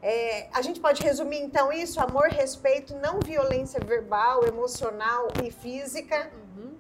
É, 0.02 0.48
a 0.52 0.62
gente 0.62 0.80
pode 0.80 1.02
resumir 1.02 1.40
então 1.42 1.72
isso: 1.72 2.00
amor, 2.00 2.28
respeito, 2.30 2.96
não 2.96 3.20
violência 3.20 3.80
verbal, 3.80 4.44
emocional 4.46 5.28
e 5.44 5.52
física. 5.52 6.30
Uhum. 6.58 6.74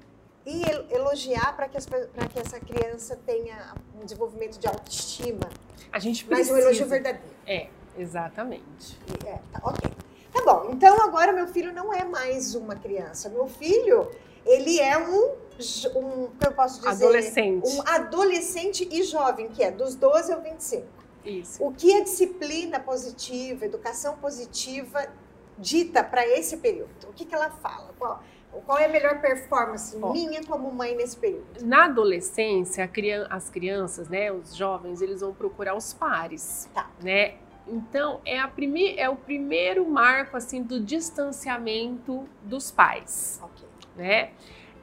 E 0.45 0.61
el- 0.69 0.85
elogiar 0.91 1.55
para 1.55 1.69
que, 1.69 1.77
as 1.77 1.85
que 1.85 2.39
essa 2.39 2.59
criança 2.59 3.15
tenha 3.25 3.73
um 3.95 4.03
desenvolvimento 4.03 4.59
de 4.59 4.67
autoestima. 4.67 5.49
A 5.91 5.99
gente 5.99 6.25
Mas 6.29 6.39
precisa. 6.49 6.53
um 6.55 6.57
elogio 6.59 6.85
verdadeiro. 6.85 7.25
É, 7.47 7.67
exatamente. 7.97 8.99
É, 9.25 9.39
tá, 9.53 9.61
ok. 9.63 9.89
Tá 10.33 10.41
bom, 10.43 10.71
então 10.71 10.99
agora 11.01 11.31
meu 11.31 11.47
filho 11.47 11.71
não 11.71 11.93
é 11.93 12.03
mais 12.03 12.55
uma 12.55 12.75
criança. 12.75 13.29
Meu 13.29 13.47
filho, 13.47 14.11
ele 14.45 14.79
é 14.81 14.97
um, 14.97 15.35
um 15.95 16.27
como 16.27 16.29
eu 16.45 16.51
posso 16.53 16.81
dizer? 16.81 17.05
Adolescente. 17.05 17.67
Um 17.67 17.81
adolescente 17.87 18.87
e 18.91 19.03
jovem, 19.03 19.49
que 19.49 19.63
é 19.63 19.71
dos 19.71 19.95
12 19.95 20.31
ao 20.33 20.41
25. 20.41 20.85
Isso. 21.25 21.63
O 21.63 21.71
que 21.73 21.93
a 21.95 22.03
disciplina 22.03 22.79
positiva, 22.79 23.65
educação 23.65 24.17
positiva 24.17 25.07
dita 25.57 26.03
para 26.03 26.27
esse 26.27 26.57
período? 26.57 26.89
O 27.07 27.13
que, 27.13 27.25
que 27.25 27.33
ela 27.33 27.49
fala? 27.49 27.93
Qual, 27.97 28.21
qual 28.65 28.77
é 28.77 28.85
a 28.85 28.89
melhor 28.89 29.21
performance 29.21 29.97
Ó. 30.01 30.11
minha 30.11 30.43
como 30.43 30.69
mãe 30.71 30.95
nesse 30.95 31.15
período? 31.15 31.63
Na 31.65 31.85
adolescência, 31.85 32.83
a 32.83 32.87
crian- 32.87 33.27
as 33.29 33.49
crianças, 33.49 34.09
né, 34.09 34.31
os 34.31 34.53
jovens, 34.55 35.01
eles 35.01 35.21
vão 35.21 35.33
procurar 35.33 35.75
os 35.75 35.93
pares, 35.93 36.69
Tá. 36.73 36.89
né? 37.01 37.35
Então 37.65 38.19
é 38.25 38.37
a 38.37 38.47
prime 38.49 38.93
é 38.97 39.09
o 39.09 39.15
primeiro 39.15 39.87
marco 39.87 40.35
assim 40.35 40.61
do 40.61 40.81
distanciamento 40.81 42.27
dos 42.41 42.69
pais, 42.71 43.39
Ok. 43.41 43.65
né? 43.95 44.31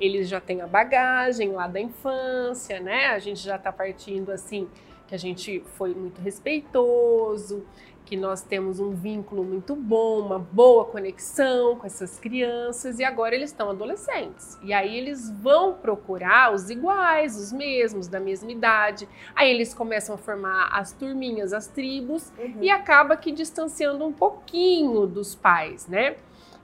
Eles 0.01 0.29
já 0.29 0.41
têm 0.41 0.61
a 0.63 0.67
bagagem 0.67 1.53
lá 1.53 1.67
da 1.69 1.79
infância, 1.81 2.81
né? 2.81 3.09
A 3.09 3.19
gente 3.19 3.41
já 3.41 3.59
tá 3.59 3.71
partindo 3.71 4.31
assim 4.31 4.69
que 5.07 5.15
a 5.15 5.19
gente 5.19 5.63
foi 5.77 5.93
muito 5.95 6.21
respeitoso, 6.21 7.65
que 8.05 8.17
nós 8.17 8.43
temos 8.43 8.81
um 8.81 8.91
vínculo 8.91 9.45
muito 9.45 9.77
bom, 9.77 10.21
uma 10.21 10.39
boa 10.39 10.85
conexão 10.85 11.77
com 11.77 11.87
essas 11.87 12.19
crianças 12.19 12.99
e 12.99 13.05
agora 13.05 13.35
eles 13.37 13.51
estão 13.51 13.71
adolescentes. 13.71 14.59
E 14.63 14.73
aí 14.73 14.97
eles 14.97 15.31
vão 15.31 15.75
procurar 15.75 16.53
os 16.53 16.71
iguais, 16.71 17.37
os 17.37 17.53
mesmos, 17.53 18.09
da 18.09 18.19
mesma 18.19 18.51
idade. 18.51 19.09
Aí 19.35 19.51
eles 19.51 19.73
começam 19.75 20.15
a 20.15 20.19
formar 20.19 20.71
as 20.73 20.93
turminhas, 20.93 21.53
as 21.53 21.67
tribos 21.69 22.33
Uhum. 22.39 22.55
e 22.61 22.69
acaba 22.71 23.17
que 23.17 23.31
distanciando 23.31 24.05
um 24.05 24.13
pouquinho 24.13 25.07
dos 25.07 25.35
pais, 25.37 25.87
né? 25.87 26.17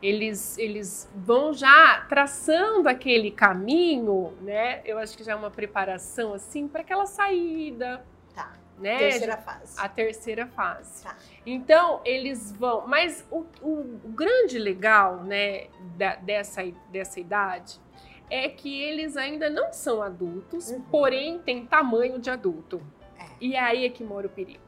Eles, 0.03 0.59
eles 0.59 1.11
vão 1.15 1.53
já 1.55 2.05
traçando 2.09 2.89
aquele 2.89 3.31
caminho, 3.31 4.35
né? 4.43 4.83
Eu 4.85 4.99
acho 4.99 5.17
que 5.17 5.25
já 5.25 5.33
é 5.33 5.35
uma 5.35 5.51
preparação 5.51 6.35
assim 6.35 6.69
para 6.69 6.83
aquela 6.83 7.07
saída, 7.07 8.05
Tá. 8.35 8.53
né? 8.79 8.99
Terceira 8.99 9.37
fase. 9.39 9.75
A 9.81 9.89
terceira 9.89 10.47
fase. 10.47 11.03
Tá. 11.03 11.17
Então, 11.47 12.03
eles 12.05 12.53
vão. 12.53 12.87
Mas 12.87 13.27
o, 13.31 13.47
o- 13.63 14.01
o 14.05 14.09
grande 14.09 14.59
legal, 14.59 15.23
né, 15.25 15.69
da- 15.97 16.17
dessa, 16.17 16.63
dessa 16.91 17.19
idade 17.19 17.81
é 18.29 18.49
que 18.51 18.83
eles 18.83 19.17
ainda 19.17 19.49
não 19.49 19.73
são 19.73 20.03
adultos, 20.03 20.71
Uhum. 20.71 20.83
porém 20.91 21.39
têm 21.39 21.65
tamanho 21.65 22.19
de 22.19 22.29
adulto. 22.29 22.83
É. 23.19 23.25
E 23.41 23.57
aí 23.57 23.87
é 23.87 23.89
que 23.89 24.05
mora 24.05 24.27
o 24.27 24.31
perigo. 24.31 24.66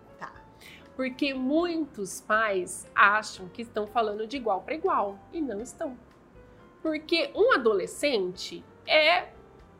Tá. 0.99 1.03
Porque 1.05 1.33
muitos 1.33 2.21
pais 2.21 2.91
acham 2.93 3.49
que 3.49 3.63
estão 3.63 3.87
falando 3.87 4.27
de 4.27 4.37
igual 4.37 4.63
para 4.63 4.75
igual 4.75 5.17
e 5.33 5.41
não 5.41 5.61
estão. 5.61 5.97
Porque 6.83 7.31
um 7.37 7.53
adolescente 7.53 8.65
é 8.85 9.29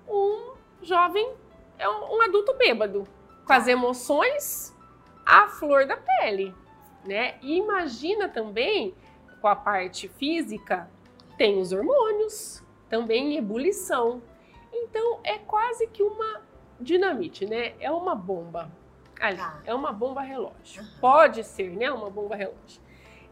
um 0.09 0.53
jovem, 0.81 1.35
é 1.77 1.89
um, 1.89 2.17
um 2.17 2.23
adulto 2.23 2.55
bêbado, 2.55 3.05
com 3.45 3.53
as 3.53 3.67
emoções 3.67 4.73
à 5.27 5.49
flor 5.49 5.87
da 5.87 5.97
pele, 5.97 6.55
né? 7.05 7.37
E 7.43 7.57
imagina 7.57 8.29
também 8.29 8.95
com 9.41 9.49
a 9.49 9.57
parte 9.57 10.09
física, 10.09 10.89
tem 11.37 11.61
os 11.61 11.73
hormônios, 11.73 12.63
também 12.89 13.35
em 13.35 13.39
ebulição. 13.39 14.23
Então 14.73 15.21
é 15.25 15.39
quase 15.39 15.87
que 15.89 16.03
uma 16.03 16.43
dinamite, 16.81 17.45
né? 17.45 17.75
É 17.81 17.91
uma 17.91 18.15
bomba. 18.15 18.71
Ali, 19.21 19.37
Tá. 19.39 19.61
é 19.65 19.75
uma 19.75 19.93
bomba 19.93 20.21
relógio. 20.23 20.81
Aham. 20.83 20.91
Pode 21.01 21.45
ser, 21.45 21.71
né? 21.77 21.91
Uma 21.91 22.09
bomba 22.11 22.37
relógio. 22.37 22.81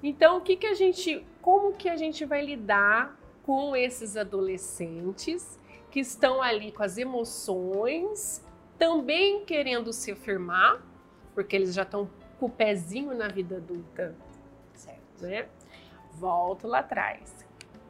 Então, 0.02 0.38
o 0.38 0.40
que 0.40 0.56
que 0.56 0.66
a 0.66 0.74
gente, 0.74 1.24
como 1.40 1.72
que 1.72 1.88
a 1.88 1.96
gente 1.96 2.24
vai 2.24 2.44
lidar 2.44 3.16
com 3.44 3.74
esses 3.76 4.16
adolescentes 4.16 5.58
que 5.90 6.00
estão 6.00 6.42
ali 6.42 6.72
com 6.72 6.82
as 6.82 6.98
emoções, 6.98 8.44
também 8.78 9.44
querendo 9.44 9.92
se 9.92 10.12
afirmar, 10.12 10.82
porque 11.34 11.54
eles 11.56 11.72
já 11.74 11.82
estão 11.82 12.10
com 12.38 12.46
o 12.46 12.50
pezinho 12.50 13.14
na 13.16 13.28
vida 13.28 13.56
adulta, 13.56 14.14
Certo. 14.74 15.22
né? 15.22 15.48
Volto 16.12 16.66
lá 16.66 16.80
atrás. 16.80 17.44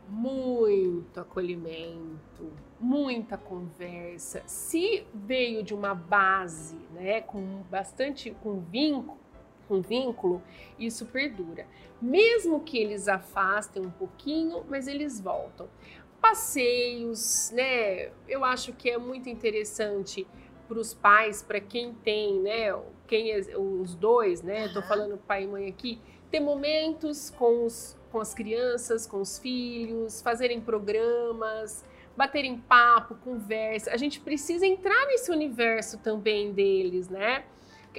Muito 0.09 1.19
acolhimento, 1.21 2.53
muita 2.79 3.37
conversa. 3.37 4.43
Se 4.47 5.07
veio 5.15 5.63
de 5.63 5.75
uma 5.75 5.95
base, 5.95 6.77
né, 6.93 7.21
com 7.21 7.63
bastante 7.71 8.31
com 8.43 8.61
vínculo, 8.61 9.19
com 9.67 9.81
vínculo, 9.81 10.43
isso 10.79 11.07
perdura. 11.07 11.67
Mesmo 12.01 12.61
que 12.61 12.79
eles 12.79 13.09
afastem 13.09 13.85
um 13.85 13.91
pouquinho, 13.91 14.65
mas 14.69 14.87
eles 14.87 15.21
voltam. 15.21 15.69
Passeios, 16.21 17.51
né? 17.53 18.11
Eu 18.29 18.45
acho 18.45 18.73
que 18.73 18.91
é 18.91 18.99
muito 18.99 19.29
interessante 19.29 20.27
para 20.69 20.79
os 20.79 20.93
pais, 20.93 21.43
para 21.43 21.61
quem 21.61 21.95
tem, 21.95 22.41
né? 22.41 22.75
Quem 23.07 23.31
é- 23.31 23.57
os 23.57 23.95
dois, 23.95 24.43
né? 24.43 24.69
Tô 24.69 24.81
Aham. 24.81 24.89
falando 24.89 25.19
pai 25.19 25.45
e 25.45 25.47
mãe 25.47 25.69
aqui, 25.69 26.01
ter 26.31 26.41
momentos 26.41 27.31
com, 27.31 27.65
os, 27.65 27.97
com 28.11 28.21
as 28.21 28.35
crianças, 28.35 29.07
com 29.07 29.21
os 29.21 29.39
filhos, 29.39 30.21
fazerem 30.21 30.61
programas, 30.61 31.85
baterem 32.17 32.57
papo, 32.59 33.15
conversa. 33.17 33.91
A 33.93 33.97
gente 33.97 34.21
precisa 34.21 34.67
entrar 34.67 35.07
nesse 35.07 35.31
universo 35.31 35.99
também 35.99 36.53
deles, 36.53 37.09
né? 37.09 37.45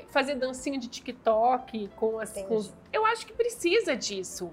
Fazer 0.10 0.36
dancinha 0.36 0.78
de 0.78 0.88
TikTok 0.88 1.90
com 1.96 2.20
as. 2.20 2.32
Com. 2.44 2.64
Eu 2.94 3.06
acho 3.06 3.26
que 3.26 3.34
precisa 3.34 3.96
disso. 3.96 4.52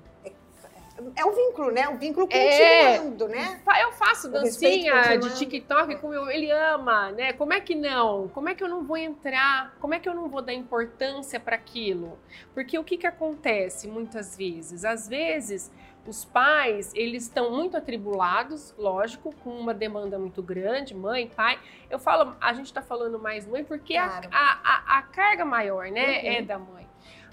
É 1.17 1.25
o 1.25 1.33
vínculo, 1.33 1.73
né? 1.73 1.89
O 1.89 1.99
vínculo 1.99 2.27
É. 2.31 2.99
continuando, 2.99 3.29
né? 3.29 3.61
Fa- 3.65 3.81
Eu 3.81 3.93
faço 3.93 4.31
dancinha 4.31 5.17
de. 5.19 5.37
TikTok 5.37 5.97
com 5.97 6.09
meu, 6.09 6.31
ele 6.31 6.51
ama, 6.53 7.11
né? 7.11 7.33
Como 7.33 7.53
é 7.53 7.61
que 7.61 7.75
não? 7.75 8.29
Como 8.29 8.49
é 8.49 8.55
que 8.55 8.63
eu 8.63 8.69
não 8.69 8.85
vou 8.85 8.97
entrar? 8.97 9.75
Como 9.81 9.93
é 9.93 9.99
que 9.99 10.09
eu 10.09 10.15
não 10.15 10.29
vou 10.29 10.41
dar 10.41 10.55
importância 10.55 11.41
para 11.41 11.57
aquilo? 11.57 12.17
Porque 12.55 12.79
o 12.79 12.85
que 12.85 12.97
que 12.97 13.07
acontece 13.09 13.89
muitas 13.89 14.37
vezes? 14.37 14.85
Às 14.85 15.09
vezes 15.09 15.71
os 16.07 16.25
pais, 16.25 16.93
eles 16.95 17.25
estão 17.25 17.51
muito 17.51 17.77
atribulados, 17.77 18.75
lógico, 18.77 19.35
com 19.43 19.51
uma 19.51 19.73
demanda 19.73 20.19
muito 20.19 20.43
grande, 20.43 20.95
mãe, 20.95 21.29
pai. 21.29 21.59
Eu 21.89 21.99
falo, 21.99 22.37
a 22.41 22.53
gente 22.53 22.73
tá 22.73 22.83
falando 22.83 23.19
mais 23.19 23.47
mãe 23.47 23.65
porque 23.65 23.97
a- 23.97 24.09
Claro. 24.09 24.29
a, 24.33 24.61
a, 24.63 24.99
a 24.99 25.03
carga 25.03 25.45
maior, 25.45 25.87
né, 25.91 26.21
Uhum. 26.23 26.33
é 26.33 26.43
da 26.43 26.59
mãe 26.59 26.87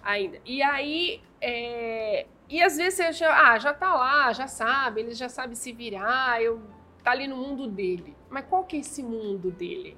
ainda. 0.04 0.40
E 0.46 0.62
aí, 0.64 1.22
é, 1.42 2.26
e 2.50 2.62
às 2.64 2.78
vezes 2.78 2.96
você 2.96 3.12
já, 3.12 3.52
ah, 3.52 3.60
já 3.60 3.74
tá 3.74 3.94
lá, 3.94 4.32
já 4.34 4.48
sabe, 4.48 5.02
ele 5.02 5.14
já 5.14 5.28
sabe 5.30 5.56
se 5.56 5.72
virar, 5.74 6.42
eu 6.42 6.62
tá 7.04 7.12
ali 7.12 7.28
no 7.28 7.36
mundo 7.36 7.68
dele. 7.68 8.16
Mas 8.30 8.46
qual 8.46 8.64
que 8.64 8.78
é 8.78 8.80
esse 8.80 9.02
mundo 9.04 9.52
dele? 9.52 9.98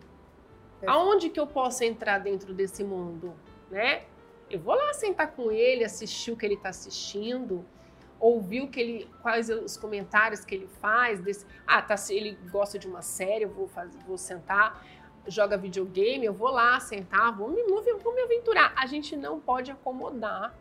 Perfeito. 0.79 0.89
Aonde 0.99 1.29
que 1.29 1.39
eu 1.39 1.45
posso 1.47 1.83
entrar 1.83 2.17
dentro 2.19 2.53
desse 2.53 2.83
mundo, 2.83 3.33
né? 3.69 4.03
Eu 4.49 4.59
vou 4.59 4.75
lá 4.75 4.93
sentar 4.93 5.31
com 5.31 5.51
ele, 5.51 5.83
assistir 5.83 6.31
o 6.31 6.37
que 6.37 6.45
ele 6.45 6.57
tá 6.57 6.69
assistindo, 6.69 7.65
ouvir 8.23 8.61
o 8.61 8.69
que 8.69 8.79
ele, 8.79 9.09
quais 9.21 9.49
os 9.49 9.75
comentários 9.75 10.45
que 10.45 10.55
ele 10.55 10.67
faz 10.79 11.19
desse, 11.19 11.45
ah, 11.67 11.81
tá, 11.81 11.95
ele 12.09 12.37
gosta 12.49 12.79
de 12.79 12.87
uma 12.87 13.01
série, 13.01 13.43
eu 13.43 13.49
vou 13.49 13.67
fazer, 13.67 13.97
vou 14.07 14.17
sentar, 14.17 14.85
joga 15.27 15.57
videogame, 15.57 16.25
eu 16.25 16.33
vou 16.33 16.49
lá 16.49 16.79
sentar, 16.79 17.35
vou 17.35 17.49
me, 17.49 17.61
vou 17.63 18.15
me 18.15 18.21
aventurar. 18.21 18.73
A 18.77 18.85
gente 18.85 19.17
não 19.17 19.41
pode 19.41 19.71
acomodar, 19.71 20.55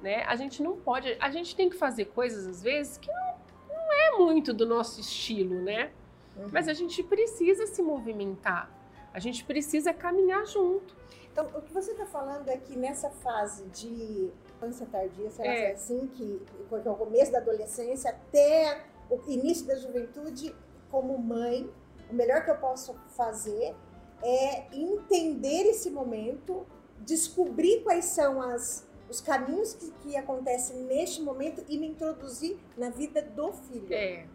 né? 0.00 0.22
A 0.24 0.36
gente 0.36 0.62
não 0.62 0.76
pode, 0.76 1.16
a 1.20 1.28
gente 1.28 1.56
tem 1.56 1.68
que 1.68 1.76
fazer 1.76 2.04
coisas 2.06 2.46
às 2.46 2.62
vezes 2.62 2.98
que 2.98 3.10
não, 3.10 3.34
não 3.68 3.92
é 3.92 4.18
muito 4.18 4.54
do 4.54 4.64
nosso 4.64 5.00
estilo, 5.00 5.60
né? 5.62 5.90
Uhum. 6.36 6.50
Mas 6.52 6.68
a 6.68 6.72
gente 6.72 7.02
precisa 7.02 7.66
se 7.66 7.82
movimentar. 7.82 8.70
A 9.12 9.18
gente 9.18 9.42
precisa 9.42 9.92
caminhar 9.92 10.46
junto. 10.46 10.94
Então, 11.32 11.46
o 11.52 11.62
que 11.62 11.72
você 11.72 11.90
está 11.90 12.06
falando 12.06 12.48
é 12.48 12.56
que 12.56 12.76
nessa 12.76 13.10
fase 13.10 13.66
de 13.70 14.30
infância 14.60 14.86
tardia, 14.86 15.30
sei 15.30 15.46
lá 15.46 15.52
É. 15.52 15.72
assim, 15.72 16.06
que, 16.08 16.40
que 16.68 16.74
é 16.74 16.90
o 16.90 16.94
começo 16.96 17.32
da 17.32 17.38
adolescência 17.38 18.10
até 18.10 18.82
o 19.08 19.18
início 19.28 19.66
da 19.66 19.76
juventude, 19.76 20.54
como 20.90 21.16
mãe, 21.18 21.68
o 22.10 22.14
melhor 22.14 22.44
que 22.44 22.50
eu 22.50 22.56
posso 22.56 22.94
fazer 23.16 23.74
é 24.22 24.66
entender 24.74 25.62
esse 25.70 25.90
momento, 25.90 26.66
descobrir 27.00 27.82
quais 27.82 28.04
são 28.06 28.42
as, 28.42 28.86
os 29.08 29.20
caminhos 29.20 29.72
que, 29.74 29.90
que 30.02 30.16
acontecem 30.16 30.76
neste 30.84 31.22
momento 31.22 31.64
e 31.68 31.78
me 31.78 31.86
introduzir 31.88 32.58
na 32.76 32.90
vida 32.90 33.22
do 33.22 33.52
filho. 33.52 33.92
É. 33.92 34.26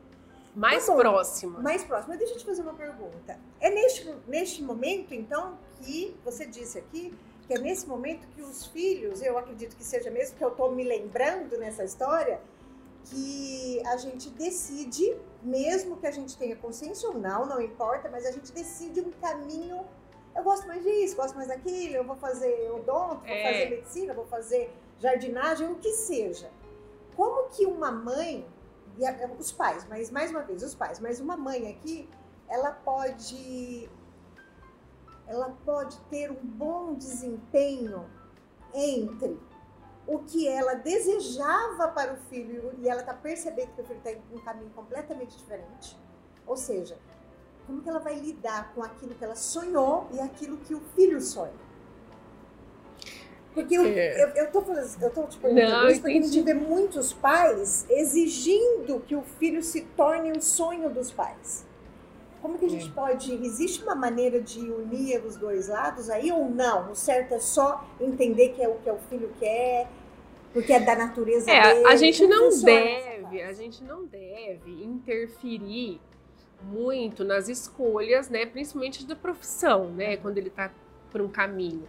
Mais 0.56 0.86
Tá 0.86 0.96
próxima. 0.96 1.60
Mais 1.60 1.84
próximo. 1.84 2.10
Mas 2.10 2.18
deixa 2.20 2.34
eu 2.34 2.38
te 2.40 2.46
fazer 2.46 2.62
uma 2.62 2.74
pergunta. 2.74 3.38
É 3.60 3.70
neste, 3.70 4.10
neste 4.26 4.64
momento, 4.64 5.14
então, 5.14 5.58
que 5.82 6.16
você 6.24 6.46
disse 6.46 6.80
aqui, 6.80 7.14
que 7.48 7.54
é 7.54 7.60
nesse 7.60 7.88
momento 7.88 8.28
que 8.36 8.42
os 8.42 8.66
filhos, 8.68 9.22
eu 9.22 9.38
acredito 9.38 9.76
que 9.76 9.84
seja 9.84 10.10
mesmo, 10.10 10.38
que 10.38 10.44
eu 10.44 10.50
estou 10.50 10.72
me 10.72 10.84
lembrando 10.84 11.58
nessa 11.58 11.84
história, 11.84 12.40
que 13.06 13.82
a 13.86 13.98
gente 13.98 14.30
decide, 14.32 15.16
mesmo 15.44 15.98
que 15.98 16.08
a 16.08 16.12
gente 16.12 16.36
tenha 16.38 16.56
consciência 16.56 17.08
ou 17.10 17.18
não, 17.20 17.46
não 17.46 17.62
importa, 17.62 18.10
mas 18.10 18.26
a 18.26 18.32
gente 18.32 18.52
decide 18.52 19.00
um 19.02 19.12
caminho 19.12 19.86
eu 20.36 20.44
gosto 20.44 20.68
mais 20.68 20.84
disso, 20.84 21.16
gosto 21.16 21.34
mais 21.36 21.48
daquilo, 21.48 21.96
eu 21.96 22.04
vou 22.04 22.18
fazer 22.18 22.70
odonto, 22.72 23.22
vou 23.26 23.36
É. 23.36 23.44
fazer 23.54 23.70
medicina, 23.70 24.14
vou 24.14 24.26
fazer 24.26 24.70
jardinagem, 25.00 25.72
o 25.72 25.76
que 25.76 25.92
seja. 25.94 26.52
Como 27.16 27.48
que 27.50 27.66
uma 27.66 27.90
mãe, 27.90 28.46
e 28.98 29.04
os 29.40 29.52
pais, 29.54 29.86
mas 29.90 30.12
mais 30.12 30.32
uma 30.32 30.42
vez, 30.42 30.62
os 30.62 30.76
pais, 30.76 31.00
mas 31.00 31.22
uma 31.22 31.38
mãe 31.38 31.70
aqui, 31.70 32.10
ela 32.50 32.72
pode 32.72 33.90
ela 35.28 35.56
pode 35.66 35.98
ter 36.10 36.32
um 36.32 36.44
bom 36.44 36.94
desempenho 36.94 38.06
entre 38.74 39.38
o 40.08 40.20
que 40.20 40.48
ela 40.48 40.76
desejava 40.76 41.88
para 41.88 42.14
o 42.14 42.18
filho 42.30 42.74
e 42.80 42.88
ela 42.88 43.02
está 43.02 43.14
percebendo 43.14 43.70
que 43.74 43.82
o 43.82 43.86
filho 43.86 43.98
está 43.98 44.12
em 44.12 44.22
um 44.34 44.40
caminho 44.40 44.70
completamente 44.76 45.36
diferente. 45.38 45.98
Ou 46.46 46.56
seja, 46.56 46.98
como 47.66 47.82
que 47.82 47.90
ela 47.90 48.00
vai 48.00 48.16
lidar 48.20 48.72
com 48.76 48.84
aquilo 48.84 49.16
que 49.16 49.24
ela 49.24 49.36
sonhou 49.36 50.08
e 50.12 50.20
aquilo 50.20 50.58
que 50.58 50.76
o 50.76 50.82
filho 50.96 51.20
sonha? 51.20 51.66
Porque 53.54 53.76
eu, 53.76 53.86
É. 53.86 54.22
eu, 54.22 54.28
eu 54.30 54.52
tô 54.52 54.60
eu 55.02 55.10
tô 55.12 55.24
te 55.24 55.38
perguntando 55.38 55.72
Não, 55.72 55.88
isso 55.88 56.02
porque 56.02 56.18
a 56.18 56.22
gente 56.22 56.42
vê 56.42 56.54
muitos 56.54 57.14
pais 57.14 57.86
exigindo 57.90 59.00
que 59.00 59.16
o 59.16 59.24
filho 59.24 59.64
se 59.64 59.82
torne 59.96 60.38
um 60.38 60.42
sonho 60.42 60.90
dos 60.90 61.10
pais. 61.12 61.66
Como 62.46 62.60
que 62.60 62.66
a 62.66 62.70
gente 62.70 62.90
É. 62.90 62.92
pode. 62.92 63.34
Existe 63.44 63.82
uma 63.82 63.96
maneira 63.96 64.40
de 64.40 64.60
unir 64.60 65.26
os 65.26 65.36
dois 65.36 65.68
lados 65.68 66.12
aí 66.12 66.32
ou 66.32 66.48
não? 66.48 66.92
O 66.92 66.96
certo 66.96 67.34
é 67.34 67.40
só 67.40 67.84
entender 68.00 68.50
que 68.50 68.62
é 68.62 68.70
o 68.70 68.76
que 68.76 68.88
o 68.92 69.00
filho 69.10 69.32
quer, 69.40 69.88
porque 70.54 70.72
é 70.72 70.80
da 70.80 70.96
natureza 70.96 71.50
É, 71.50 71.74
dele. 71.74 71.88
a 71.88 71.96
gente 71.96 72.28
não 72.28 72.50
deve, 72.62 73.42
a 73.42 73.52
gente 73.52 73.84
não 73.84 74.06
deve 74.06 74.84
interferir 74.84 76.00
muito 76.62 77.24
nas 77.24 77.50
escolhas, 77.50 78.30
né, 78.30 78.46
principalmente 78.46 79.08
da 79.08 79.16
profissão, 79.16 79.90
né, 79.90 80.16
quando 80.18 80.38
ele 80.38 80.50
está 80.50 80.72
por 81.12 81.22
um 81.22 81.28
caminho. 81.28 81.88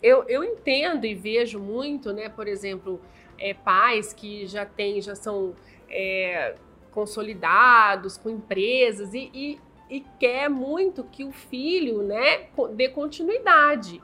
Eu, 0.00 0.22
eu 0.28 0.44
entendo 0.44 1.04
e 1.04 1.16
vejo 1.16 1.58
muito, 1.58 2.12
né, 2.12 2.28
por 2.28 2.46
exemplo, 2.46 3.00
é, 3.36 3.54
pais 3.54 4.12
que 4.12 4.46
já 4.46 4.64
têm, 4.64 5.00
já 5.02 5.16
são 5.16 5.52
é, 5.88 6.54
consolidados 6.92 8.16
com 8.16 8.30
empresas 8.30 9.12
e, 9.14 9.30
e, 9.34 9.58
e 9.90 10.00
quer 10.20 10.48
muito 10.48 11.02
que 11.04 11.24
o 11.24 11.32
filho, 11.32 12.02
né, 12.02 12.46
dê 12.74 12.88
continuidade. 12.88 14.00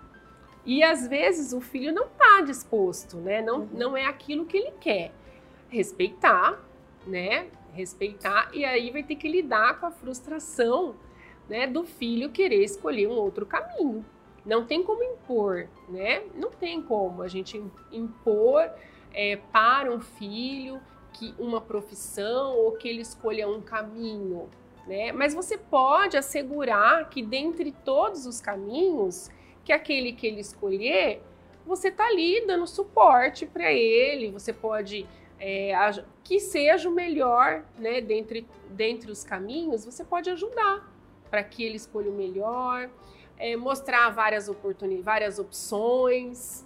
E 0.64 0.82
às 0.82 1.06
vezes 1.06 1.52
o 1.52 1.60
filho 1.60 1.92
não 1.94 2.06
está 2.06 2.40
disposto, 2.40 3.18
né? 3.18 3.40
Não, 3.40 3.60
Uhum. 3.60 3.68
não 3.72 3.96
é 3.96 4.04
aquilo 4.04 4.44
que 4.46 4.56
ele 4.56 4.72
quer. 4.80 5.12
Respeitar, 5.68 6.60
né? 7.06 7.46
Respeitar 7.72 8.50
e 8.52 8.64
aí 8.64 8.90
vai 8.90 9.02
ter 9.02 9.14
que 9.16 9.28
lidar 9.28 9.78
com 9.78 9.86
a 9.86 9.90
frustração, 9.90 10.96
né, 11.48 11.66
do 11.66 11.84
filho 11.84 12.30
querer 12.30 12.64
escolher 12.64 13.06
um 13.06 13.12
outro 13.16 13.46
caminho. 13.46 14.04
Não 14.44 14.64
tem 14.64 14.82
como 14.82 15.02
impor, 15.02 15.68
né? 15.88 16.22
Não 16.34 16.50
tem 16.50 16.82
como 16.82 17.22
a 17.22 17.28
gente 17.28 17.58
im- 17.58 17.70
impor 17.92 18.68
é, 19.14 19.36
para 19.52 19.90
um 19.92 20.00
filho 20.00 20.80
que 21.12 21.34
uma 21.38 21.60
profissão 21.60 22.56
ou 22.56 22.72
que 22.72 22.88
ele 22.88 23.00
escolha 23.02 23.48
um 23.48 23.60
caminho, 23.60 24.48
né? 24.86 25.12
Mas 25.12 25.34
você 25.34 25.58
pode 25.58 26.16
assegurar 26.16 27.08
que 27.08 27.22
dentre 27.22 27.72
todos 27.84 28.26
os 28.26 28.40
caminhos, 28.40 29.30
que 29.64 29.72
aquele 29.72 30.12
que 30.12 30.26
ele 30.26 30.40
escolher, 30.40 31.22
você 31.66 31.90
tá 31.90 32.06
ali 32.06 32.46
dando 32.46 32.66
suporte 32.66 33.44
para 33.44 33.72
ele, 33.72 34.30
você 34.30 34.52
pode 34.52 35.06
é, 35.38 35.72
que 36.22 36.40
seja 36.40 36.88
o 36.88 36.92
melhor, 36.92 37.64
né? 37.78 38.00
Dentre, 38.00 38.46
dentre 38.70 39.10
os 39.10 39.22
caminhos, 39.24 39.84
você 39.84 40.04
pode 40.04 40.30
ajudar 40.30 40.92
para 41.28 41.42
que 41.42 41.64
ele 41.64 41.76
escolha 41.76 42.10
o 42.10 42.14
melhor, 42.14 42.88
é, 43.36 43.56
mostrar 43.56 44.08
várias 44.10 44.48
oportunidades, 44.48 45.04
várias 45.04 45.38
opções, 45.38 46.64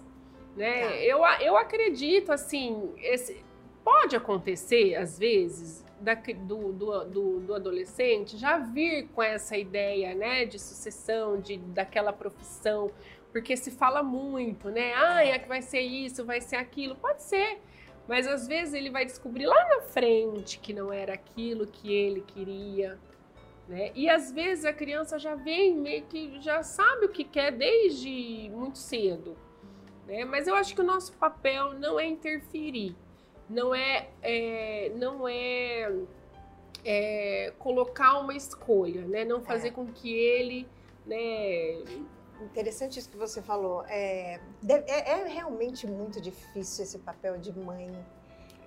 né? 0.55 0.87
Tá. 0.87 0.95
Eu, 0.97 1.19
eu 1.41 1.57
acredito 1.57 2.31
assim, 2.31 2.93
esse, 2.97 3.43
pode 3.83 4.15
acontecer 4.15 4.95
às 4.95 5.17
vezes 5.17 5.83
da 6.01 6.15
do, 6.15 6.73
do, 6.73 7.05
do, 7.05 7.39
do 7.39 7.53
adolescente 7.53 8.37
já 8.37 8.57
vir 8.57 9.07
com 9.09 9.21
essa 9.21 9.55
ideia, 9.55 10.15
né, 10.15 10.45
de 10.45 10.59
sucessão, 10.59 11.39
de 11.39 11.57
daquela 11.57 12.11
profissão, 12.11 12.91
porque 13.31 13.55
se 13.55 13.71
fala 13.71 14.03
muito, 14.03 14.69
né? 14.69 14.93
Ah, 14.95 15.23
é 15.23 15.39
que 15.39 15.47
vai 15.47 15.61
ser 15.61 15.81
isso, 15.81 16.25
vai 16.25 16.41
ser 16.41 16.57
aquilo, 16.57 16.95
pode 16.95 17.23
ser. 17.23 17.59
Mas 18.07 18.27
às 18.27 18.47
vezes 18.47 18.73
ele 18.73 18.89
vai 18.89 19.05
descobrir 19.05 19.45
lá 19.45 19.67
na 19.69 19.81
frente 19.81 20.59
que 20.59 20.73
não 20.73 20.91
era 20.91 21.13
aquilo 21.13 21.65
que 21.67 21.93
ele 21.93 22.21
queria, 22.21 22.99
né? 23.69 23.91
E 23.95 24.09
às 24.09 24.31
vezes 24.31 24.65
a 24.65 24.73
criança 24.73 25.17
já 25.17 25.35
vem 25.35 25.75
meio 25.75 26.03
que 26.03 26.41
já 26.41 26.61
sabe 26.61 27.05
o 27.05 27.09
que 27.09 27.23
quer 27.23 27.51
desde 27.51 28.49
muito 28.53 28.77
cedo, 28.77 29.37
né? 30.05 30.25
Mas 30.25 30.47
eu 30.47 30.55
acho 30.55 30.75
que 30.75 30.81
o 30.81 30.83
nosso 30.83 31.13
papel 31.13 31.73
não 31.73 31.97
é 31.97 32.05
interferir, 32.05 32.95
não 33.51 33.75
é, 33.75 34.07
é, 34.21 34.91
não 34.95 35.27
é, 35.27 35.91
é 36.85 37.53
colocar 37.59 38.19
uma 38.19 38.33
escolha, 38.33 39.01
né? 39.05 39.25
Não 39.25 39.41
fazer 39.41 39.67
É. 39.67 39.71
com 39.71 39.85
que 39.87 40.11
ele, 40.13 40.67
né? 41.05 41.19
Interessante 42.41 42.97
isso 42.97 43.09
que 43.09 43.17
você 43.17 43.41
falou. 43.41 43.83
É, 43.87 44.39
é- 44.67 45.11
é 45.11 45.27
realmente 45.27 45.85
muito 45.85 46.19
difícil 46.19 46.83
esse 46.83 46.97
papel 46.99 47.37
de 47.37 47.51
mãe. 47.51 47.91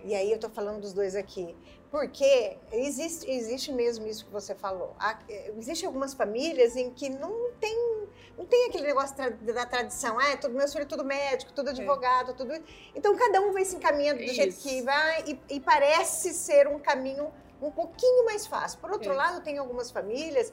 E 0.04 0.14
aí 0.14 0.30
eu 0.30 0.38
tô 0.38 0.48
falando 0.48 0.80
dos 0.80 0.92
dois 0.92 1.14
aqui. 1.16 1.56
Porque 1.90 2.56
existe, 2.72 3.30
existe 3.30 3.72
mesmo 3.72 4.06
isso 4.06 4.24
que 4.24 4.30
você 4.32 4.54
falou. 4.54 4.94
Há- 4.98 5.18
é, 5.28 5.52
Existem 5.56 5.86
algumas 5.86 6.12
famílias 6.12 6.74
em 6.76 6.90
que 6.90 7.08
não 7.08 7.52
tem, 7.60 8.06
não 8.36 8.44
tem 8.44 8.66
aquele 8.68 8.86
negócio 8.88 9.14
tra- 9.14 9.30
da 9.30 9.64
tradição. 9.64 10.18
Ah, 10.18 10.36
tudo, 10.36 10.54
meus 10.54 10.72
filhos 10.72 10.88
tudo 10.88 11.04
médico, 11.04 11.52
tudo 11.52 11.70
advogado, 11.70 12.34
tudo... 12.34 12.52
Então 12.94 13.16
cada 13.16 13.40
um 13.40 13.52
vai 13.52 13.64
se 13.64 13.76
encaminhando 13.76 14.18
do 14.24 14.26
jeito 14.32 14.50
Isso. 14.54 14.68
que 14.68 14.82
vai 14.82 15.22
e, 15.26 15.40
e 15.56 15.60
parece 15.60 16.34
ser 16.34 16.66
um 16.66 16.78
caminho 16.80 17.32
um 17.62 17.70
pouquinho 17.70 18.24
mais 18.24 18.44
fácil. 18.46 18.78
Por 18.80 18.90
outro 18.90 19.12
É. 19.12 19.16
lado, 19.16 19.40
tem 19.42 19.56
algumas 19.58 19.90
famílias 19.90 20.52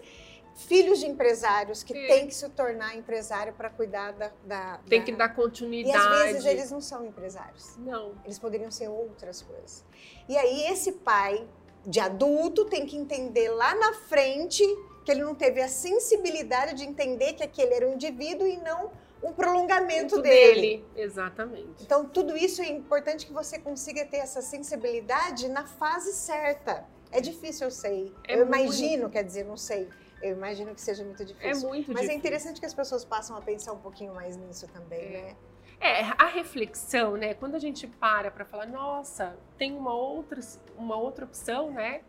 filhos 0.56 1.00
de 1.00 1.08
empresários 1.08 1.84
que 1.84 1.94
É. 1.98 2.08
têm 2.08 2.28
que 2.28 2.36
se 2.36 2.48
tornar 2.50 2.96
empresário 2.96 3.54
para 3.54 3.70
cuidar 3.70 4.12
da, 4.14 4.32
da- 4.44 4.80
Tem 4.88 5.00
da- 5.00 5.06
que 5.06 5.12
dar 5.14 5.32
E 5.32 5.36
continuidade. 5.36 5.98
às 5.98 6.26
vezes 6.34 6.46
eles 6.46 6.72
não 6.72 6.82
são 6.82 7.06
empresários. 7.06 7.76
Não. 7.78 8.14
Eles 8.26 8.38
poderiam 8.38 8.70
ser 8.72 8.88
outras 8.90 9.42
coisas. 9.42 9.84
E 10.28 10.38
aí 10.38 10.66
esse 10.68 10.92
pai 10.94 11.48
de 11.86 12.00
adulto 12.00 12.66
tem 12.66 12.86
que 12.86 12.96
entender 12.96 13.50
lá 13.50 13.74
na 13.76 13.94
frente 13.94 14.64
que 15.04 15.12
ele 15.12 15.22
não 15.24 15.34
teve 15.34 15.62
a 15.62 15.68
sensibilidade 15.68 16.76
de 16.76 16.84
entender 16.86 17.34
que 17.34 17.42
aquele 17.44 17.74
era 17.74 17.88
um 17.88 17.94
indivíduo 17.94 18.46
e 18.48 18.58
não 18.58 18.92
um 19.24 19.34
prolongamento 19.34 20.16
Muito 20.16 20.22
dele. 20.30 20.84
Exatamente. 20.96 21.84
Então, 21.84 22.06
tudo 22.08 22.36
isso 22.36 22.62
é 22.62 22.68
importante 22.68 23.26
que 23.26 23.34
você 23.34 23.58
consiga 23.60 24.04
ter 24.06 24.18
essa 24.18 24.42
sensibilidade 24.42 25.48
na 25.48 25.66
fase 25.66 26.12
certa. 26.14 26.86
É 27.12 27.20
difícil, 27.22 27.68
eu 27.68 27.72
sei. 27.72 28.14
É 28.28 28.36
eu 28.36 28.46
imagino, 28.46 29.10
quer 29.10 29.24
dizer, 29.24 29.44
não 29.44 29.58
sei. 29.58 29.88
Eu 30.22 30.34
imagino 30.36 30.74
que 30.76 30.82
seja 30.82 31.04
muito 31.04 31.22
É 31.24 31.26
difícil. 31.26 31.68
muito 31.70 31.88
Mas 31.88 31.98
é 31.98 32.02
difícil. 32.02 32.18
interessante 32.20 32.60
que 32.60 32.66
as 32.66 32.74
pessoas 32.74 33.04
passam 33.06 33.36
a 33.38 33.42
pensar 33.42 33.74
um 33.74 33.80
pouquinho 33.80 34.14
mais 34.14 34.38
nisso 34.38 34.68
também, 34.68 35.00
É. 35.00 35.10
né? 35.22 35.36
É, 35.84 36.02
a 36.16 36.28
reflexão, 36.28 37.18
né? 37.18 37.34
Quando 37.34 37.56
a 37.56 37.60
gente 37.60 37.88
para 37.88 38.30
para 38.30 38.46
falar, 38.46 38.68
nossa, 38.68 39.36
tem 39.58 39.76
uma 39.76 39.94
outra, 39.96 40.40
uma 40.78 40.96
outra 40.96 41.26
opção, 41.26 41.72
né? 41.72 42.02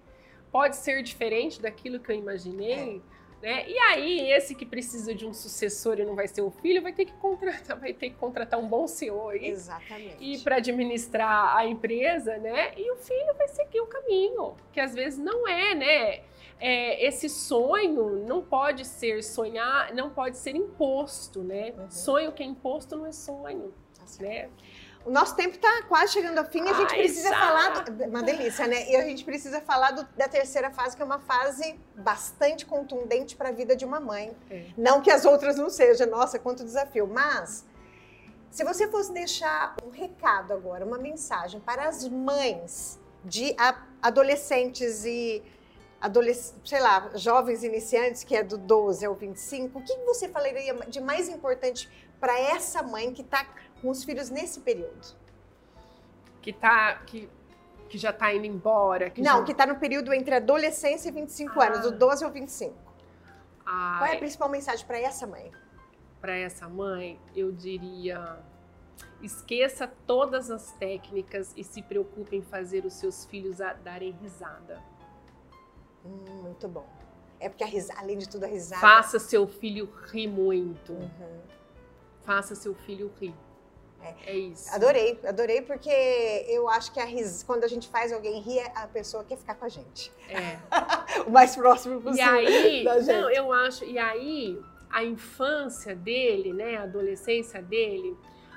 Pode 0.50 0.76
ser 0.76 1.02
diferente 1.02 1.60
daquilo 1.62 1.98
que 1.98 2.12
eu 2.12 2.16
imaginei, 2.16 3.00
né? 3.40 3.66
E 3.66 3.78
aí, 3.78 4.30
esse 4.30 4.54
que 4.54 4.66
precisa 4.66 5.14
de 5.14 5.24
um 5.26 5.32
sucessor 5.32 5.98
e 5.98 6.04
não 6.04 6.14
vai 6.14 6.28
ser 6.28 6.42
o 6.42 6.50
filho, 6.50 6.82
vai 6.82 6.92
ter 6.92 7.06
que 7.06 7.14
contratar, 7.14 7.78
vai 7.80 7.94
ter 7.94 8.10
que 8.10 8.16
contratar 8.16 8.60
um 8.60 8.68
bom 8.68 8.86
CEO 8.86 9.30
aí. 9.30 9.46
Exatamente. 9.46 10.16
E 10.20 10.38
para 10.40 10.56
administrar 10.56 11.56
a 11.56 11.64
empresa, 11.64 12.36
né? 12.36 12.74
E 12.76 12.90
o 12.92 12.96
filho 12.96 13.32
vai 13.38 13.48
seguir 13.48 13.80
o 13.80 13.86
caminho, 13.86 14.54
que 14.70 14.80
às 14.80 14.94
vezes 14.94 15.18
não 15.18 15.48
é, 15.48 15.74
né? 15.74 16.20
É, 16.64 17.04
esse 17.04 17.28
sonho 17.28 18.24
não 18.24 18.40
pode 18.40 18.84
ser 18.84 19.20
sonhar, 19.24 19.92
não 19.92 20.10
pode 20.10 20.36
ser 20.38 20.54
imposto, 20.54 21.42
né? 21.42 21.74
Uhum. 21.76 21.90
Sonho 21.90 22.30
que 22.32 22.40
é 22.40 22.46
imposto 22.46 22.94
não 22.96 23.04
é 23.06 23.10
sonho, 23.12 23.74
Tá 23.98 24.04
né? 24.22 24.48
O 25.04 25.10
nosso 25.10 25.34
tempo 25.34 25.56
está 25.56 25.82
quase 25.88 26.12
chegando 26.12 26.38
ao 26.38 26.44
fim. 26.44 26.60
A 26.60 26.72
gente 26.74 26.92
Ai, 26.92 26.98
precisa 26.98 27.30
falar. 27.30 27.82
Do, 27.82 28.04
uma 28.04 28.22
delícia, 28.22 28.68
né? 28.68 28.88
E 28.88 28.94
a 28.94 29.02
gente 29.02 29.24
precisa 29.24 29.60
falar 29.60 29.90
do- 29.90 30.06
da 30.16 30.28
terceira 30.28 30.70
fase, 30.70 30.94
que 30.94 31.02
é 31.02 31.04
uma 31.04 31.18
fase 31.18 31.74
bastante 31.96 32.64
contundente 32.64 33.34
para 33.34 33.48
a 33.48 33.52
vida 33.52 33.74
de 33.74 33.84
uma 33.84 33.98
mãe. 33.98 34.32
É. 34.48 34.66
Não 34.78 35.02
que 35.02 35.10
as 35.10 35.24
outras 35.24 35.56
não 35.56 35.68
sejam, 35.68 36.06
nossa, 36.06 36.38
quanto 36.38 36.62
desafio. 36.62 37.08
Mas, 37.08 37.66
se 38.48 38.62
você 38.62 38.86
fosse 38.86 39.12
deixar 39.12 39.74
um 39.84 39.90
recado 39.90 40.52
agora, 40.52 40.84
uma 40.86 40.98
mensagem 40.98 41.58
para 41.60 41.88
as 41.88 42.06
mães 42.08 43.00
de 43.24 43.56
adolescentes 44.00 45.04
e. 45.04 45.42
Sei 46.64 46.80
lá, 46.80 47.10
jovens 47.14 47.62
iniciantes, 47.62 48.24
que 48.24 48.34
é 48.34 48.42
do 48.42 48.58
12 48.58 49.04
ao 49.06 49.14
25, 49.14 49.78
o 49.78 49.82
que 49.82 49.96
você 50.04 50.28
falaria 50.28 50.74
de 50.88 51.00
mais 51.00 51.28
importante 51.28 51.88
para 52.18 52.38
essa 52.38 52.82
mãe 52.82 53.12
que 53.12 53.22
está 53.22 53.44
com 53.80 53.88
os 53.90 54.02
filhos 54.04 54.28
nesse 54.30 54.60
período? 54.60 55.16
Que 56.40 56.52
tá, 56.52 56.96
que, 57.06 57.28
que 57.88 57.96
já 57.96 58.12
tá 58.12 58.34
indo 58.34 58.46
embora. 58.46 59.10
Que 59.10 59.20
Não, 59.22 59.38
já... 59.38 59.44
que 59.44 59.52
está 59.52 59.64
no 59.66 59.76
período 59.76 60.12
entre 60.12 60.34
adolescência 60.34 61.08
e 61.08 61.12
25 61.12 61.60
Ah. 61.60 61.66
anos, 61.66 61.80
do 61.82 61.92
12 61.92 62.24
ao 62.24 62.30
25. 62.30 62.74
Ah, 63.64 63.96
Qual 63.98 64.10
é 64.10 64.16
a 64.16 64.18
principal 64.18 64.48
mensagem 64.48 64.84
para 64.86 64.98
essa 64.98 65.26
mãe? 65.26 65.50
para 66.20 66.36
essa 66.36 66.68
mãe, 66.68 67.18
eu 67.34 67.50
diria: 67.50 68.38
esqueça 69.20 69.88
todas 70.06 70.52
as 70.52 70.70
técnicas 70.72 71.52
e 71.56 71.64
se 71.64 71.82
preocupe 71.82 72.36
em 72.36 72.42
fazer 72.42 72.84
os 72.84 72.94
seus 72.94 73.24
filhos 73.24 73.58
darem 73.82 74.12
risada. 74.22 74.80
Hum, 76.04 76.42
muito 76.42 76.68
bom. 76.68 76.86
É 77.38 77.48
porque, 77.48 77.64
risada, 77.64 78.00
além 78.00 78.18
de 78.18 78.28
tudo, 78.28 78.44
a 78.44 78.46
risada. 78.46 78.80
Faça 78.80 79.18
seu 79.18 79.46
filho 79.48 79.88
rir 80.10 80.28
muito. 80.28 80.92
Uhum. 80.92 81.40
Faça 82.22 82.54
seu 82.54 82.74
filho 82.74 83.10
rir. 83.20 83.34
É. 84.00 84.32
é. 84.32 84.36
isso. 84.36 84.72
Adorei, 84.74 85.18
adorei, 85.24 85.62
porque 85.62 85.90
eu 86.48 86.68
acho 86.68 86.92
que 86.92 87.00
a 87.00 87.04
ris... 87.04 87.42
quando 87.42 87.64
a 87.64 87.68
gente 87.68 87.88
faz 87.88 88.12
alguém 88.12 88.40
rir, 88.40 88.60
a 88.74 88.86
pessoa 88.86 89.24
quer 89.24 89.36
ficar 89.36 89.54
com 89.54 89.64
a 89.64 89.68
gente. 89.68 90.12
É. 90.28 90.58
o 91.26 91.30
mais 91.30 91.54
próximo 91.54 92.00
possível. 92.00 92.40
E 92.40 92.46
aí, 92.46 92.84
não, 93.06 93.30
eu 93.30 93.52
acho, 93.52 93.84
e 93.84 93.98
aí 93.98 94.60
a 94.90 95.02
infância 95.04 95.94
dele, 95.94 96.52
né, 96.52 96.76
a 96.76 96.82
adolescência 96.82 97.62
dele, 97.62 98.16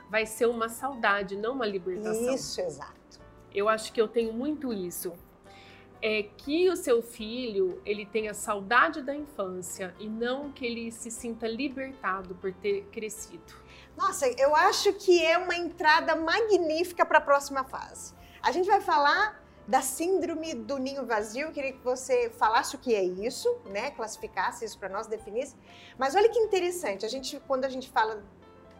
vai 0.09 0.25
ser 0.25 0.47
uma 0.47 0.69
saudade, 0.69 1.35
não 1.35 1.53
uma 1.53 1.65
libertação. 1.65 2.33
Isso, 2.33 2.61
exato. 2.61 2.93
Eu 3.53 3.69
acho 3.69 3.93
que 3.93 4.01
eu 4.01 4.07
tenho 4.07 4.33
muito 4.33 4.73
isso. 4.73 5.13
É 6.01 6.23
que 6.23 6.69
o 6.69 6.75
seu 6.75 7.01
filho 7.01 7.81
ele 7.85 8.05
tenha 8.05 8.33
saudade 8.33 9.01
da 9.01 9.15
infância 9.15 9.95
e 9.99 10.07
não 10.07 10.51
que 10.51 10.65
ele 10.65 10.91
se 10.91 11.09
sinta 11.09 11.47
libertado 11.47 12.35
por 12.35 12.53
ter 12.53 12.83
crescido. 12.91 13.65
Nossa, 13.97 14.27
eu 14.27 14.55
acho 14.55 14.93
que 14.93 15.23
é 15.23 15.37
uma 15.37 15.55
entrada 15.55 16.15
magnífica 16.15 17.05
para 17.05 17.19
a 17.19 17.21
próxima 17.21 17.63
fase. 17.63 18.13
A 18.41 18.51
gente 18.51 18.67
vai 18.67 18.81
falar 18.81 19.41
da 19.67 19.81
síndrome 19.81 20.53
do 20.53 20.77
ninho 20.77 21.05
vazio. 21.05 21.47
Eu 21.47 21.51
queria 21.51 21.73
que 21.73 21.83
você 21.83 22.29
falasse 22.29 22.75
o 22.75 22.79
que 22.79 22.93
é 22.93 23.03
isso, 23.03 23.57
né? 23.65 23.91
Classificasse 23.91 24.63
isso 24.63 24.77
para 24.77 24.89
nós, 24.89 25.07
definisse. 25.07 25.55
Mas 25.97 26.15
olha 26.15 26.29
que 26.29 26.37
interessante. 26.37 27.05
A 27.05 27.09
gente, 27.09 27.41
quando 27.47 27.65
a 27.65 27.69
gente 27.69 27.89
fala 27.89 28.23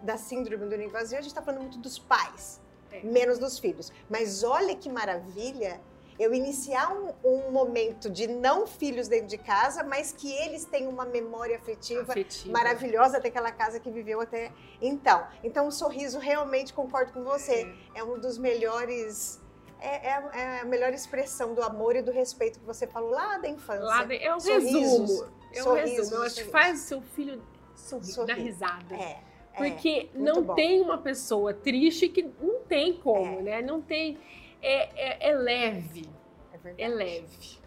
da 0.02 0.18
síndrome 0.18 0.68
do 0.68 0.78
ninho 0.78 0.90
vazio, 0.90 1.18
a 1.18 1.22
gente 1.22 1.32
está 1.32 1.42
falando 1.42 1.62
muito 1.62 1.80
dos 1.80 1.98
pais, 1.98 2.62
é. 2.92 3.02
menos 3.02 3.40
dos 3.40 3.58
filhos. 3.58 3.92
Mas 4.10 4.44
olha 4.44 4.76
que 4.76 4.90
maravilha 4.90 5.82
eu 6.18 6.34
iniciar 6.34 6.92
um, 6.94 7.14
um, 7.24 7.52
momento 7.52 8.10
de 8.10 8.28
não 8.28 8.66
filhos 8.66 9.08
dentro 9.08 9.28
de 9.28 9.38
casa, 9.38 9.84
mas 9.84 10.12
que 10.12 10.32
eles 10.32 10.66
têm 10.66 10.88
uma 10.88 11.06
memória 11.06 11.58
afetiva, 11.58 12.02
afetiva, 12.04 12.52
maravilhosa 12.52 13.20
daquela 13.20 13.52
casa 13.52 13.80
que 13.80 13.90
viveu 13.90 14.22
até 14.22 14.52
então. 14.82 15.28
Então, 15.44 15.68
o 15.68 15.72
sorriso 15.72 16.18
realmente 16.20 16.74
concordo 16.74 17.12
com 17.12 17.24
você, 17.24 17.68
é, 17.94 18.00
é 18.00 18.04
um 18.04 18.18
dos 18.20 18.38
melhores. 18.38 19.42
É, 19.82 20.08
é, 20.08 20.30
é, 20.34 20.60
a 20.62 20.66
melhor 20.66 20.94
expressão 20.94 21.54
do 21.54 21.62
amor 21.62 21.98
e 21.98 22.02
do 22.02 22.10
respeito 22.10 22.60
que 22.60 22.66
você 22.66 22.88
falou 22.88 23.12
lá 23.12 23.38
da 23.38 23.50
infância. 23.50 23.84
Lá 23.84 24.04
de, 24.06 24.16
é 24.16 24.34
o 24.34 24.40
resumo. 24.40 25.28
É 25.54 25.64
o 25.64 25.74
resumo. 25.74 26.16
Eu 26.16 26.24
acho 26.24 26.36
que 26.36 26.50
faz 26.50 26.84
o 26.84 26.88
seu 26.88 27.02
filho 27.02 27.44
sorrir, 27.76 28.06
sorrir. 28.06 28.28
dar 28.28 28.42
risada. 28.42 28.96
É. 28.96 29.20
Porque 29.56 30.10
é, 30.14 30.18
não 30.18 30.44
bom. 30.44 30.56
tem 30.56 30.82
uma 30.82 30.98
pessoa 30.98 31.54
triste 31.54 32.10
que 32.10 32.24
não 32.24 32.62
tem 32.68 32.94
como, 32.94 33.40
é. 33.40 33.42
né? 33.42 33.62
Não 33.62 33.82
tem. 33.82 34.18
É, 34.62 35.28
é, 35.28 35.30
é 35.30 35.34
leve. 35.34 36.10
É 36.54 36.58
verdade. 36.58 36.82
É 36.84 36.88
leve. 36.88 37.66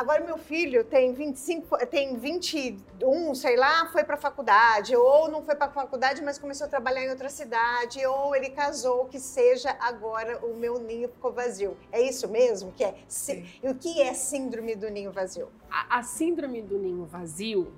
Agora 0.00 0.24
meu 0.24 0.38
filho 0.38 0.82
tem 0.82 1.12
25, 1.12 1.76
tem 1.86 2.16
21, 2.16 3.34
sei 3.34 3.54
lá, 3.56 3.86
foi 3.92 4.02
para 4.02 4.16
faculdade, 4.16 4.96
ou 4.96 5.30
não 5.30 5.42
foi 5.42 5.54
para 5.54 5.70
faculdade, 5.70 6.22
mas 6.22 6.38
começou 6.38 6.66
a 6.66 6.70
trabalhar 6.70 7.04
em 7.04 7.10
outra 7.10 7.28
cidade, 7.28 8.04
ou 8.06 8.34
ele 8.34 8.48
casou, 8.48 9.04
que 9.06 9.18
seja 9.18 9.76
agora 9.78 10.38
o 10.44 10.56
meu 10.56 10.78
ninho 10.78 11.08
ficou 11.08 11.32
vazio. 11.32 11.76
É 11.92 12.00
isso 12.00 12.28
mesmo 12.28 12.72
que 12.72 12.82
é? 12.82 12.94
Sim. 13.06 13.46
E 13.62 13.68
o 13.68 13.74
que 13.74 14.00
é 14.00 14.14
síndrome 14.14 14.74
do 14.74 14.88
ninho 14.88 15.12
vazio? 15.12 15.50
A, 15.70 15.98
a 15.98 16.02
síndrome 16.02 16.62
do 16.62 16.78
ninho 16.78 17.04
vazio 17.04 17.70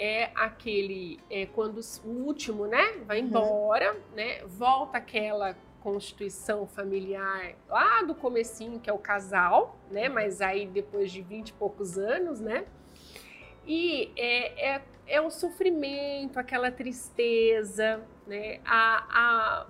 é 0.00 0.30
aquele 0.34 1.20
é 1.30 1.46
quando 1.46 1.80
o 2.04 2.08
último, 2.08 2.66
né, 2.66 2.98
vai 3.06 3.20
uhum. 3.20 3.26
embora, 3.26 3.94
uhum. 3.94 4.00
né, 4.16 4.44
volta 4.46 4.98
aquela 4.98 5.56
constituição 5.82 6.66
familiar 6.66 7.54
lá 7.68 8.02
do 8.02 8.14
comecinho, 8.14 8.80
que 8.80 8.90
é 8.90 8.92
o 8.92 8.98
casal, 8.98 9.78
né, 9.90 10.08
mas 10.08 10.40
aí 10.40 10.66
depois 10.66 11.10
de 11.10 11.22
vinte 11.22 11.50
e 11.50 11.52
poucos 11.52 11.96
anos, 11.96 12.40
né, 12.40 12.64
e 13.66 14.12
é, 14.16 14.74
é, 14.74 14.82
é 15.06 15.20
o 15.20 15.30
sofrimento, 15.30 16.38
aquela 16.38 16.70
tristeza, 16.70 18.02
né, 18.26 18.60
a, 18.64 19.06
a, 19.08 19.66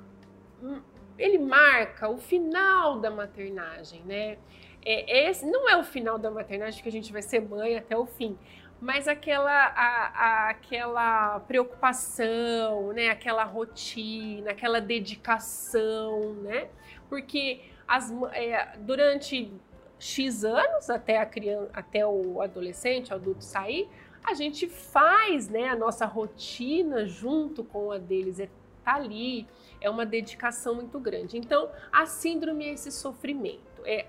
hum, 0.62 0.80
ele 1.18 1.38
marca 1.38 2.08
o 2.08 2.18
final 2.18 2.98
da 3.00 3.10
maternagem, 3.10 4.02
né, 4.04 4.38
é, 4.84 5.28
esse 5.28 5.44
não 5.44 5.68
é 5.68 5.76
o 5.76 5.84
final 5.84 6.18
da 6.18 6.30
maternagem 6.30 6.82
que 6.82 6.88
a 6.88 6.92
gente 6.92 7.12
vai 7.12 7.22
ser 7.22 7.40
mãe 7.40 7.76
até 7.76 7.96
o 7.96 8.06
fim, 8.06 8.38
mas 8.80 9.08
aquela, 9.08 9.50
a, 9.50 10.06
a, 10.06 10.50
aquela 10.50 11.40
preocupação, 11.40 12.92
né? 12.92 13.08
aquela 13.08 13.44
rotina, 13.44 14.52
aquela 14.52 14.80
dedicação, 14.80 16.34
né? 16.34 16.68
Porque 17.08 17.60
as, 17.86 18.12
é, 18.32 18.76
durante 18.78 19.52
X 19.98 20.44
anos, 20.44 20.88
até, 20.88 21.18
a 21.18 21.26
criança, 21.26 21.70
até 21.72 22.06
o 22.06 22.40
adolescente, 22.40 23.12
o 23.12 23.16
adulto 23.16 23.42
sair, 23.42 23.88
a 24.22 24.34
gente 24.34 24.68
faz 24.68 25.48
né, 25.48 25.68
a 25.68 25.76
nossa 25.76 26.06
rotina 26.06 27.06
junto 27.06 27.64
com 27.64 27.90
a 27.90 27.98
deles, 27.98 28.38
é 28.38 28.48
tá 28.84 28.94
ali, 28.94 29.46
é 29.80 29.90
uma 29.90 30.06
dedicação 30.06 30.74
muito 30.74 30.98
grande. 30.98 31.36
Então, 31.36 31.68
a 31.92 32.06
síndrome 32.06 32.64
é 32.66 32.72
esse 32.72 32.90
sofrimento. 32.90 33.82
É, 33.84 34.06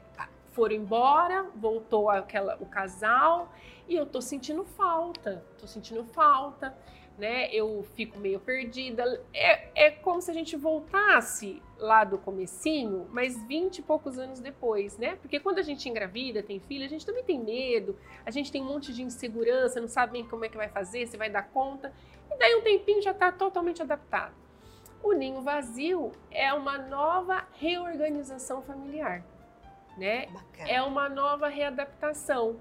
foram 0.52 0.76
embora, 0.76 1.46
voltou 1.56 2.10
aquela, 2.10 2.58
o 2.62 2.66
casal 2.66 3.52
e 3.90 3.96
eu 3.96 4.06
tô 4.06 4.22
sentindo 4.22 4.64
falta, 4.64 5.44
tô 5.58 5.66
sentindo 5.66 6.06
falta, 6.06 6.78
né? 7.18 7.52
Eu 7.52 7.84
fico 7.96 8.20
meio 8.20 8.40
perdida. 8.40 9.04
É, 9.34 9.88
é 9.88 9.92
como 9.92 10.22
se 10.22 10.30
a 10.30 10.34
gente 10.34 10.56
voltasse 10.56 11.62
lá 11.78 12.04
do 12.04 12.20
comecinho, 12.20 13.08
mas 13.12 13.42
20 13.48 13.80
e 13.80 13.82
poucos 13.82 14.20
anos 14.20 14.40
depois, 14.40 14.96
né? 14.98 15.16
Porque 15.16 15.40
quando 15.40 15.58
a 15.58 15.64
gente 15.64 15.90
engravida, 15.90 16.44
tem 16.44 16.60
filho, 16.60 16.86
a 16.86 16.88
gente 16.88 17.04
também 17.04 17.24
tem 17.24 17.40
medo, 17.40 17.98
a 18.24 18.30
gente 18.30 18.52
tem 18.52 18.62
um 18.62 18.66
monte 18.66 18.94
de 18.94 19.02
insegurança, 19.02 19.82
não 19.82 19.88
sabe 19.88 20.14
bem 20.14 20.28
como 20.28 20.46
é 20.46 20.50
que 20.50 20.56
vai 20.56 20.70
fazer, 20.70 21.08
se 21.08 21.18
vai 21.18 21.30
dar 21.30 21.50
conta. 21.50 21.92
E 22.32 22.38
daí 22.38 22.56
um 22.56 22.62
tempinho 22.62 23.02
já 23.02 23.14
tá 23.14 23.32
totalmente 23.32 23.82
adaptado. 23.82 24.36
O 25.02 25.14
ninho 25.14 25.42
vazio 25.42 26.12
é 26.30 26.54
uma 26.54 26.78
nova 26.78 27.48
reorganização 27.54 28.62
familiar, 28.62 29.24
né? 29.98 30.28
É 30.60 30.82
uma 30.84 31.10
nova 31.10 31.48
readaptação 31.48 32.60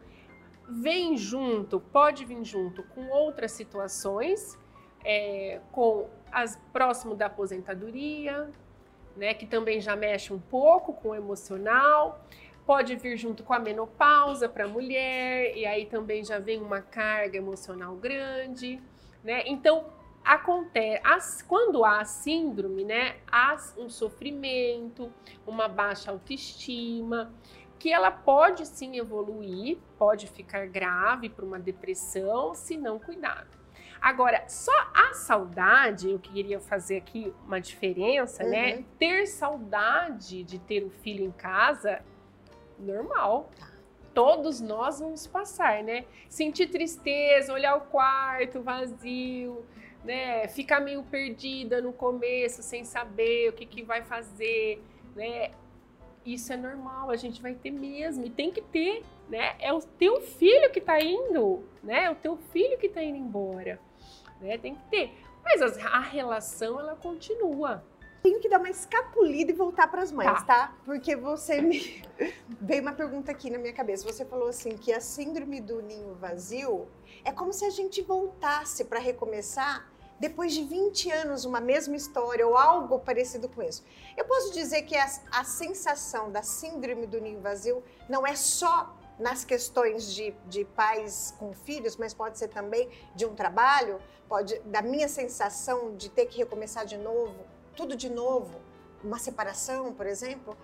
vem 0.69 1.16
junto, 1.16 1.81
pode 1.81 2.25
vir 2.25 2.45
junto 2.45 2.83
com 2.83 3.09
outras 3.09 3.53
situações, 3.53 4.59
é, 5.05 5.61
com 5.73 6.09
as 6.31 6.61
próximo 6.73 7.14
da 7.14 7.27
aposentadoria, 7.27 8.51
né, 9.16 9.35
que 9.35 9.47
também 9.47 9.81
já 9.81 9.97
mexe 9.97 10.33
um 10.33 10.39
pouco 10.39 10.93
com 10.93 11.11
o 11.11 11.14
emocional, 11.14 12.25
pode 12.66 12.95
vir 12.97 13.16
junto 13.16 13.43
com 13.43 13.55
a 13.55 13.59
menopausa 13.59 14.49
para 14.49 14.64
a 14.64 14.69
mulher, 14.69 15.57
e 15.57 15.64
aí 15.64 15.87
também 15.87 16.23
já 16.23 16.39
vem 16.39 16.61
uma 16.61 16.83
carga 16.83 17.39
emocional 17.39 17.97
grande, 17.97 18.81
né? 19.25 19.43
Então, 19.47 19.87
acontece, 20.23 21.01
as, 21.03 21.41
quando 21.41 21.83
há 21.85 22.05
síndrome, 22.05 22.85
né, 22.85 23.16
há 23.27 23.57
um 23.79 23.89
sofrimento, 23.89 25.11
uma 25.47 25.66
baixa 25.66 26.11
autoestima, 26.11 27.33
que 27.79 27.93
ela 27.93 28.11
pode 28.11 28.66
sim 28.66 28.99
evoluir, 28.99 29.79
pode 29.99 30.26
ficar 30.26 30.66
grave 30.66 31.29
para 31.29 31.45
uma 31.45 31.59
depressão, 31.59 32.55
se 32.55 32.76
não 32.76 32.99
cuidado. 32.99 33.59
Agora, 34.01 34.45
só 34.49 34.72
a 34.95 35.12
saudade, 35.14 36.11
eu 36.11 36.18
queria 36.18 36.61
fazer 36.61 36.99
aqui 36.99 37.33
uma 37.45 37.61
diferença, 37.61 38.45
né? 38.45 38.72
uhum. 38.72 38.79
né? 38.79 38.85
Ter 38.99 39.26
saudade 39.26 40.45
de 40.45 40.59
ter 40.59 40.85
o 40.85 40.91
filho 40.91 41.24
em 41.24 41.33
casa, 41.33 42.01
normal. 42.79 43.51
Tá. 43.59 43.68
Todos 44.14 44.61
nós 44.61 45.01
vamos 45.01 45.26
passar, 45.26 45.83
né? 45.83 46.05
Sentir 46.29 46.68
tristeza, 46.68 47.53
olhar 47.53 47.76
o 47.76 47.83
quarto 47.83 48.61
vazio, 48.62 49.64
né? 50.05 50.47
Ficar 50.49 50.81
meio 50.81 51.03
perdida 51.03 51.81
no 51.81 51.93
começo, 51.93 52.62
sem 52.62 52.85
saber 52.85 53.51
o 53.51 53.53
que, 53.53 53.66
que 53.66 53.83
vai 53.83 54.03
fazer, 54.03 54.83
né? 55.14 55.51
Isso 56.25 56.53
é 56.53 56.57
normal, 56.57 57.11
a 57.11 57.16
gente 57.16 57.41
vai 57.41 57.55
ter 57.55 57.71
mesmo, 57.71 58.25
e 58.25 58.31
tem 58.31 58.51
que 58.51 58.61
ter, 58.61 59.05
né? 59.29 59.57
É 59.59 59.73
o 59.73 59.81
teu 59.81 60.21
filho 60.21 60.71
que 60.71 60.81
tá 60.81 61.01
indo, 61.01 61.64
né? 61.83 62.05
É 62.05 62.11
o 62.11 62.14
teu 62.14 62.37
filho 62.37 62.79
que 62.79 62.89
tá 62.89 63.03
indo 63.03 63.16
embora, 63.16 63.81
né? 64.41 64.59
Tem 64.59 64.75
que 64.75 64.83
ter. 64.91 65.12
Mas 65.45 65.79
a 65.79 66.01
relação, 66.01 66.79
ela 66.79 66.95
continua. 66.95 67.83
Tenho 68.23 68.41
que 68.41 68.49
dar 68.49 68.59
uma 68.59 68.69
escapulida 68.69 69.53
e 69.53 69.55
voltar 69.55 69.89
para 69.89 70.03
as 70.03 70.11
mães, 70.11 70.43
tá. 70.43 70.45
tá? 70.45 70.77
Porque 70.85 71.14
você 71.16 71.62
me 71.62 72.03
veio 72.61 72.83
uma 72.83 72.93
pergunta 72.93 73.31
aqui 73.31 73.49
na 73.49 73.59
minha 73.59 73.73
cabeça. 73.73 74.05
Você 74.05 74.25
falou 74.25 74.49
assim 74.49 74.77
que 74.77 74.93
a 74.93 75.01
síndrome 75.01 75.61
do 75.61 75.81
ninho 75.81 76.14
vazio 76.16 76.89
é 77.25 77.33
como 77.33 77.53
se 77.53 77.64
a 77.64 77.71
gente 77.71 78.03
voltasse 78.03 78.85
para 78.85 78.99
recomeçar 78.99 79.89
depois 80.19 80.53
de 80.53 80.64
20 80.64 81.11
anos 81.11 81.45
uma 81.45 81.61
mesma 81.61 81.97
história 81.97 82.47
ou 82.47 82.57
algo 82.57 82.99
parecido 82.99 83.49
com 83.49 83.62
isso. 83.62 83.85
Eu 84.16 84.25
posso 84.25 84.53
dizer 84.53 84.83
que 84.83 84.97
a, 84.97 85.07
a 85.31 85.45
sensação 85.45 86.31
da 86.31 86.43
síndrome 86.43 87.07
do 87.07 87.21
ninho 87.21 87.41
vazio 87.41 87.83
não 88.09 88.27
é 88.27 88.35
só 88.35 88.97
nas 89.19 89.45
questões 89.45 90.12
de, 90.14 90.35
de 90.47 90.64
pais 90.64 91.35
com 91.39 91.53
filhos, 91.53 91.97
mas 91.97 92.14
pode 92.14 92.39
ser 92.39 92.49
também 92.49 92.89
de 93.14 93.27
um 93.27 93.35
trabalho, 93.35 94.01
pode 94.29 94.59
da 94.61 94.81
minha 94.81 95.09
sensação 95.09 95.97
de 95.97 96.09
ter 96.09 96.27
que 96.27 96.39
recomeçar 96.39 96.87
de 96.87 96.97
novo, 96.97 97.35
tudo 97.77 97.97
de 97.97 98.09
novo, 98.09 98.61
uma 99.03 99.19
separação, 99.19 99.93
por 99.93 100.07
exemplo. 100.07 100.57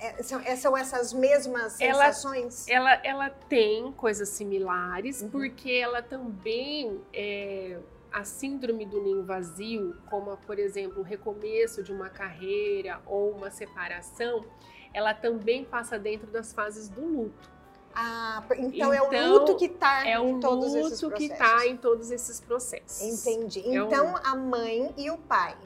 É, 0.00 0.22
são, 0.22 0.40
é, 0.40 0.54
são, 0.54 0.76
essas 0.76 1.12
mesmas 1.12 1.72
sensações? 1.72 2.68
Ela, 2.68 2.92
ela, 2.92 3.24
ela 3.24 3.30
tem 3.30 3.90
coisas 3.92 4.28
similares, 4.28 5.22
uhum. 5.22 5.30
porque 5.30 5.72
ela 5.72 6.00
também 6.00 7.00
é, 7.12 7.78
a 8.12 8.24
síndrome 8.24 8.86
do 8.86 9.02
ninho 9.02 9.24
vazio, 9.24 9.96
como 10.08 10.36
por 10.38 10.58
exemplo 10.58 11.00
o 11.00 11.02
recomeço 11.02 11.82
de 11.82 11.92
uma 11.92 12.08
carreira 12.08 13.00
ou 13.06 13.32
uma 13.32 13.50
separação, 13.50 14.44
ela 14.92 15.14
também 15.14 15.64
passa 15.64 15.98
dentro 15.98 16.26
das 16.28 16.52
fases 16.52 16.88
do 16.88 17.04
luto. 17.04 17.58
Ah, 17.94 18.44
então, 18.52 18.64
então 18.68 18.92
é 18.92 19.02
o 19.02 19.06
então, 19.06 19.32
luto 19.32 19.56
que 19.56 19.64
está 19.64 20.06
é 20.06 20.18
em 20.18 20.40
todos 20.40 20.74
esses 20.74 21.00
processos. 21.00 21.02
É 21.02 21.06
o 21.06 21.08
luto 21.08 21.16
que 21.16 21.32
está 21.32 21.66
em 21.66 21.76
todos 21.76 22.10
esses 22.10 22.40
processos. 22.40 23.26
Entendi. 23.26 23.60
É 23.60 23.74
então 23.74 24.14
a 24.22 24.36
mãe 24.36 24.94
e 24.96 25.10
o 25.10 25.18
pai 25.18 25.56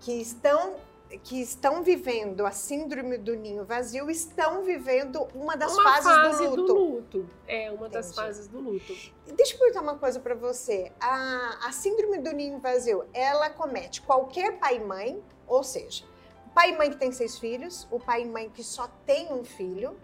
que 0.00 0.12
estão 0.12 0.76
que 1.22 1.40
estão 1.40 1.82
vivendo 1.82 2.44
a 2.44 2.50
síndrome 2.50 3.16
do 3.16 3.34
ninho 3.34 3.64
vazio 3.64 4.10
estão 4.10 4.64
vivendo 4.64 5.26
uma 5.34 5.56
das 5.56 5.72
uma 5.72 5.82
fases 5.82 6.04
fase 6.04 6.44
do 6.44 6.50
luto. 6.50 6.66
do 6.66 6.74
luto. 6.74 7.30
É 7.46 7.70
uma 7.70 7.86
Entendi. 7.86 7.92
das 7.92 8.14
fases 8.14 8.48
do 8.48 8.58
luto. 8.58 8.92
Deixa 9.24 9.54
eu 9.54 9.58
perguntar 9.58 9.82
uma 9.82 9.98
coisa 9.98 10.18
para 10.18 10.34
você. 10.34 10.92
A, 11.00 11.68
a 11.68 11.72
síndrome 11.72 12.18
do 12.18 12.32
ninho 12.32 12.58
vazio, 12.58 13.04
ela 13.12 13.48
comete 13.50 14.02
qualquer 14.02 14.58
pai 14.58 14.76
e 14.76 14.80
mãe, 14.80 15.22
ou 15.46 15.62
seja, 15.62 16.04
pai 16.54 16.70
e 16.70 16.76
mãe 16.76 16.90
que 16.90 16.96
tem 16.96 17.12
seis 17.12 17.38
filhos, 17.38 17.86
o 17.90 18.00
pai 18.00 18.22
e 18.22 18.26
mãe 18.26 18.50
que 18.50 18.64
só 18.64 18.88
tem 19.04 19.32
um 19.32 19.44
filho, 19.44 19.96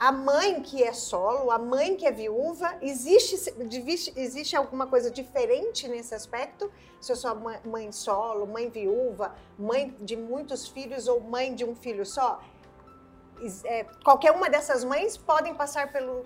a 0.00 0.10
mãe 0.10 0.62
que 0.62 0.82
é 0.82 0.94
solo, 0.94 1.50
a 1.50 1.58
mãe 1.58 1.94
que 1.94 2.06
é 2.06 2.10
viúva, 2.10 2.74
existe, 2.80 3.52
existe 4.16 4.56
alguma 4.56 4.86
coisa 4.86 5.10
diferente 5.10 5.86
nesse 5.86 6.14
aspecto? 6.14 6.72
Se 6.98 7.12
eu 7.12 7.16
sou 7.16 7.36
mãe 7.66 7.92
solo, 7.92 8.46
mãe 8.46 8.70
viúva, 8.70 9.34
mãe 9.58 9.94
de 10.00 10.16
muitos 10.16 10.66
filhos 10.66 11.06
ou 11.06 11.20
mãe 11.20 11.54
de 11.54 11.66
um 11.66 11.76
filho 11.76 12.06
só? 12.06 12.42
É, 13.64 13.84
qualquer 14.02 14.32
uma 14.32 14.48
dessas 14.48 14.82
mães 14.84 15.18
podem 15.18 15.54
passar 15.54 15.92
pelo, 15.92 16.24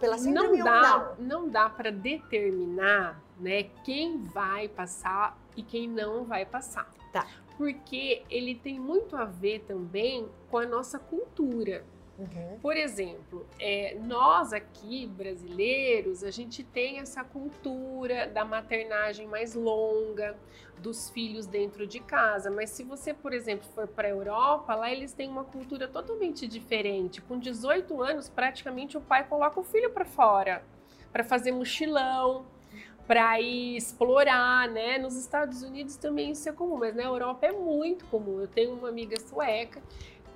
pela 0.00 0.16
síndrome 0.16 0.56
não 0.56 0.64
dá, 0.64 1.14
não? 1.18 1.42
Não 1.42 1.48
dá 1.48 1.68
para 1.68 1.92
determinar 1.92 3.22
né, 3.38 3.64
quem 3.84 4.24
vai 4.24 4.66
passar 4.66 5.38
e 5.54 5.62
quem 5.62 5.86
não 5.86 6.24
vai 6.24 6.46
passar. 6.46 6.90
Tá. 7.12 7.26
Porque 7.58 8.22
ele 8.30 8.54
tem 8.54 8.80
muito 8.80 9.14
a 9.14 9.26
ver 9.26 9.64
também 9.66 10.26
com 10.50 10.56
a 10.56 10.64
nossa 10.64 10.98
cultura. 10.98 11.84
Uhum. 12.18 12.58
Por 12.60 12.76
exemplo, 12.76 13.46
é, 13.60 13.96
nós 14.02 14.52
aqui, 14.52 15.06
brasileiros, 15.06 16.24
a 16.24 16.30
gente 16.32 16.64
tem 16.64 16.98
essa 16.98 17.22
cultura 17.22 18.26
da 18.26 18.44
maternagem 18.44 19.26
mais 19.28 19.54
longa, 19.54 20.36
dos 20.78 21.10
filhos 21.10 21.46
dentro 21.46 21.86
de 21.86 22.00
casa. 22.00 22.50
Mas 22.50 22.70
se 22.70 22.82
você, 22.82 23.12
por 23.14 23.32
exemplo, 23.32 23.68
for 23.74 23.86
para 23.86 24.08
a 24.08 24.10
Europa, 24.10 24.74
lá 24.74 24.90
eles 24.90 25.12
têm 25.12 25.28
uma 25.28 25.44
cultura 25.44 25.86
totalmente 25.86 26.46
diferente. 26.46 27.20
Com 27.20 27.38
18 27.38 28.02
anos, 28.02 28.28
praticamente 28.28 28.96
o 28.96 29.00
pai 29.00 29.24
coloca 29.24 29.60
o 29.60 29.64
filho 29.64 29.90
para 29.90 30.04
fora, 30.04 30.62
para 31.12 31.22
fazer 31.22 31.52
mochilão, 31.52 32.44
para 33.06 33.40
ir 33.40 33.76
explorar, 33.76 34.68
né? 34.68 34.98
Nos 34.98 35.16
Estados 35.16 35.62
Unidos 35.62 35.96
também 35.96 36.32
isso 36.32 36.48
é 36.48 36.52
comum, 36.52 36.76
mas 36.76 36.94
na 36.94 37.04
Europa 37.04 37.46
é 37.46 37.52
muito 37.52 38.04
comum. 38.06 38.40
Eu 38.40 38.48
tenho 38.48 38.74
uma 38.74 38.88
amiga 38.88 39.18
sueca 39.18 39.80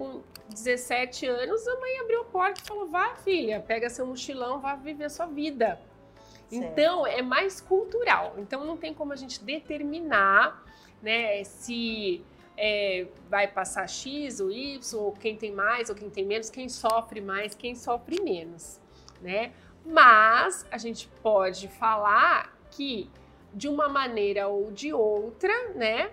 com 0.02 0.20
17 0.48 1.26
anos, 1.26 1.66
a 1.68 1.78
mãe 1.78 2.00
abriu 2.00 2.22
a 2.22 2.24
porta 2.24 2.60
e 2.60 2.66
falou: 2.66 2.88
vá, 2.88 3.14
filha, 3.16 3.60
pega 3.60 3.88
seu 3.88 4.04
mochilão, 4.04 4.60
vá 4.60 4.74
viver 4.74 5.08
sua 5.08 5.26
vida. 5.26 5.80
Certo. 6.48 6.64
Então, 6.64 7.06
é 7.06 7.22
mais 7.22 7.60
cultural. 7.60 8.34
Então, 8.38 8.64
não 8.64 8.76
tem 8.76 8.92
como 8.92 9.12
a 9.12 9.16
gente 9.16 9.42
determinar 9.42 10.64
né, 11.00 11.44
se 11.44 12.22
é, 12.56 13.06
vai 13.30 13.46
passar 13.46 13.88
X 13.88 14.40
ou 14.40 14.50
Y, 14.50 15.00
ou 15.00 15.12
quem 15.12 15.36
tem 15.36 15.52
mais 15.52 15.88
ou 15.88 15.94
quem 15.94 16.10
tem 16.10 16.24
menos, 16.24 16.50
quem 16.50 16.68
sofre 16.68 17.20
mais, 17.20 17.54
quem 17.54 17.74
sofre 17.74 18.20
menos, 18.20 18.80
né? 19.20 19.52
Mas 19.84 20.66
a 20.70 20.78
gente 20.78 21.08
pode 21.22 21.68
falar 21.68 22.56
que 22.70 23.10
de 23.54 23.68
uma 23.68 23.88
maneira 23.88 24.48
ou 24.48 24.70
de 24.70 24.92
outra, 24.92 25.70
né? 25.74 26.10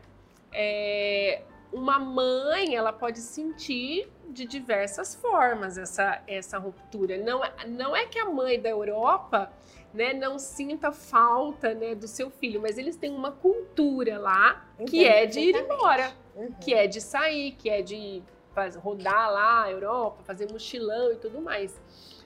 É, 0.52 1.44
uma 1.72 2.00
mãe 2.00 2.76
ela 2.76 2.92
pode 2.92 3.20
sentir 3.20 4.12
de 4.30 4.46
diversas 4.46 5.16
formas 5.16 5.78
essa, 5.78 6.22
essa 6.28 6.58
ruptura. 6.58 7.18
Não, 7.18 7.44
é, 7.44 7.68
não 7.68 7.96
é 7.96 8.06
que 8.06 8.20
a 8.20 8.26
mãe 8.26 8.60
da 8.60 8.70
Europa 8.70 9.52
né, 9.94 10.14
não 10.14 10.38
sinta 10.38 10.92
falta 10.92 11.74
né, 11.74 11.96
do 11.96 12.08
seu 12.08 12.30
filho, 12.30 12.62
mas 12.62 12.78
eles 12.78 12.96
têm 12.96 13.14
uma 13.14 13.32
cultura 13.32 14.20
lá 14.20 14.66
que 14.88 15.06
é 15.06 15.26
de 15.26 15.40
ir 15.40 15.56
embora, 15.56 16.14
uhum. 16.36 16.52
que 16.60 16.74
é 16.74 16.88
de 16.88 17.02
sair, 17.02 17.54
que 17.54 17.70
é 17.70 17.82
de 17.82 18.22
fazer, 18.54 18.80
rodar 18.80 19.32
lá 19.32 19.64
a 19.64 19.72
Europa, 19.72 20.24
fazer 20.24 20.52
mochilão 20.52 21.12
e 21.12 21.16
tudo 21.16 21.42
mais. 21.42 21.80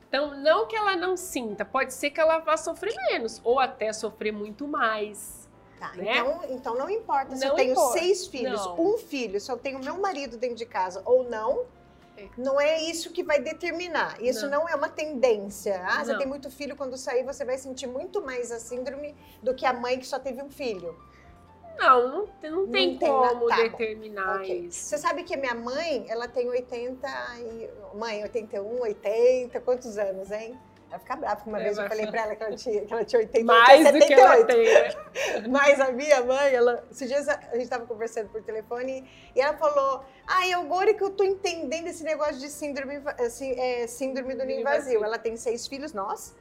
Então, 0.08 0.36
não 0.40 0.68
que 0.68 0.76
ela 0.76 0.96
não 0.96 1.18
sinta, 1.18 1.66
pode 1.66 1.94
ser 1.94 2.12
que 2.12 2.20
ela 2.20 2.38
vá 2.40 2.56
sofrer 2.56 2.94
menos, 3.10 3.42
ou 3.44 3.60
até 3.60 3.92
sofrer 3.92 4.32
muito 4.32 4.68
mais. 4.68 5.43
Tá, 5.84 5.92
né? 5.98 6.18
então, 6.18 6.42
então 6.48 6.76
não 6.78 6.90
importa 6.90 7.36
se 7.36 7.42
não 7.42 7.50
eu 7.50 7.56
tenho 7.56 7.72
importa. 7.74 8.00
seis 8.00 8.26
filhos, 8.26 8.66
não. 8.66 8.80
um 8.80 8.98
filho, 8.98 9.38
se 9.42 9.52
eu 9.52 9.58
tenho 9.58 9.80
meu 9.80 10.00
marido 10.00 10.38
dentro 10.38 10.56
de 10.56 10.66
casa 10.66 11.02
ou 11.04 11.30
não, 11.30 11.66
é. 12.18 12.30
não 12.38 12.62
é 12.62 12.82
isso 12.82 13.12
que 13.12 13.22
vai 13.22 13.42
determinar. 13.42 14.16
Isso 14.24 14.48
não, 14.48 14.62
não 14.62 14.70
é 14.70 14.76
uma 14.76 14.88
tendência. 14.88 15.84
Ah, 15.86 15.98
não. 15.98 16.06
você 16.06 16.18
tem 16.18 16.26
muito 16.26 16.50
filho, 16.50 16.74
quando 16.78 16.96
sair 16.96 17.26
você 17.26 17.44
vai 17.44 17.58
sentir 17.58 17.88
muito 17.88 18.22
mais 18.22 18.50
a 18.50 18.62
síndrome 18.62 19.14
do 19.42 19.54
que 19.54 19.66
a 19.66 19.74
mãe 19.74 20.00
que 20.00 20.08
só 20.08 20.18
teve 20.18 20.42
um 20.42 20.50
filho. 20.50 20.98
Não, 21.78 22.08
não, 22.08 22.52
não 22.52 22.68
tem 22.68 22.98
como 22.98 23.48
tá, 23.50 23.58
determinar 23.58 24.38
okay. 24.38 24.68
isso. 24.68 24.86
Você 24.86 24.98
sabe 24.98 25.24
que 25.24 25.36
minha 25.36 25.56
mãe, 25.56 26.06
ela 26.08 26.30
tem 26.30 26.48
80 26.48 27.10
e... 27.40 27.98
Mãe, 27.98 28.24
81, 28.24 28.80
80, 28.80 29.60
quantos 29.60 29.98
anos, 29.98 30.32
hein? 30.32 30.58
Vai 30.94 31.00
ficar 31.00 31.16
brava, 31.16 31.36
porque 31.38 31.50
uma 31.50 31.60
é, 31.60 31.64
vez 31.64 31.78
eu 31.80 31.88
falei 31.88 32.06
pra 32.06 32.22
ela 32.22 32.36
que 32.36 32.44
ela 32.44 32.56
tinha, 32.56 32.86
que 32.86 32.94
ela 32.94 33.04
tinha 33.04 33.20
88, 33.20 33.46
Mais 33.48 33.84
78. 33.84 34.00
do 34.00 34.08
que 34.08 34.14
ela 34.14 34.46
tem, 34.46 34.64
né? 34.64 35.48
Mas 35.50 35.80
a 35.80 35.92
minha 35.92 36.24
mãe, 36.24 36.54
ela, 36.54 36.84
esses 36.92 37.10
dias 37.10 37.28
a 37.28 37.34
gente 37.54 37.64
estava 37.64 37.84
conversando 37.88 38.30
por 38.30 38.44
telefone 38.44 39.10
e 39.36 39.42
ela 39.42 39.58
falou, 39.58 40.06
ah, 40.28 40.56
agora 40.56 40.94
que 40.94 41.04
eu 41.04 41.10
tô 41.10 41.24
entendendo 41.24 41.88
esse 41.88 42.04
negócio 42.04 42.38
de 42.38 42.48
síndrome, 42.48 43.02
assim, 43.18 43.60
é, 43.60 43.88
síndrome 43.88 44.36
do 44.36 44.46
ninho 44.46 44.64
vazio. 44.64 45.04
Ela 45.04 45.18
tem 45.18 45.36
seis 45.36 45.68
filhos, 45.68 45.94
nós, 45.94 46.36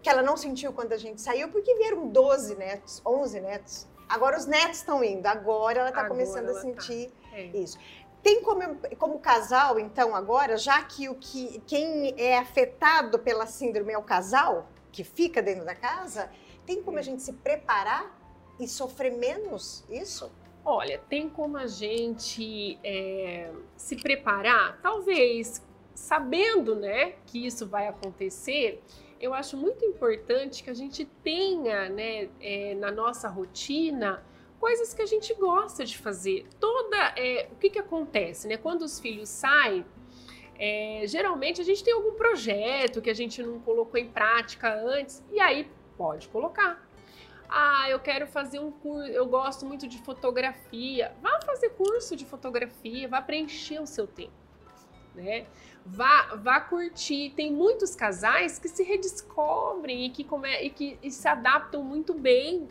que 0.00 0.08
ela 0.08 0.22
não 0.22 0.38
sentiu 0.38 0.72
quando 0.72 0.94
a 0.94 0.96
gente 0.96 1.20
saiu, 1.20 1.50
porque 1.50 1.74
vieram 1.74 2.08
12 2.08 2.54
netos, 2.54 3.02
11 3.04 3.40
netos. 3.40 3.86
Agora 4.08 4.38
os 4.38 4.46
netos 4.46 4.78
estão 4.78 5.04
indo, 5.04 5.26
agora 5.26 5.80
ela 5.80 5.88
está 5.90 6.08
começando 6.08 6.48
a 6.48 6.54
tá. 6.54 6.60
sentir 6.60 7.12
tá. 7.30 7.36
é. 7.36 7.44
isso. 7.48 7.78
Tem 8.22 8.42
como, 8.42 8.62
como 8.98 9.18
casal, 9.18 9.78
então, 9.80 10.14
agora, 10.14 10.56
já 10.56 10.82
que 10.82 11.08
o 11.08 11.14
que 11.16 11.60
quem 11.66 12.14
é 12.16 12.38
afetado 12.38 13.18
pela 13.18 13.46
síndrome 13.46 13.92
é 13.92 13.98
o 13.98 14.02
casal, 14.02 14.68
que 14.92 15.02
fica 15.02 15.42
dentro 15.42 15.64
da 15.64 15.74
casa, 15.74 16.30
tem 16.64 16.82
como 16.82 16.98
a 16.98 17.02
gente 17.02 17.22
se 17.22 17.32
preparar 17.32 18.16
e 18.60 18.68
sofrer 18.68 19.12
menos 19.12 19.84
isso? 19.90 20.30
Olha, 20.64 20.98
tem 21.08 21.28
como 21.28 21.56
a 21.56 21.66
gente 21.66 22.78
é, 22.84 23.50
se 23.76 23.96
preparar, 23.96 24.78
talvez 24.80 25.60
sabendo, 25.92 26.76
né, 26.76 27.14
que 27.26 27.44
isso 27.44 27.66
vai 27.66 27.88
acontecer. 27.88 28.80
Eu 29.20 29.34
acho 29.34 29.56
muito 29.56 29.84
importante 29.84 30.62
que 30.62 30.70
a 30.70 30.74
gente 30.74 31.04
tenha, 31.24 31.88
né, 31.88 32.28
é, 32.40 32.74
na 32.76 32.92
nossa 32.92 33.28
rotina 33.28 34.24
coisas 34.62 34.94
que 34.94 35.02
a 35.02 35.06
gente 35.06 35.34
gosta 35.34 35.84
de 35.84 35.98
fazer. 35.98 36.46
Toda, 36.60 36.96
é, 37.16 37.48
o 37.50 37.56
que 37.56 37.68
que 37.68 37.80
acontece, 37.80 38.46
né? 38.46 38.56
Quando 38.56 38.82
os 38.82 39.00
filhos 39.00 39.28
saem, 39.28 39.84
é, 40.56 41.02
geralmente 41.06 41.60
a 41.60 41.64
gente 41.64 41.82
tem 41.82 41.92
algum 41.92 42.12
projeto 42.12 43.02
que 43.02 43.10
a 43.10 43.14
gente 43.14 43.42
não 43.42 43.58
colocou 43.58 43.98
em 43.98 44.08
prática 44.08 44.72
antes 44.72 45.20
e 45.32 45.40
aí 45.40 45.68
pode 45.96 46.28
colocar. 46.28 46.80
Ah, 47.48 47.90
eu 47.90 47.98
quero 47.98 48.24
fazer 48.28 48.60
um 48.60 48.70
curso, 48.70 49.10
eu 49.10 49.26
gosto 49.26 49.66
muito 49.66 49.88
de 49.88 49.98
fotografia. 49.98 51.12
Vá 51.20 51.40
fazer 51.44 51.70
curso 51.70 52.14
de 52.14 52.24
fotografia, 52.24 53.08
vá 53.08 53.20
preencher 53.20 53.80
o 53.80 53.86
seu 53.86 54.06
tempo, 54.06 54.32
né? 55.12 55.44
Vá, 55.84 56.36
vá 56.36 56.60
curtir. 56.60 57.32
Tem 57.34 57.50
muitos 57.50 57.96
casais 57.96 58.60
que 58.60 58.68
se 58.68 58.84
redescobrem 58.84 60.06
e 60.06 60.10
que, 60.10 60.22
come, 60.22 60.48
e 60.62 60.70
que 60.70 61.00
e 61.02 61.10
se 61.10 61.26
adaptam 61.26 61.82
muito 61.82 62.14
bem 62.14 62.68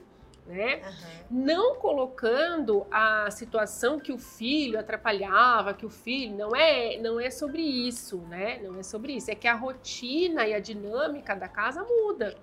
né? 0.52 0.82
Uhum. 0.84 1.44
Não 1.46 1.76
colocando 1.76 2.86
a 2.92 3.32
situação 3.32 4.00
que 4.00 4.12
o 4.12 4.18
filho 4.18 4.78
atrapalhava, 4.78 5.74
que 5.74 5.86
o 5.86 5.90
filho 5.90 6.36
não 6.36 6.56
é, 6.56 6.98
não 6.98 7.20
é 7.20 7.30
sobre 7.30 7.62
isso, 7.62 8.18
né? 8.30 8.60
Não 8.62 8.78
é 8.78 8.84
sobre 8.84 9.14
isso, 9.14 9.32
é 9.32 9.36
que 9.36 9.48
a 9.48 9.56
rotina 9.56 10.46
e 10.46 10.54
a 10.54 10.60
dinâmica 10.60 11.34
da 11.34 11.48
casa 11.48 11.84
muda, 11.84 12.36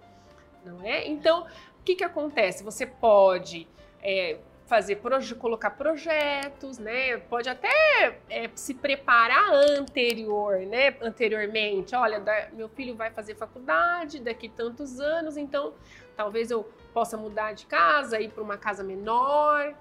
não 0.65 0.83
é? 0.83 1.07
Então, 1.07 1.47
o 1.81 1.83
que 1.85 1.95
que 1.97 2.05
acontece? 2.05 2.65
Você 2.65 2.87
pode 2.87 3.69
é, 4.03 4.39
fazer 4.67 5.01
colocar 5.39 5.71
projetos, 5.71 6.79
né? 6.79 7.17
Pode 7.17 7.49
até 7.49 8.19
é, 8.29 8.51
se 8.55 8.75
preparar 8.75 9.53
anterior, 9.53 10.61
né? 10.61 10.95
Anteriormente, 11.01 11.95
olha, 11.95 12.21
da, 12.21 12.49
meu 12.53 12.69
filho 12.69 12.95
vai 12.95 13.11
fazer 13.11 13.35
faculdade 13.35 14.21
daqui 14.21 14.49
tantos 14.49 15.01
anos, 15.01 15.37
então 15.37 15.73
talvez 16.17 16.51
eu 16.51 16.69
possa 16.93 17.17
mudar 17.17 17.53
de 17.53 17.67
casa, 17.67 18.21
ir 18.21 18.31
para 18.31 18.43
uma 18.43 18.57
casa 18.57 18.83
menor, 18.83 19.75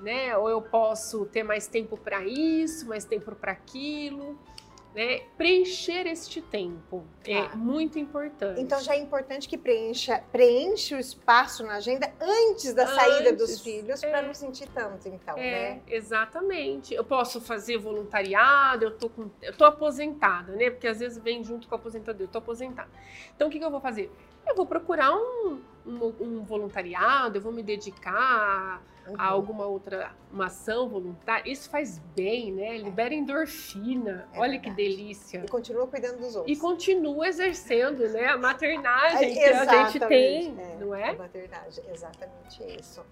né? 0.00 0.36
Ou 0.36 0.48
eu 0.48 0.62
posso 0.62 1.26
ter 1.26 1.42
mais 1.42 1.66
tempo 1.66 1.96
para 1.96 2.24
isso, 2.24 2.86
mais 2.86 3.04
tempo 3.04 3.34
para 3.34 3.52
aquilo 3.52 4.38
né, 4.94 5.22
preencher 5.36 6.06
este 6.06 6.40
tempo 6.40 7.04
é 7.26 7.38
ah. 7.38 7.56
muito 7.56 7.98
importante. 7.98 8.60
Então 8.60 8.80
já 8.80 8.94
é 8.94 9.00
importante 9.00 9.48
que 9.48 9.58
preencha, 9.58 10.22
preencha 10.30 10.96
o 10.96 11.00
espaço 11.00 11.64
na 11.64 11.74
agenda 11.74 12.12
antes 12.20 12.72
da 12.72 12.84
antes, 12.84 12.94
saída 12.94 13.32
dos 13.32 13.60
filhos 13.60 14.02
é, 14.02 14.08
para 14.08 14.22
não 14.22 14.32
sentir 14.32 14.68
tanto, 14.68 15.08
então, 15.08 15.36
é, 15.36 15.40
né? 15.74 15.82
Exatamente. 15.88 16.94
Eu 16.94 17.02
posso 17.02 17.40
fazer 17.40 17.76
voluntariado, 17.76 18.84
eu 18.84 18.96
tô 18.96 19.08
com, 19.08 19.28
eu 19.42 19.56
tô 19.56 19.64
aposentada, 19.64 20.52
né? 20.52 20.70
Porque 20.70 20.86
às 20.86 21.00
vezes 21.00 21.18
vem 21.18 21.42
junto 21.42 21.66
com 21.66 21.74
a 21.74 21.78
aposentadoria, 21.78 22.26
eu 22.26 22.30
tô 22.30 22.38
aposentada. 22.38 22.90
Então 23.34 23.48
o 23.48 23.50
que, 23.50 23.58
que 23.58 23.64
eu 23.64 23.70
vou 23.72 23.80
fazer? 23.80 24.12
Eu 24.46 24.54
vou 24.54 24.66
procurar 24.66 25.12
um, 25.12 25.60
um, 25.86 26.12
um 26.20 26.44
voluntariado, 26.44 27.38
eu 27.38 27.42
vou 27.42 27.52
me 27.52 27.62
dedicar 27.62 28.82
uhum. 29.06 29.14
a 29.18 29.26
alguma 29.26 29.66
outra 29.66 30.12
uma 30.32 30.46
ação 30.46 30.88
voluntária. 30.88 31.50
Isso 31.50 31.68
faz 31.68 31.98
bem, 32.14 32.52
né? 32.52 32.78
Libera 32.78 33.14
endorfina. 33.14 34.28
É 34.32 34.40
Olha 34.40 34.52
verdade. 34.52 34.70
que 34.70 34.70
delícia. 34.70 35.42
E 35.44 35.48
continua 35.48 35.86
cuidando 35.86 36.18
dos 36.18 36.34
outros. 36.36 36.56
E 36.56 36.60
continua 36.60 37.28
exercendo, 37.28 38.08
né? 38.08 38.26
A 38.28 38.38
maternagem 38.38 39.32
que 39.34 39.44
a 39.44 39.86
gente 39.86 40.00
tem, 40.00 40.54
é, 40.58 40.76
não 40.78 40.94
é? 40.94 41.10
A 41.10 41.14
maternagem, 41.14 41.84
exatamente 41.92 42.62
isso. 42.78 43.02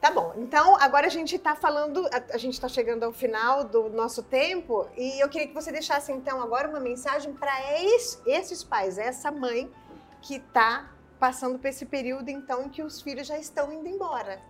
Tá 0.00 0.10
bom, 0.10 0.32
então 0.38 0.76
agora 0.76 1.06
a 1.06 1.10
gente 1.10 1.36
está 1.36 1.54
falando, 1.54 2.06
a, 2.06 2.34
a 2.34 2.38
gente 2.38 2.54
está 2.54 2.68
chegando 2.68 3.04
ao 3.04 3.12
final 3.12 3.64
do 3.64 3.90
nosso 3.90 4.22
tempo 4.22 4.88
e 4.96 5.22
eu 5.22 5.28
queria 5.28 5.46
que 5.46 5.52
você 5.52 5.70
deixasse 5.70 6.10
então 6.10 6.40
agora 6.40 6.66
uma 6.66 6.80
mensagem 6.80 7.34
para 7.34 7.52
esses 8.24 8.64
pais, 8.64 8.96
essa 8.96 9.30
mãe 9.30 9.70
que 10.22 10.36
está 10.36 10.90
passando 11.20 11.58
por 11.58 11.68
esse 11.68 11.84
período, 11.84 12.30
então, 12.30 12.64
em 12.64 12.70
que 12.70 12.82
os 12.82 13.02
filhos 13.02 13.26
já 13.26 13.38
estão 13.38 13.70
indo 13.70 13.86
embora. 13.86 14.40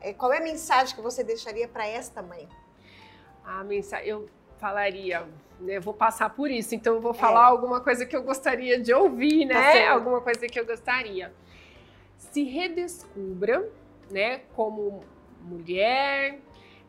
É, 0.00 0.12
qual 0.12 0.32
é 0.32 0.38
a 0.38 0.42
mensagem 0.42 0.94
que 0.94 1.00
você 1.00 1.22
deixaria 1.22 1.68
para 1.68 1.86
esta 1.86 2.20
mãe? 2.20 2.48
A 3.44 3.62
mensagem, 3.62 4.08
eu 4.08 4.28
falaria, 4.58 5.26
né, 5.60 5.78
vou 5.78 5.94
passar 5.94 6.30
por 6.30 6.50
isso, 6.50 6.74
então 6.74 6.94
eu 6.96 7.00
vou 7.00 7.14
falar 7.14 7.46
é. 7.46 7.50
alguma 7.50 7.80
coisa 7.80 8.04
que 8.04 8.14
eu 8.14 8.22
gostaria 8.22 8.78
de 8.78 8.92
ouvir, 8.92 9.46
né? 9.46 9.86
Tá 9.86 9.92
alguma 9.92 10.20
coisa 10.20 10.46
que 10.46 10.58
eu 10.58 10.66
gostaria. 10.66 11.32
Se 12.18 12.42
redescubra, 12.42 13.70
né, 14.10 14.42
como 14.54 15.04
mulher, 15.40 16.40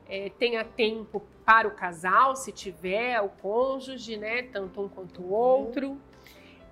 é, 0.09 0.29
tenha 0.37 0.65
tempo 0.65 1.21
para 1.45 1.67
o 1.67 1.71
casal, 1.71 2.35
se 2.35 2.51
tiver 2.51 3.21
o 3.21 3.29
cônjuge, 3.29 4.17
né, 4.17 4.43
tanto 4.43 4.81
um 4.81 4.89
quanto 4.89 5.21
o 5.21 5.33
uhum. 5.33 5.65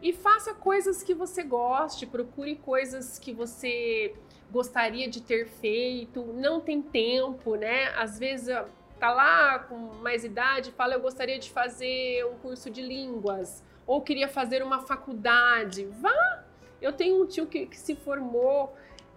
E 0.01 0.13
faça 0.13 0.53
coisas 0.53 1.03
que 1.03 1.13
você 1.13 1.43
goste, 1.43 2.05
procure 2.05 2.55
coisas 2.55 3.19
que 3.19 3.33
você 3.33 4.15
gostaria 4.51 5.09
de 5.09 5.21
ter 5.21 5.47
feito, 5.47 6.23
não 6.33 6.59
tem 6.59 6.81
tempo, 6.81 7.55
né? 7.55 7.89
Às 7.95 8.17
vezes 8.17 8.55
tá 8.99 9.11
lá 9.11 9.59
com 9.59 9.75
mais 10.01 10.23
idade, 10.23 10.71
fala 10.71 10.93
eu 10.93 10.99
gostaria 10.99 11.39
de 11.39 11.49
fazer 11.49 12.25
um 12.25 12.35
curso 12.39 12.69
de 12.69 12.81
línguas 12.81 13.63
ou 13.85 14.01
queria 14.01 14.27
fazer 14.27 14.61
uma 14.61 14.81
faculdade. 14.81 15.85
Vá! 15.85 16.43
Eu 16.81 16.93
tenho 16.93 17.23
um 17.23 17.25
tio 17.25 17.47
que, 17.47 17.65
que 17.65 17.77
se 17.77 17.95
formou 17.95 18.75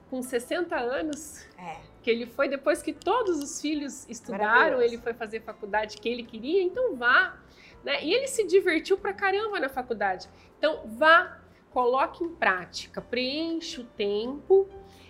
com 0.08 0.22
60 0.22 0.76
anos. 0.76 1.46
É. 1.58 1.76
Que 2.02 2.10
ele 2.10 2.26
foi 2.26 2.48
depois 2.48 2.82
que 2.82 2.92
todos 2.92 3.38
os 3.38 3.60
filhos 3.60 4.08
estudaram, 4.08 4.82
ele 4.82 4.98
foi 4.98 5.14
fazer 5.14 5.40
faculdade 5.40 5.98
que 5.98 6.08
ele 6.08 6.22
queria, 6.22 6.62
então 6.62 6.96
vá. 6.96 7.38
Né? 7.84 8.04
E 8.04 8.12
ele 8.12 8.28
se 8.28 8.46
divertiu 8.46 8.96
pra 8.96 9.12
caramba 9.12 9.58
na 9.58 9.68
faculdade. 9.68 10.28
Então, 10.58 10.82
vá, 10.86 11.38
coloque 11.70 12.22
em 12.22 12.28
prática, 12.28 13.00
preencha 13.00 13.80
o 13.80 13.84
tempo 13.84 14.68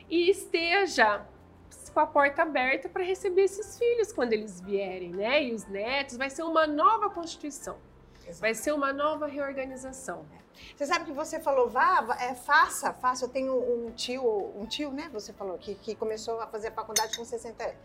e 0.09 0.31
esteja 0.31 1.27
com 1.93 2.01
a 2.01 2.07
porta 2.07 2.43
aberta 2.43 2.89
para 2.89 3.03
receber 3.03 3.43
esses 3.43 3.79
filhos 3.79 4.13
quando 4.13 4.33
eles 4.33 4.61
vierem, 4.61 5.11
né? 5.11 5.45
E 5.45 5.53
os 5.53 5.67
netos. 5.67 6.17
Vai 6.17 6.31
ser 6.31 6.43
uma 6.43 6.67
nova 6.67 7.11
constituição. 7.11 7.77
Exato. 8.23 8.41
Vai 8.41 8.55
ser 8.55 8.73
uma 8.73 8.93
nova 8.93 9.27
reorganização. 9.27 10.25
Você 10.77 10.87
sabe 10.87 11.05
que 11.05 11.13
você 11.13 11.41
falou, 11.41 11.69
vá, 11.69 12.17
é, 12.21 12.35
faça, 12.35 12.93
faça. 12.95 13.25
Eu 13.25 13.29
tenho 13.29 13.55
um 13.55 13.91
tio, 13.91 14.53
um 14.57 14.67
tio, 14.67 14.91
né? 14.91 15.11
Você 15.13 15.33
falou 15.33 15.59
que, 15.59 15.75
que 15.75 15.95
começou 15.95 16.41
a 16.41 16.47
fazer 16.47 16.69
a 16.69 16.73
faculdade 16.73 17.17
com 17.17 17.25
60 17.25 17.63
anos. 17.63 17.77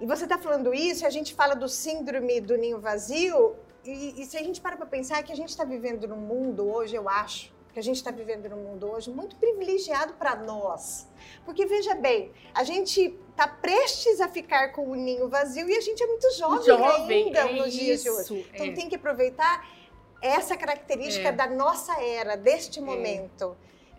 E 0.00 0.06
você 0.06 0.24
está 0.24 0.36
falando 0.36 0.74
isso, 0.74 1.04
e 1.04 1.06
a 1.06 1.10
gente 1.10 1.34
fala 1.34 1.54
do 1.54 1.68
síndrome 1.68 2.40
do 2.40 2.56
ninho 2.56 2.80
vazio, 2.80 3.54
e, 3.84 4.22
e 4.22 4.26
se 4.26 4.36
a 4.36 4.42
gente 4.42 4.60
para 4.60 4.76
para 4.76 4.86
pensar 4.86 5.18
é 5.18 5.22
que 5.22 5.32
a 5.32 5.36
gente 5.36 5.50
está 5.50 5.64
vivendo 5.64 6.06
num 6.06 6.16
mundo 6.16 6.68
hoje, 6.68 6.94
eu 6.94 7.08
acho, 7.08 7.52
que 7.72 7.78
a 7.78 7.82
gente 7.82 7.96
está 7.96 8.10
vivendo 8.10 8.48
num 8.50 8.62
mundo 8.62 8.90
hoje 8.90 9.10
muito 9.10 9.36
privilegiado 9.36 10.12
para 10.14 10.36
nós. 10.36 11.08
Porque 11.44 11.64
veja 11.66 11.94
bem, 11.94 12.30
a 12.54 12.64
gente 12.64 13.18
está 13.30 13.48
prestes 13.48 14.20
a 14.20 14.28
ficar 14.28 14.72
com 14.72 14.90
o 14.90 14.94
ninho 14.94 15.28
vazio 15.28 15.68
e 15.68 15.76
a 15.76 15.80
gente 15.80 16.02
é 16.02 16.06
muito 16.06 16.30
jovem, 16.36 16.64
jovem 16.64 17.24
ainda 17.26 17.40
é 17.40 17.52
nos 17.54 17.72
dias 17.72 18.02
de 18.02 18.10
hoje. 18.10 18.46
Então 18.52 18.66
é. 18.66 18.72
tem 18.72 18.88
que 18.88 18.96
aproveitar 18.96 19.66
essa 20.20 20.56
característica 20.56 21.28
é. 21.28 21.32
da 21.32 21.48
nossa 21.48 22.00
era, 22.00 22.36
deste 22.36 22.78
é. 22.78 23.56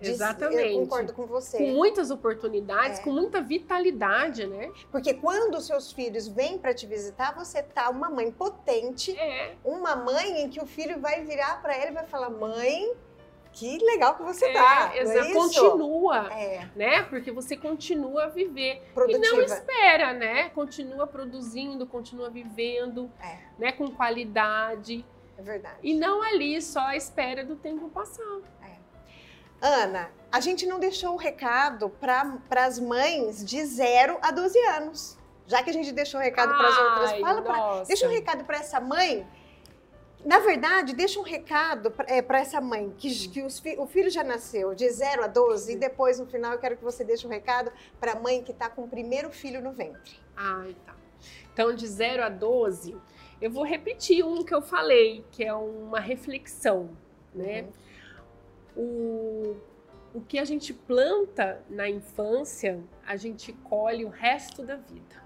Exatamente. 0.09 0.73
Eu 0.73 0.79
concordo 0.81 1.13
com 1.13 1.25
você. 1.25 1.57
Com 1.57 1.67
muitas 1.73 2.11
oportunidades, 2.11 2.99
é. 2.99 3.03
com 3.03 3.11
muita 3.11 3.41
vitalidade, 3.41 4.45
né? 4.47 4.71
Porque 4.91 5.13
quando 5.13 5.55
os 5.55 5.65
seus 5.65 5.91
filhos 5.91 6.27
vêm 6.27 6.57
para 6.57 6.73
te 6.73 6.85
visitar, 6.85 7.33
você 7.35 7.61
tá 7.61 7.89
uma 7.89 8.09
mãe 8.09 8.31
potente, 8.31 9.17
é. 9.17 9.55
uma 9.63 9.95
mãe 9.95 10.43
em 10.43 10.49
que 10.49 10.61
o 10.61 10.65
filho 10.65 10.99
vai 10.99 11.23
virar 11.23 11.61
para 11.61 11.75
ela 11.75 11.91
e 11.91 11.93
vai 11.93 12.05
falar: 12.05 12.29
"Mãe, 12.29 12.95
que 13.53 13.77
legal 13.77 14.15
que 14.15 14.23
você 14.23 14.45
é, 14.47 14.53
tá. 14.53 14.91
Exato. 14.95 15.27
É 15.27 15.33
continua, 15.33 16.33
é. 16.33 16.67
né? 16.75 17.03
Porque 17.03 17.31
você 17.31 17.55
continua 17.55 18.25
a 18.25 18.27
viver. 18.27 18.81
Produtiva. 18.93 19.25
E 19.25 19.29
não 19.29 19.41
espera, 19.41 20.13
né? 20.13 20.49
Continua 20.49 21.05
produzindo, 21.05 21.85
continua 21.85 22.29
vivendo, 22.29 23.11
é. 23.21 23.37
né? 23.57 23.71
Com 23.71 23.91
qualidade. 23.91 25.05
É 25.37 25.41
verdade. 25.41 25.77
E 25.83 25.93
não 25.93 26.21
ali 26.21 26.61
só 26.61 26.81
à 26.81 26.95
espera 26.95 27.45
do 27.45 27.55
tempo 27.55 27.89
passar. 27.89 28.41
Ana, 29.63 30.11
a 30.29 30.41
gente 30.41 30.65
não 30.65 30.77
deixou 30.77 31.13
o 31.13 31.15
recado 31.15 31.89
para 31.89 32.65
as 32.65 32.77
mães 32.77 33.45
de 33.45 33.63
0 33.63 34.19
a 34.21 34.29
12 34.29 34.59
anos. 34.59 35.17
Já 35.47 35.63
que 35.63 35.69
a 35.69 35.73
gente 35.73 35.89
deixou 35.93 36.19
o 36.19 36.23
recado 36.23 36.49
para 36.49 36.67
as 36.67 36.77
outras, 36.77 37.19
fala 37.21 37.41
pra, 37.41 37.83
deixa 37.83 38.05
um 38.05 38.11
recado 38.11 38.43
para 38.43 38.57
essa 38.57 38.81
mãe. 38.81 39.25
Na 40.25 40.39
verdade, 40.39 40.93
deixa 40.93 41.17
um 41.17 41.23
recado 41.23 41.93
é, 42.07 42.21
para 42.21 42.41
essa 42.41 42.59
mãe 42.59 42.93
que, 42.97 43.29
que 43.29 43.49
fi, 43.49 43.77
o 43.77 43.87
filho 43.87 44.09
já 44.09 44.21
nasceu 44.21 44.75
de 44.75 44.89
0 44.89 45.23
a 45.23 45.27
12 45.27 45.71
e 45.71 45.75
depois 45.77 46.19
no 46.19 46.25
final 46.25 46.51
eu 46.51 46.59
quero 46.59 46.75
que 46.75 46.83
você 46.83 47.05
deixe 47.05 47.25
um 47.25 47.29
recado 47.29 47.71
para 48.01 48.13
a 48.13 48.19
mãe 48.19 48.43
que 48.43 48.51
está 48.51 48.69
com 48.69 48.83
o 48.83 48.87
primeiro 48.87 49.31
filho 49.31 49.61
no 49.61 49.71
ventre. 49.71 50.19
Ah, 50.35 50.65
tá. 50.85 50.93
Então, 51.53 51.73
de 51.73 51.87
0 51.87 52.21
a 52.21 52.29
12, 52.29 52.97
eu 53.41 53.49
vou 53.49 53.63
repetir 53.63 54.25
um 54.25 54.43
que 54.43 54.53
eu 54.53 54.61
falei, 54.61 55.25
que 55.31 55.41
é 55.41 55.53
uma 55.53 56.01
reflexão, 56.01 56.89
né? 57.33 57.61
Uhum 57.61 57.82
o, 58.75 59.55
o 60.13 60.21
que 60.21 60.39
a 60.39 60.45
gente 60.45 60.73
planta 60.73 61.63
na 61.69 61.89
infância, 61.89 62.81
a 63.05 63.15
gente 63.15 63.53
colhe 63.53 64.05
o 64.05 64.09
resto 64.09 64.63
da 64.63 64.75
vida. 64.75 65.23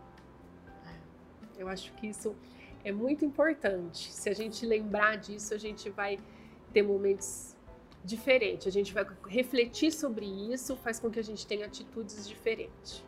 Eu 1.57 1.67
acho 1.67 1.91
que 1.93 2.07
isso 2.07 2.35
é 2.83 2.91
muito 2.91 3.25
importante. 3.25 4.11
Se 4.11 4.29
a 4.29 4.33
gente 4.33 4.65
lembrar 4.65 5.17
disso, 5.17 5.53
a 5.53 5.57
gente 5.57 5.89
vai 5.89 6.19
ter 6.71 6.83
momentos 6.83 7.55
diferentes. 8.03 8.67
A 8.67 8.71
gente 8.71 8.93
vai 8.93 9.05
refletir 9.27 9.91
sobre 9.91 10.25
isso, 10.25 10.75
faz 10.77 10.99
com 10.99 11.09
que 11.09 11.19
a 11.19 11.23
gente 11.23 11.45
tenha 11.45 11.65
atitudes 11.65 12.27
diferentes 12.27 13.03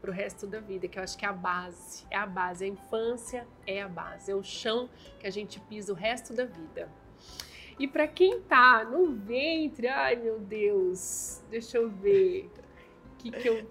para 0.00 0.10
o 0.10 0.12
resto 0.12 0.46
da 0.46 0.60
vida, 0.60 0.86
que 0.86 0.98
eu 0.98 1.02
acho 1.02 1.16
que 1.16 1.24
é 1.24 1.28
a 1.28 1.32
base. 1.32 2.04
É 2.10 2.16
a 2.16 2.26
base. 2.26 2.64
A 2.64 2.68
infância 2.68 3.46
é 3.66 3.80
a 3.80 3.88
base. 3.88 4.30
É 4.30 4.34
o 4.34 4.42
chão 4.42 4.90
que 5.18 5.26
a 5.26 5.30
gente 5.30 5.58
pisa 5.60 5.92
o 5.92 5.96
resto 5.96 6.34
da 6.34 6.44
vida. 6.44 6.90
E 7.78 7.88
para 7.88 8.06
quem 8.06 8.40
tá 8.40 8.84
no 8.84 9.12
ventre, 9.12 9.88
ai 9.88 10.16
meu 10.16 10.38
Deus, 10.38 11.42
deixa 11.50 11.78
eu 11.78 11.90
ver. 11.90 12.50
Que 13.18 13.30
que 13.30 13.48
eu 13.48 13.66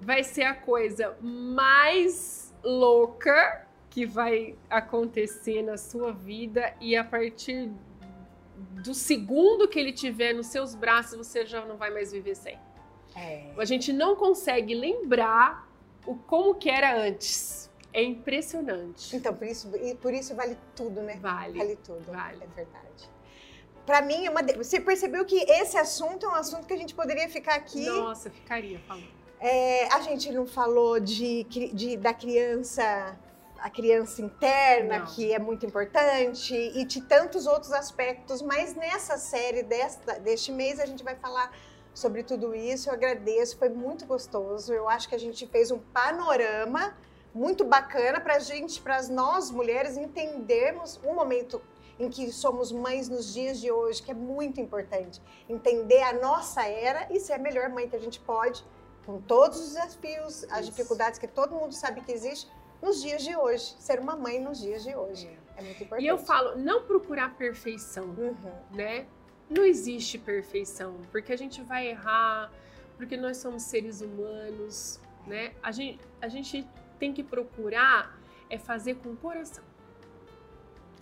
vai 0.00 0.24
ser 0.24 0.42
a 0.42 0.54
coisa 0.54 1.16
mais 1.20 2.52
louca 2.62 3.66
que 3.88 4.04
vai 4.04 4.56
acontecer 4.68 5.62
na 5.62 5.76
sua 5.76 6.12
vida 6.12 6.74
e 6.80 6.96
a 6.96 7.04
partir 7.04 7.70
do 8.82 8.94
segundo 8.94 9.68
que 9.68 9.78
ele 9.78 9.92
tiver 9.92 10.32
nos 10.32 10.46
seus 10.46 10.74
braços, 10.74 11.16
você 11.16 11.46
já 11.46 11.64
não 11.64 11.76
vai 11.76 11.90
mais 11.90 12.10
viver 12.10 12.34
sem. 12.34 12.58
É. 13.14 13.52
A 13.56 13.64
gente 13.64 13.92
não 13.92 14.16
consegue 14.16 14.74
lembrar 14.74 15.68
o 16.06 16.14
como 16.14 16.54
que 16.54 16.70
era 16.70 16.96
antes. 16.96 17.61
É 17.92 18.02
impressionante. 18.02 19.14
Então, 19.14 19.34
por 19.34 19.46
isso, 19.46 19.70
por 20.00 20.14
isso 20.14 20.34
vale 20.34 20.56
tudo, 20.74 21.02
né? 21.02 21.18
Vale. 21.20 21.58
Vale 21.58 21.76
tudo. 21.76 22.10
Vale. 22.10 22.42
É 22.42 22.46
verdade 22.46 23.10
para 23.84 24.00
mim, 24.02 24.26
é 24.26 24.30
uma 24.30 24.42
de... 24.42 24.54
você 24.54 24.80
percebeu 24.80 25.24
que 25.24 25.36
esse 25.50 25.76
assunto 25.76 26.26
é 26.26 26.28
um 26.28 26.34
assunto 26.34 26.66
que 26.66 26.72
a 26.72 26.76
gente 26.76 26.94
poderia 26.94 27.28
ficar 27.28 27.54
aqui. 27.54 27.84
Nossa, 27.86 28.30
ficaria 28.30 28.78
falando. 28.80 29.08
É, 29.40 29.92
a 29.92 30.00
gente 30.00 30.30
não 30.30 30.46
falou 30.46 31.00
de, 31.00 31.42
de, 31.44 31.96
da 31.96 32.14
criança, 32.14 33.18
a 33.58 33.68
criança 33.68 34.22
interna, 34.22 35.00
não. 35.00 35.06
que 35.06 35.32
é 35.32 35.38
muito 35.38 35.66
importante, 35.66 36.54
e 36.54 36.84
de 36.84 37.00
tantos 37.02 37.46
outros 37.46 37.72
aspectos, 37.72 38.40
mas 38.40 38.76
nessa 38.76 39.18
série 39.18 39.64
desta, 39.64 40.20
deste 40.20 40.52
mês 40.52 40.78
a 40.78 40.86
gente 40.86 41.02
vai 41.02 41.16
falar 41.16 41.52
sobre 41.92 42.22
tudo 42.22 42.54
isso. 42.54 42.88
Eu 42.88 42.94
agradeço, 42.94 43.58
foi 43.58 43.68
muito 43.68 44.06
gostoso. 44.06 44.72
Eu 44.72 44.88
acho 44.88 45.08
que 45.08 45.14
a 45.16 45.18
gente 45.18 45.44
fez 45.48 45.72
um 45.72 45.78
panorama 45.78 46.96
muito 47.34 47.64
bacana 47.64 48.20
para 48.20 48.36
a 48.36 48.38
gente, 48.38 48.80
para 48.80 49.02
nós 49.08 49.50
mulheres 49.50 49.96
entendermos 49.96 51.00
um 51.04 51.14
momento 51.14 51.60
em 51.98 52.08
que 52.08 52.32
somos 52.32 52.72
mães 52.72 53.08
nos 53.08 53.32
dias 53.32 53.60
de 53.60 53.70
hoje, 53.70 54.02
que 54.02 54.10
é 54.10 54.14
muito 54.14 54.60
importante. 54.60 55.20
Entender 55.48 56.02
a 56.02 56.12
nossa 56.12 56.66
era 56.66 57.06
e 57.10 57.20
ser 57.20 57.34
a 57.34 57.38
melhor 57.38 57.68
mãe 57.68 57.88
que 57.88 57.96
a 57.96 57.98
gente 57.98 58.20
pode 58.20 58.64
com 59.06 59.20
todos 59.20 59.58
os 59.60 59.68
desafios, 59.74 60.44
as 60.44 60.60
Isso. 60.60 60.70
dificuldades 60.70 61.18
que 61.18 61.26
todo 61.26 61.54
mundo 61.54 61.72
sabe 61.74 62.00
que 62.02 62.12
existe 62.12 62.50
nos 62.80 63.00
dias 63.00 63.22
de 63.22 63.36
hoje, 63.36 63.74
ser 63.78 64.00
uma 64.00 64.16
mãe 64.16 64.40
nos 64.40 64.60
dias 64.60 64.82
de 64.82 64.94
hoje. 64.94 65.28
É, 65.56 65.60
é 65.60 65.62
muito 65.62 65.84
importante. 65.84 66.04
E 66.04 66.06
eu 66.06 66.18
falo, 66.18 66.56
não 66.56 66.82
procurar 66.82 67.36
perfeição, 67.36 68.06
uhum. 68.06 68.34
né? 68.72 69.06
Não 69.48 69.64
existe 69.64 70.18
perfeição, 70.18 70.96
porque 71.10 71.32
a 71.32 71.36
gente 71.36 71.62
vai 71.62 71.88
errar, 71.88 72.50
porque 72.96 73.16
nós 73.16 73.36
somos 73.36 73.62
seres 73.62 74.00
humanos, 74.00 75.00
né? 75.26 75.52
A 75.62 75.70
gente, 75.70 76.00
a 76.20 76.28
gente 76.28 76.66
tem 77.02 77.12
que 77.12 77.24
procurar 77.24 78.16
é 78.48 78.56
fazer 78.56 78.94
com 78.94 79.08
o 79.08 79.16
coração. 79.16 79.64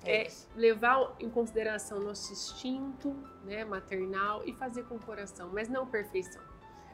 É, 0.02 0.22
é 0.22 0.28
levar 0.56 1.14
em 1.20 1.28
consideração 1.28 2.00
nosso 2.00 2.32
instinto 2.32 3.14
né, 3.44 3.66
maternal 3.66 4.42
e 4.46 4.54
fazer 4.54 4.84
com 4.84 4.94
o 4.94 4.98
coração, 4.98 5.50
mas 5.52 5.68
não 5.68 5.86
perfeição. 5.86 6.40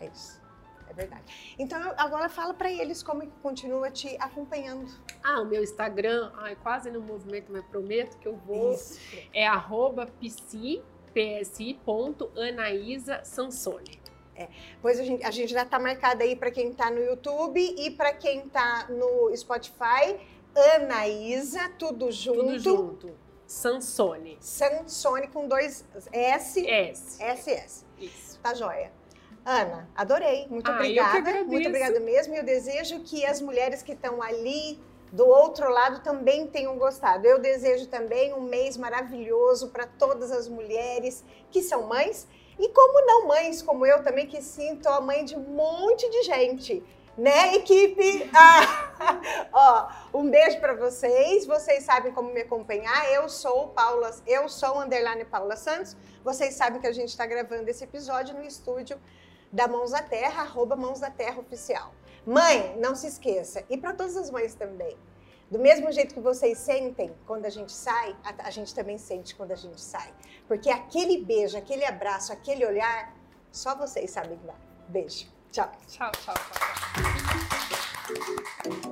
É 0.01 0.09
isso. 0.09 0.43
É 0.89 0.93
verdade. 0.93 1.55
Então, 1.57 1.95
agora 1.97 2.29
fala 2.29 2.53
para 2.53 2.69
eles 2.69 3.01
como 3.01 3.21
que 3.21 3.31
continua 3.41 3.93
te 3.93 4.17
acompanhando. 4.19 4.91
Ah, 5.23 5.41
o 5.41 5.45
meu 5.45 5.63
Instagram, 5.63 6.33
ai, 6.35 6.57
quase 6.57 6.91
no 6.91 7.01
movimento, 7.01 7.53
mas 7.53 7.65
prometo 7.67 8.19
que 8.19 8.27
eu 8.27 8.35
vou. 8.35 8.73
Isso. 8.73 8.99
É 9.33 9.47
arroba 9.47 10.07
psi, 10.07 10.83
psi.anaísa 11.15 13.23
Sansone. 13.23 14.01
É. 14.37 14.49
Pois 14.83 15.01
a 15.01 15.03
gente, 15.03 15.25
a 15.25 15.31
gente 15.31 15.53
já 15.53 15.63
está 15.63 15.79
marcada 15.79 16.23
aí 16.23 16.37
para 16.37 16.51
quem 16.51 16.71
está 16.71 16.91
no 16.91 17.01
YouTube 17.01 17.59
e 17.59 17.91
para 17.91 18.13
quem 18.13 18.41
está 18.41 18.87
no 18.91 19.35
Spotify. 19.35 20.19
Anaísa, 20.75 21.71
tudo 21.79 22.11
junto. 22.11 22.41
Tudo 22.41 22.59
junto. 22.59 23.27
Sansone. 23.47 24.37
Sansone 24.41 25.29
com 25.29 25.47
dois 25.47 25.85
S. 26.13 26.67
S. 26.69 27.23
S. 27.23 27.85
Isso. 27.99 28.39
Tá 28.41 28.55
joia. 28.55 28.93
Ana, 29.45 29.89
adorei. 29.95 30.47
Muito 30.49 30.69
ah, 30.69 30.75
obrigada. 30.75 31.45
Muito 31.45 31.69
obrigada 31.69 32.01
mesmo. 32.01 32.35
E 32.35 32.39
eu 32.39 32.45
desejo 32.45 33.01
que 33.01 33.25
as 33.25 33.41
mulheres 33.41 33.83
que 33.83 33.93
estão 33.93 34.21
ali 34.21 34.81
do 35.13 35.25
outro 35.25 35.71
lado 35.71 36.03
também 36.03 36.47
tenham 36.49 36.77
gostado. 36.77 37.27
Eu 37.27 37.39
desejo 37.39 37.87
também 37.87 38.35
um 38.35 38.41
mês 38.41 38.77
maravilhoso 38.77 39.69
para 39.69 39.87
todas 39.87 40.33
as 40.33 40.49
mulheres 40.49 41.25
que 41.51 41.63
são 41.63 41.87
mães 41.87 42.27
e 42.59 42.69
como 42.71 43.07
não 43.07 43.27
mães, 43.27 43.63
como 43.63 43.85
eu 43.85 44.03
também 44.03 44.27
que 44.27 44.41
sinto 44.43 44.89
a 44.89 45.01
mãe 45.01 45.25
de 45.25 45.37
um 45.37 45.41
monte 45.41 46.09
de 46.11 46.23
gente. 46.23 46.83
Né, 47.17 47.55
equipe? 47.55 48.31
Ah, 48.99 49.49
ó, 50.13 50.19
um 50.19 50.31
beijo 50.31 50.59
para 50.59 50.75
vocês. 50.75 51.47
Vocês 51.47 51.85
sabem 51.85 52.13
como 52.13 52.33
me 52.33 52.41
acompanhar. 52.41 53.13
Eu 53.13 53.29
sou 53.29 53.69
Paula, 53.69 54.11
eu 54.27 54.49
sou 54.49 54.81
underline 54.81 55.25
Paula 55.25 55.55
Santos. 55.57 55.97
Vocês 56.25 56.55
sabem 56.55 56.81
que 56.81 56.87
a 56.87 56.93
gente 56.93 57.11
está 57.11 57.27
gravando 57.27 57.69
esse 57.69 57.85
episódio 57.85 58.35
no 58.35 58.43
estúdio 58.43 58.99
da 59.53 59.69
Mãos 59.69 59.91
da 59.91 60.03
Terra, 60.03 60.43
arroba 60.43 60.77
Mãos 60.77 61.01
da 61.01 61.11
Terra 61.11 61.41
Oficial. 61.41 61.93
Mãe, 62.27 62.75
não 62.79 62.95
se 62.95 63.07
esqueça, 63.07 63.65
e 63.71 63.79
para 63.79 63.93
todas 63.93 64.17
as 64.17 64.31
mães 64.31 64.55
também, 64.55 64.97
do 65.51 65.59
mesmo 65.59 65.93
jeito 65.93 66.13
que 66.13 66.21
vocês 66.21 66.59
sentem 66.59 67.15
quando 67.25 67.47
a 67.47 67.49
gente 67.49 67.71
sai, 67.71 68.17
a, 68.25 68.49
a, 68.49 68.51
gente 68.51 68.75
também 68.75 68.99
sente 68.99 69.35
quando 69.37 69.53
a 69.53 69.57
gente 69.57 69.81
sai. 69.81 70.13
Porque 70.49 70.71
aquele 70.71 71.25
beijo, 71.25 71.57
aquele 71.57 71.85
abraço, 71.85 72.33
aquele 72.33 72.65
olhar, 72.65 73.15
só 73.51 73.75
vocês 73.77 74.11
sabem 74.11 74.39
dar. 74.45 74.59
Beijo. 74.89 75.27
Tchau. 75.51 75.71
Tchau, 75.87 76.13
tchau, 76.13 76.35
tchau. 78.65 78.86